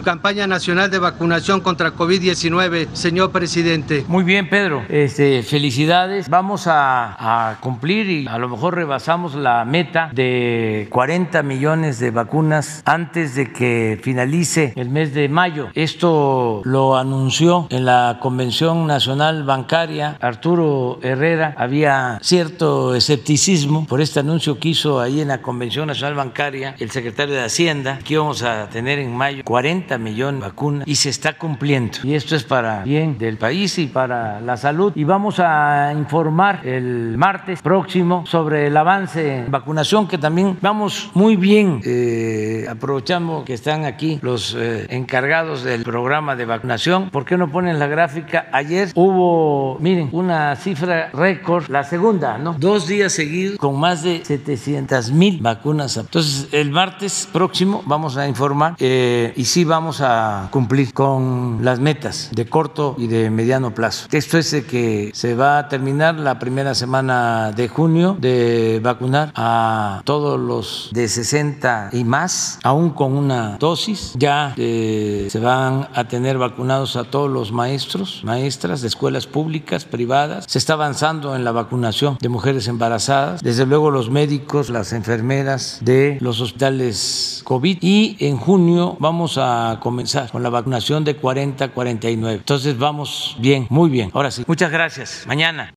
campaña 0.05 0.47
nacional 0.47 0.91
de 0.91 0.99
vacunación 0.99 1.61
contra 1.61 1.95
COVID-19, 1.95 2.89
señor 2.93 3.33
presidente. 3.33 4.05
Muy 4.09 4.25
bien, 4.25 4.49
Pedro. 4.49 4.85
Este, 4.89 5.43
felicidades. 5.43 6.29
Vamos 6.29 6.67
a, 6.67 7.51
a 7.51 7.61
cumplir 7.61 8.09
y 8.09 8.27
a 8.27 8.39
lo 8.45 8.51
mejor 8.51 8.75
rebasamos 8.75 9.35
la 9.35 9.65
meta 9.65 10.11
de 10.13 10.87
40 10.91 11.43
millones 11.43 11.99
de 11.99 12.11
vacunas 12.11 12.83
antes 12.85 13.35
de 13.35 13.51
que 13.51 13.99
finalice 14.03 14.75
el 14.77 14.91
mes 14.91 15.15
de 15.15 15.31
mayo. 15.31 15.69
Esto 15.73 16.61
lo 16.65 16.99
anunció 16.99 17.67
en 17.71 17.87
la 17.87 18.19
Convención 18.21 18.87
Nacional 18.87 19.45
Bancaria, 19.45 20.19
Arturo 20.21 20.99
Herrera, 21.01 21.55
había 21.57 22.19
cierto 22.21 22.95
escepticismo 22.95 23.87
por 23.87 24.03
este 24.03 24.21
anuncio 24.21 24.59
que 24.59 24.69
hizo 24.69 25.01
ahí 25.01 25.23
en 25.23 25.29
la 25.29 25.41
Convención 25.41 25.87
Nacional 25.87 26.15
Bancaria 26.15 26.75
el 26.79 26.91
secretario 26.91 27.35
de 27.35 27.45
Hacienda, 27.45 27.99
que 28.05 28.13
íbamos 28.13 28.43
a 28.43 28.69
tener 28.69 28.99
en 28.99 29.17
mayo 29.17 29.43
40 29.43 29.97
millones 29.97 30.43
de 30.43 30.49
vacunas 30.49 30.87
y 30.87 30.97
se 30.97 31.09
está 31.09 31.39
cumpliendo. 31.39 31.97
Y 32.03 32.13
esto 32.13 32.37
es 32.37 32.45
para 32.45 32.83
bien 32.83 33.17
del 33.17 33.39
país 33.39 33.79
y 33.79 33.87
para 33.87 34.43
la 34.43 34.59
salud. 34.59 34.93
Y 34.95 35.05
vamos 35.05 35.41
a 35.41 35.95
informar 35.97 36.61
el 36.67 37.17
martes 37.17 37.63
próximo 37.63 38.27
sobre 38.35 38.67
el 38.67 38.77
avance 38.77 39.45
en 39.45 39.51
vacunación, 39.53 40.09
que 40.09 40.19
también 40.19 40.59
vamos 40.61 41.09
muy 41.15 41.37
bien. 41.37 41.81
Eh, 41.85 42.67
aprovechamos 42.69 43.45
que 43.45 43.55
están 43.55 43.85
aquí 43.85 44.19
los 44.23 44.57
eh, 44.59 44.89
encargados 44.91 45.63
del 45.63 45.85
programa 45.85 46.35
de 46.35 46.45
vacunación. 46.45 47.11
¿Por 47.11 47.25
qué 47.25 47.37
no 47.37 47.53
ponen 47.53 47.79
la 47.79 47.87
gráfica? 47.87 48.49
Ayer 48.51 48.91
hubo, 48.97 49.79
miren, 49.79 50.09
una 50.11 50.57
cifra 50.57 51.11
récord, 51.13 51.69
la 51.69 51.85
segunda, 51.85 52.37
¿no? 52.37 52.57
Dos 52.59 52.89
días 52.89 53.13
seguidos 53.13 53.57
con 53.57 53.79
más 53.79 54.03
de 54.03 54.25
700 54.25 55.13
mil 55.13 55.39
vacunas. 55.41 55.97
Entonces, 55.97 56.49
el 56.51 56.73
martes 56.73 57.29
próximo 57.33 57.85
vamos 57.87 58.17
a 58.17 58.27
informar 58.27 58.75
eh, 58.81 59.33
y 59.37 59.45
sí 59.45 59.63
vamos 59.63 60.01
a 60.01 60.49
cumplir 60.51 60.93
con 60.93 61.61
las 61.63 61.79
metas 61.79 62.31
de 62.35 62.47
corto 62.47 62.97
y 62.99 63.07
de 63.07 63.31
mediano 63.31 63.73
plazo. 63.73 64.09
Esto 64.11 64.39
es 64.39 64.51
de 64.51 64.65
que 64.65 65.13
se 65.15 65.37
va 65.37 65.59
a 65.59 65.69
terminar 65.69 66.17
la 66.17 66.41
primera 66.41 66.75
semana 66.75 67.53
de 67.53 67.69
junio 67.69 68.14
de 68.19 68.81
vacunar 68.83 69.33
a 69.35 70.03
todos 70.05 70.39
los 70.39 70.91
de 70.93 71.09
60 71.09 71.91
y 71.93 72.05
más, 72.05 72.59
aún 72.63 72.91
con 72.91 73.17
una 73.17 73.57
dosis. 73.59 74.15
Ya 74.17 74.55
eh, 74.57 75.29
se 75.31 75.39
van 75.39 75.89
a 75.95 76.05
tener 76.05 76.39
vacunados 76.39 76.97
a 76.97 77.05
todos 77.05 77.31
los 77.31 77.53
maestros, 77.53 78.23
maestras 78.25 78.81
de 78.81 78.89
escuelas 78.89 79.27
públicas, 79.27 79.85
privadas. 79.85 80.45
Se 80.49 80.59
está 80.59 80.75
avanzando 80.75 81.37
en 81.37 81.45
la 81.45 81.53
vacunación 81.53 82.19
de 82.21 82.29
mujeres 82.29 82.69
embarazadas. 82.69 83.43
Desde 83.43 83.67
luego 83.67 83.91
los 83.91 84.11
médicos, 84.11 84.71
las 84.71 84.93
enfermeras 84.93 85.79
de 85.83 86.19
los 86.21 86.41
hospitales 86.41 87.43
COVID. 87.45 87.79
Y 87.81 88.17
en 88.21 88.37
junio 88.37 88.97
vamos 88.99 89.39
a 89.39 89.79
comenzar 89.81 90.31
con 90.31 90.43
la 90.43 90.51
vacunación 90.51 91.05
de 91.05 91.17
40 91.17 91.65
a 91.65 91.69
49. 91.69 92.39
Entonces 92.39 92.79
vamos 92.79 93.37
bien, 93.39 93.67
muy 93.71 93.91
bien. 93.91 94.11
Ahora 94.13 94.31
sí, 94.31 94.45
muchas 94.47 94.71
gracias. 94.71 95.25
Mañana. 95.27 95.71